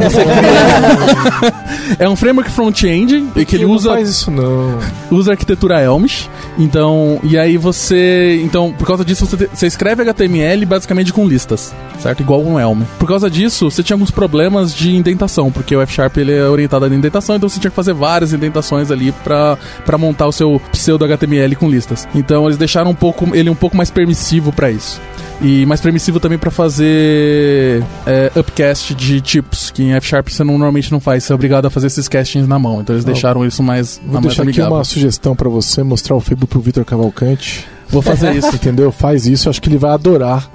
[1.99, 4.77] é um framework front-end e que ele não usa faz isso não.
[5.11, 6.29] usa a arquitetura Elms.
[6.57, 11.27] Então, e aí você, então, por causa disso você, te- você escreve HTML basicamente com
[11.27, 12.21] listas, certo?
[12.21, 12.81] Igual um Elm.
[12.99, 16.43] Por causa disso, você tinha alguns problemas de indentação, porque o F Sharp ele é
[16.47, 20.31] orientado à indentação, então você tinha que fazer várias indentações ali pra para montar o
[20.31, 22.07] seu pseudo HTML com listas.
[22.15, 25.01] Então, eles deixaram um pouco ele um pouco mais permissivo pra isso.
[25.41, 30.43] E mais permissivo também pra fazer é, upcast de tipos, que em F Sharp você
[30.43, 32.79] não- normalmente não faz, você é obrigado a fazer esses castings na mão.
[32.81, 34.75] Então eles deixaram isso mais, Vou mais deixar aqui amigável.
[34.77, 37.65] uma sugestão pra você, mostrar o Fable pro Vitor Cavalcante.
[37.89, 38.47] Vou fazer isso.
[38.55, 38.91] Entendeu?
[38.91, 40.49] Faz isso, acho que ele vai adorar.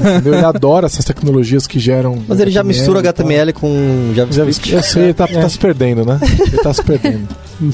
[0.00, 0.34] Entendeu?
[0.34, 2.22] Ele adora essas tecnologias que geram.
[2.26, 3.00] Mas ele já mistura.
[3.00, 4.72] HTML com JavaScript.
[4.72, 6.18] Eu sei, ele tá, tá se perdendo, né?
[6.22, 7.28] Ele tá se perdendo.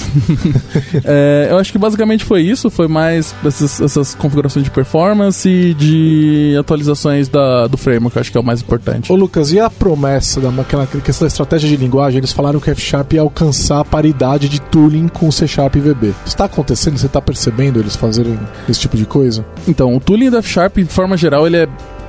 [1.04, 2.70] É, eu acho que basicamente foi isso.
[2.70, 8.30] Foi mais essas, essas configurações de performance e de atualizações da, do framework, eu acho
[8.30, 9.10] que é o mais importante.
[9.10, 12.18] Ô Lucas, e a promessa da aquela questão da estratégia de linguagem?
[12.18, 15.46] Eles falaram que o F Sharp ia alcançar a paridade de tooling com o C
[15.46, 16.14] Sharp e VB.
[16.24, 16.96] Está acontecendo?
[16.96, 18.38] Você está percebendo eles fazerem
[18.68, 19.44] esse tipo de coisa?
[19.66, 21.61] Então, o tooling da F Sharp, de forma geral, ele é,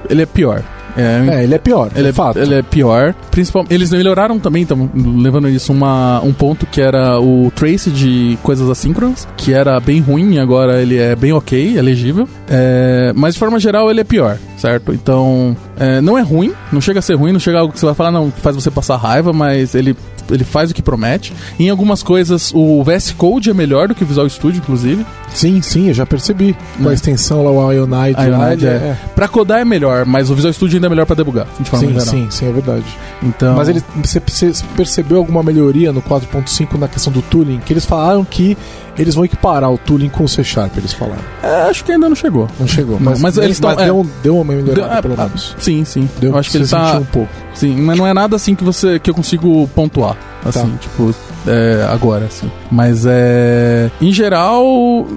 [0.10, 0.64] ele é pior.
[0.96, 2.38] É, É, ele é pior, Ele é é, fato.
[2.38, 3.16] ele é pior.
[3.32, 8.38] Principalmente, eles melhoraram também, então, levando isso uma, um ponto que era o trace de
[8.44, 12.28] coisas assíncronas, que era bem ruim, agora ele é bem ok, é legível.
[12.48, 14.94] É, mas de forma geral ele é pior, certo?
[14.94, 17.80] Então, é, não é ruim, não chega a ser ruim, não chega a algo que
[17.80, 19.96] você vai falar, não, que faz você passar raiva, mas ele,
[20.30, 21.34] ele faz o que promete.
[21.60, 25.06] Em algumas coisas, o VS Code é melhor do que o Visual Studio, inclusive.
[25.34, 26.56] Sim, sim, eu já percebi.
[26.82, 26.94] Com a É.
[26.96, 28.98] extensão lá, o Ionide, A lá, Ionide ele é.
[29.16, 31.86] Pra codar é melhor, mas o Visual Studio ainda é melhor pra debugar, de forma
[31.88, 32.06] Sim, geral.
[32.08, 32.86] sim, sim, é verdade.
[33.22, 37.60] Então, Mas ele, você, você percebeu alguma melhoria no 4.5 na questão do tooling?
[37.66, 38.58] Que eles falaram que
[38.98, 41.22] eles vão equiparar o tooling com o C Sharp, eles falaram.
[41.42, 42.48] é, acho que ainda não chegou.
[42.60, 42.98] Não chegou.
[43.00, 43.86] Mas, mas eles tão- é.
[43.86, 45.56] deu, deu uma melhorada, Deu- pelo ah, menos.
[45.60, 46.10] Sim, sim.
[46.20, 46.98] Deu eu acho que ele tá.
[46.98, 47.30] um pouco.
[47.54, 50.18] Sim, mas não é nada assim que você que eu consigo pontuar.
[50.46, 50.78] Assim, Tá.
[50.82, 51.16] tipo,
[51.48, 52.52] é, agora, assim.
[52.70, 53.90] Mas é.
[54.02, 55.08] Em geral,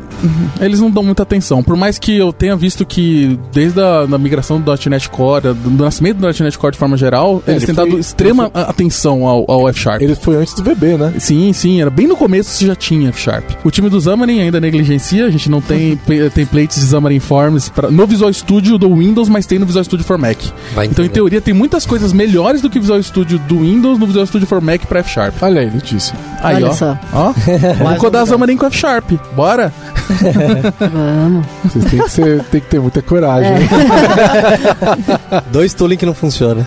[0.60, 1.62] eles não dão muita atenção.
[1.64, 5.82] Por mais que eu tenha visto que desde a da migração do .NET Core, do
[5.84, 9.26] nascimento do .NET Core de forma geral, É, eles ele têm foi- dado extrema atenção
[9.26, 10.00] ao, ao F Sharp.
[10.02, 11.14] Ele foi antes do VB, né?
[11.18, 13.50] Sim, sim, era bem no começo você já tinha F Sharp.
[13.66, 15.96] O time do Xamarin ainda negligencia, a gente não tem
[16.32, 20.04] templates de Xamarin Forms pra, no Visual Studio do Windows, mas tem no Visual Studio
[20.06, 20.38] for Mac.
[20.72, 24.06] Vai Então, em teoria, tem muitas coisas melhores do que Visual Studio do Windows no
[24.06, 25.34] Visual Studio for Mac pra F Sharp.
[25.42, 26.12] Olha aí, disse.
[26.42, 26.72] Aí, Olha ó.
[26.72, 26.96] só.
[27.12, 27.32] Ó,
[27.82, 28.24] vamos codar.
[28.26, 29.10] Xamarin com F Sharp.
[29.34, 29.72] Bora!
[30.78, 31.44] Vamos.
[31.64, 33.50] Vocês têm que, ser- que ter muita coragem.
[33.54, 35.42] É.
[35.50, 36.64] Dois tooling que não funciona.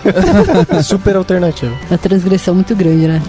[0.82, 1.72] Super alternativa.
[1.90, 3.22] Uma transgressão muito grande, né?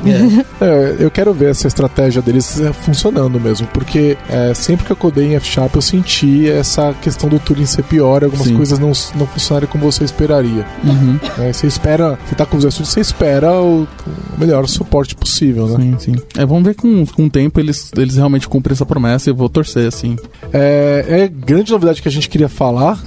[0.60, 4.96] É, eu quero ver essa estratégia deles é, funcionando mesmo, porque é, sempre que eu
[4.96, 8.56] codei em F Sharp eu senti essa questão do Turing ser pior, algumas Sim.
[8.56, 10.66] coisas não, não funcionarem como você esperaria.
[10.84, 11.20] Uhum.
[11.38, 11.54] né?
[11.54, 15.98] Você espera, você tá com os estudos, você espera o, o melhor suporte possível, né?
[16.00, 16.16] Sim, sim.
[16.38, 19.36] É, vamos ver com, com o tempo eles, eles realmente cumprem essa promessa e eu
[19.36, 20.16] vou torcer, assim.
[20.54, 23.02] É, é grande novidade que a gente queria falar,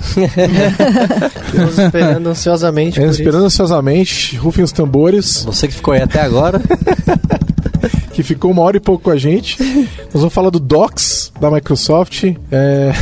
[1.47, 2.99] Estamos esperando ansiosamente.
[3.01, 6.61] é, por esperando ansiosamente, rufem os tambores, Você que ficou aí até agora.
[8.13, 9.61] que ficou uma hora e pouco com a gente.
[9.61, 12.25] Nós vamos falar do Docs da Microsoft.
[12.51, 12.93] É...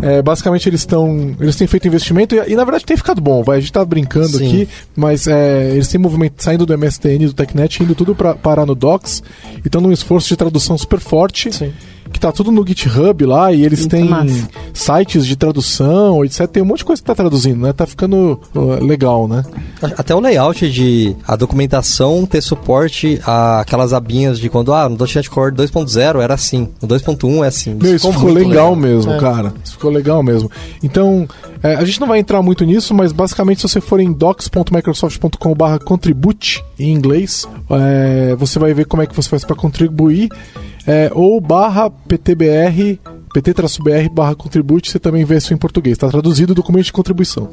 [0.02, 1.36] é, basicamente eles estão.
[1.40, 3.42] Eles têm feito investimento e, e, na verdade tem ficado bom.
[3.42, 4.46] Vai, a gente tá brincando Sim.
[4.46, 8.66] aqui, mas é, eles têm movimento saindo do MSTN, do TechNet, indo tudo pra parar
[8.66, 9.22] no Docs.
[9.56, 11.52] E estão num esforço de tradução super forte.
[11.52, 11.72] Sim.
[12.12, 14.48] Que tá tudo no GitHub lá e eles Muito têm massa.
[14.72, 16.46] sites de tradução, etc.
[16.46, 17.72] Tem um monte de coisa que tá traduzindo, né?
[17.72, 19.44] Tá ficando uh, legal, né?
[19.96, 24.96] Até o layout de a documentação ter suporte a aquelas abinhas de quando, ah, no
[24.96, 27.74] .NET Core 2.0 era assim, no 2.1 é assim.
[27.80, 29.18] Meu, isso ficou muito legal, mesmo, É.
[29.18, 29.52] cara.
[29.64, 30.50] Isso ficou legal mesmo.
[30.82, 31.26] Então,
[31.62, 35.84] é, a gente não vai entrar muito nisso, mas basicamente se você for em docs.microsoft.com.br
[35.84, 40.28] contribute em inglês, é, você vai ver como é que você faz para contribuir.
[40.86, 42.98] É, ou barra PTBR,
[43.42, 45.94] PT-BR barra contribute, você também vê isso em português.
[45.96, 47.48] Está traduzido o documento de contribuição.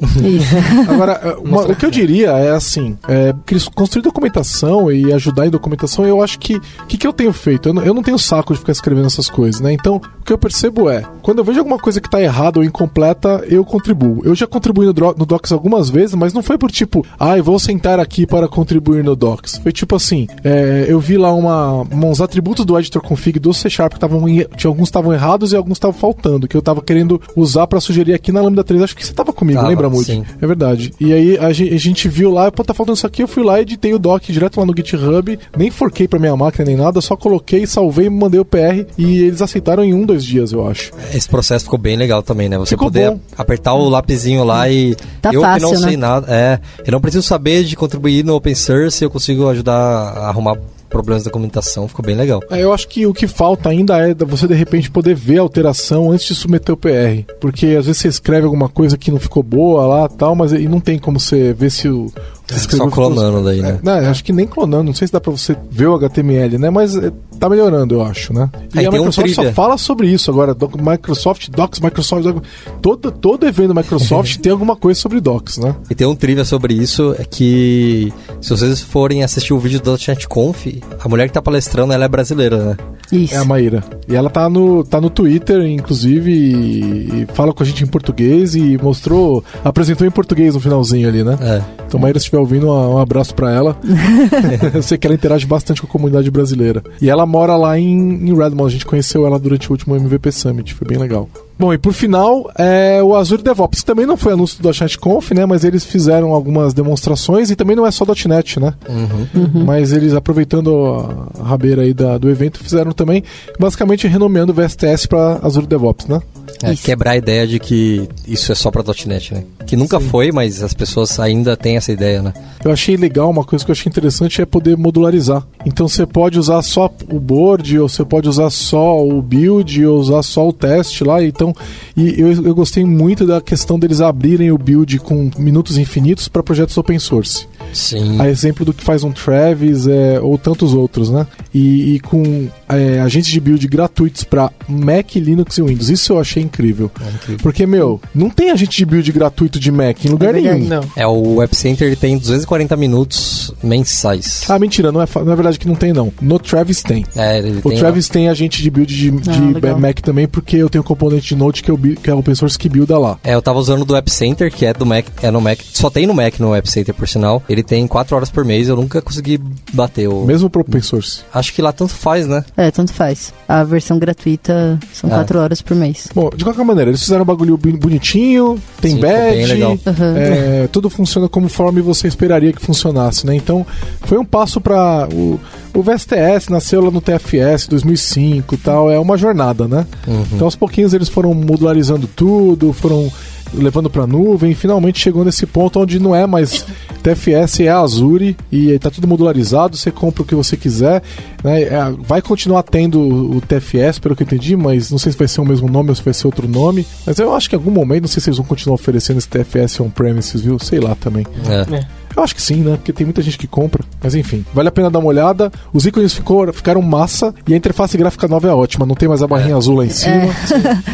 [0.88, 3.34] Agora, é, uma- o que eu diria é assim: é,
[3.74, 6.56] construir documentação e ajudar em documentação, eu acho que.
[6.56, 7.68] O que, que eu tenho feito?
[7.68, 9.72] Eu não, eu não tenho saco de ficar escrevendo essas coisas, né?
[9.72, 12.64] Então, o que eu percebo é: quando eu vejo alguma coisa que tá errada ou
[12.64, 14.22] incompleta, eu contribuo.
[14.24, 17.58] Eu já contribuí no, no Docs algumas vezes, mas não foi por tipo, ai, vou
[17.58, 19.58] sentar aqui para contribuir no Docs.
[19.62, 23.68] Foi tipo assim: é, eu vi lá uma, uns atributos do editor config do C
[23.68, 24.22] Sharp que estavam.
[24.56, 28.14] Tinha alguns estavam errados e alguns estavam faltando, que eu tava querendo usar para sugerir
[28.14, 28.82] aqui na Lambda 3.
[28.82, 30.04] Acho que você tava comigo, Tava, lembra, Moody?
[30.04, 30.24] sim.
[30.40, 30.92] É verdade.
[31.00, 33.42] E aí a gen- a gente, viu lá, pô, tá faltando isso aqui, eu fui
[33.42, 37.00] lá, editei o doc direto lá no GitHub, nem forquei pra minha máquina nem nada,
[37.00, 40.92] só coloquei, salvei, mandei o PR e eles aceitaram em um, dois dias, eu acho.
[41.14, 42.58] Esse processo ficou bem legal também, né?
[42.58, 43.20] Você Ficou poder bom.
[43.36, 44.94] apertar o lapisinho lá e.
[45.20, 45.96] Tá eu que fácil, não sei né?
[45.96, 46.26] nada.
[46.30, 50.56] É, eu não preciso saber de contribuir no open source, eu consigo ajudar a arrumar
[50.92, 52.40] problemas da documentação, ficou bem legal.
[52.50, 55.42] É, eu acho que o que falta ainda é você de repente poder ver a
[55.42, 57.24] alteração antes de submeter o PR.
[57.40, 60.68] Porque às vezes você escreve alguma coisa que não ficou boa lá tal, mas e
[60.68, 62.12] não tem como você ver se o.
[62.46, 63.80] você escreveu Só clonando daí, né?
[63.82, 66.58] É, não, acho que nem clonando, não sei se dá pra você ver o HTML,
[66.58, 66.70] né?
[66.70, 67.10] Mas é,
[67.42, 68.48] tá melhorando, eu acho, né?
[68.74, 70.54] E Aí a tem um Microsoft só fala sobre isso agora.
[70.54, 72.22] Doc- Microsoft, Docs, Microsoft.
[72.24, 72.42] Doc-
[72.80, 75.74] todo, todo evento Microsoft tem alguma coisa sobre Docs, né?
[75.90, 79.90] E tem um trivia sobre isso, é que se vocês forem assistir o vídeo do
[79.92, 80.66] .NET Conf,
[81.02, 82.76] a mulher que tá palestrando, ela é brasileira, né?
[83.10, 83.34] Isso.
[83.34, 83.84] É a Maíra.
[84.08, 87.86] E ela tá no, tá no Twitter, inclusive, e, e fala com a gente em
[87.86, 89.44] português e mostrou.
[89.62, 91.36] Apresentou em português no finalzinho ali, né?
[91.40, 91.62] É.
[91.86, 93.76] Então, Maíra, se estiver ouvindo, um, um abraço pra ela.
[94.72, 96.82] Eu sei que ela interage bastante com a comunidade brasileira.
[97.02, 98.66] E ela mora lá em, em Redmond.
[98.66, 100.74] A gente conheceu ela durante o último MVP Summit.
[100.74, 101.28] Foi bem legal.
[101.58, 104.98] Bom, e por final, é o Azure DevOps, que também não foi anúncio do .NET
[104.98, 105.46] Conf, né?
[105.46, 108.74] Mas eles fizeram algumas demonstrações e também não é só .NET, né?
[108.88, 109.64] Uhum.
[109.64, 113.22] Mas eles, aproveitando a rabeira aí da- do evento, fizeram também,
[113.58, 116.20] basicamente renomeando o VSTS para Azure DevOps, né?
[116.62, 119.44] É, quebrar a ideia de que isso é só pra .NET, né?
[119.66, 122.32] Que nunca foi, mas as pessoas ainda têm essa ideia, né?
[122.64, 125.46] Eu achei legal, uma coisa que eu achei interessante é poder modularizar.
[125.66, 129.98] Então você pode usar só o board, ou você pode usar só o build, ou
[129.98, 131.22] usar só o teste lá.
[131.22, 131.54] Então,
[131.96, 136.42] e eu, eu gostei muito da questão deles abrirem o build com minutos infinitos para
[136.42, 137.46] projetos open source.
[137.72, 138.20] Sim.
[138.20, 141.26] A exemplo do que faz um Travis é, ou tantos outros, né?
[141.54, 145.88] E, e com é, agentes de build gratuitos para Mac, Linux e Windows.
[145.90, 146.90] Isso eu achei incrível.
[147.00, 147.38] É incrível.
[147.42, 150.58] Porque, meu, não tem agente de build gratuito de Mac em lugar nenhum.
[150.66, 150.84] Não.
[150.96, 154.44] É, o Web Center ele tem 240 minutos mensais.
[154.48, 156.12] Ah, mentira, não é, não é verdade que não tem, não.
[156.20, 157.04] No Travis tem.
[157.16, 159.76] É, ele O tem Travis tem agente de build de, de Ah.
[159.76, 162.58] Mac também, porque eu tenho um componente de Node que, eu, que é open source
[162.58, 163.18] que builda lá.
[163.24, 165.90] É, eu tava usando do App Center, que é do Mac, é no Mac, só
[165.90, 167.42] tem no Mac no App Center, por sinal.
[167.48, 169.40] Ele tem 4 horas por mês, eu nunca consegui
[169.72, 170.24] bater o...
[170.24, 171.20] Mesmo pro open source.
[171.32, 172.44] Acho que lá tanto faz, né?
[172.56, 173.32] É, tanto faz.
[173.48, 175.14] A versão gratuita são Ah.
[175.16, 176.08] 4 horas por mês.
[176.14, 179.72] Bom, de qualquer maneira, eles fizeram um bagulho boni- bonitinho, tem Sim, badge, legal.
[179.72, 180.16] Uhum.
[180.16, 183.34] é, tudo funciona conforme você esperaria que funcionasse, né?
[183.34, 183.66] Então,
[184.02, 185.38] foi um passo para o,
[185.74, 189.86] o VSTS nasceu lá no TFS 2005 e tal, é uma jornada, né?
[190.06, 190.24] Uhum.
[190.32, 193.10] Então, aos pouquinhos eles foram modularizando tudo, foram
[193.54, 196.64] levando para nuvem, finalmente chegou nesse ponto onde não é mais
[197.02, 201.02] TFS, é Azure e tá tudo modularizado, você compra o que você quiser.
[201.42, 201.62] Né?
[201.62, 205.28] É, vai continuar tendo o TFS, pelo que eu entendi, mas não sei se vai
[205.28, 206.86] ser o mesmo nome ou se vai ser outro nome.
[207.06, 209.28] Mas eu acho que em algum momento, não sei se eles vão continuar oferecendo esse
[209.28, 210.58] TFS on-premises, viu?
[210.58, 211.26] Sei lá também.
[211.48, 212.01] É.
[212.16, 212.76] Eu acho que sim, né?
[212.76, 213.82] Porque tem muita gente que compra.
[214.02, 215.50] Mas enfim, vale a pena dar uma olhada.
[215.72, 218.84] Os ícones ficou, ficaram massa e a interface gráfica nova é ótima.
[218.86, 220.26] Não tem mais a barrinha azul lá em cima.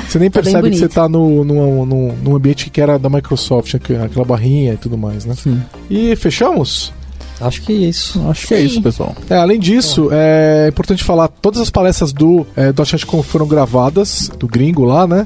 [0.08, 0.94] Você nem Tá percebe que você bonito.
[0.94, 4.96] tá no, no, no, num ambiente que era da Microsoft, aqu- aquela barrinha e tudo
[4.98, 5.34] mais, né?
[5.34, 5.60] Sim.
[5.90, 6.92] E fechamos?
[7.40, 8.20] Acho que é isso.
[8.28, 8.64] Acho que é Sim.
[8.64, 9.14] isso, pessoal.
[9.30, 14.28] É, além disso, é importante falar, todas as palestras do é, .NET Conf foram gravadas,
[14.40, 15.24] do gringo lá, né?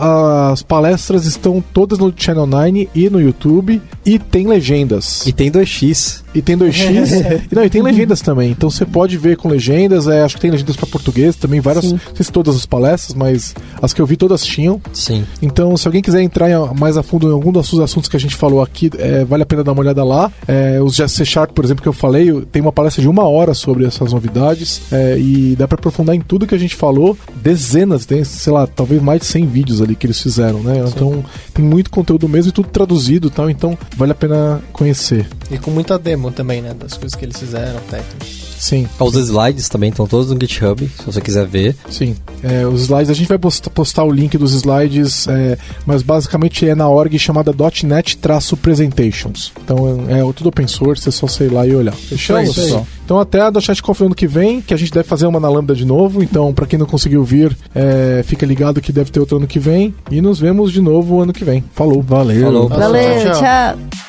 [0.00, 5.26] As palestras estão todas no Channel 9 e no YouTube e tem legendas.
[5.26, 6.22] E tem 2x.
[6.34, 7.42] E tem 2x.
[7.50, 8.50] e, não, e tem legendas também.
[8.50, 10.06] Então você pode ver com legendas.
[10.06, 11.84] É, acho que tem legendas para português também, várias.
[11.84, 11.92] Sim.
[11.92, 14.80] Não sei se todas as palestras, mas as que eu vi todas tinham.
[14.92, 15.24] Sim.
[15.40, 18.36] Então, se alguém quiser entrar mais a fundo em algum dos assuntos que a gente
[18.36, 20.30] falou aqui, é, vale a pena dar uma olhada lá.
[20.46, 23.24] É, os de C Sharp, por exemplo, que eu falei, tem uma palestra de uma
[23.28, 24.82] hora sobre essas novidades.
[24.90, 27.16] é, e dá para aprofundar em tudo que a gente falou.
[27.36, 30.82] Dezenas, tem, sei lá, talvez mais de 100 vídeos ali que eles fizeram, né?
[30.88, 31.24] Então,
[31.54, 33.48] tem muito conteúdo mesmo e tudo traduzido e tal.
[33.50, 35.26] Então, vale a pena conhecer.
[35.50, 36.74] E com muita demo também, né?
[36.74, 38.42] Das coisas que eles fizeram, técnicas.
[38.58, 38.86] Sim.
[39.00, 41.74] Os slides também estão todos no GitHub, se você quiser ver.
[41.90, 42.14] Sim,
[42.44, 46.68] é, os slides, a gente vai posta- postar, o link dos slides, é, mas basicamente
[46.68, 47.52] é na org chamada
[47.82, 49.52] .NET-Presentations.
[49.64, 51.92] Então é, é tudo open source, é só sei lá e olhar.
[51.94, 52.50] Fechamos?
[52.50, 52.66] isso aí.
[52.66, 52.86] pessoal?
[53.04, 55.48] Então até a .NET Conf ano que vem, que a gente deve fazer uma na
[55.48, 59.18] Lambda de novo, então pra quem não conseguiu vir, é, fica ligado que deve ter
[59.20, 61.64] outro ano que vem, e nos vemos de novo ano que vem.
[61.74, 62.02] Falou.
[62.02, 62.42] Valeu.
[62.42, 62.68] Falou.
[62.68, 63.40] Valeu, tchau, tchau.
[63.40, 64.02] tchau.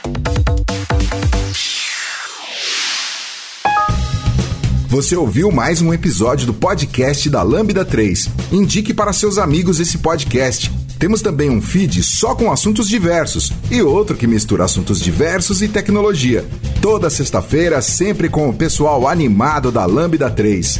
[4.93, 8.29] Você ouviu mais um episódio do podcast da Lambda 3.
[8.51, 10.71] Indique para seus amigos esse podcast.
[10.99, 15.67] Temos também um feed só com assuntos diversos e outro que mistura assuntos diversos e
[15.67, 16.45] tecnologia.
[16.79, 20.79] Toda sexta-feira, sempre com o pessoal animado da Lambda 3.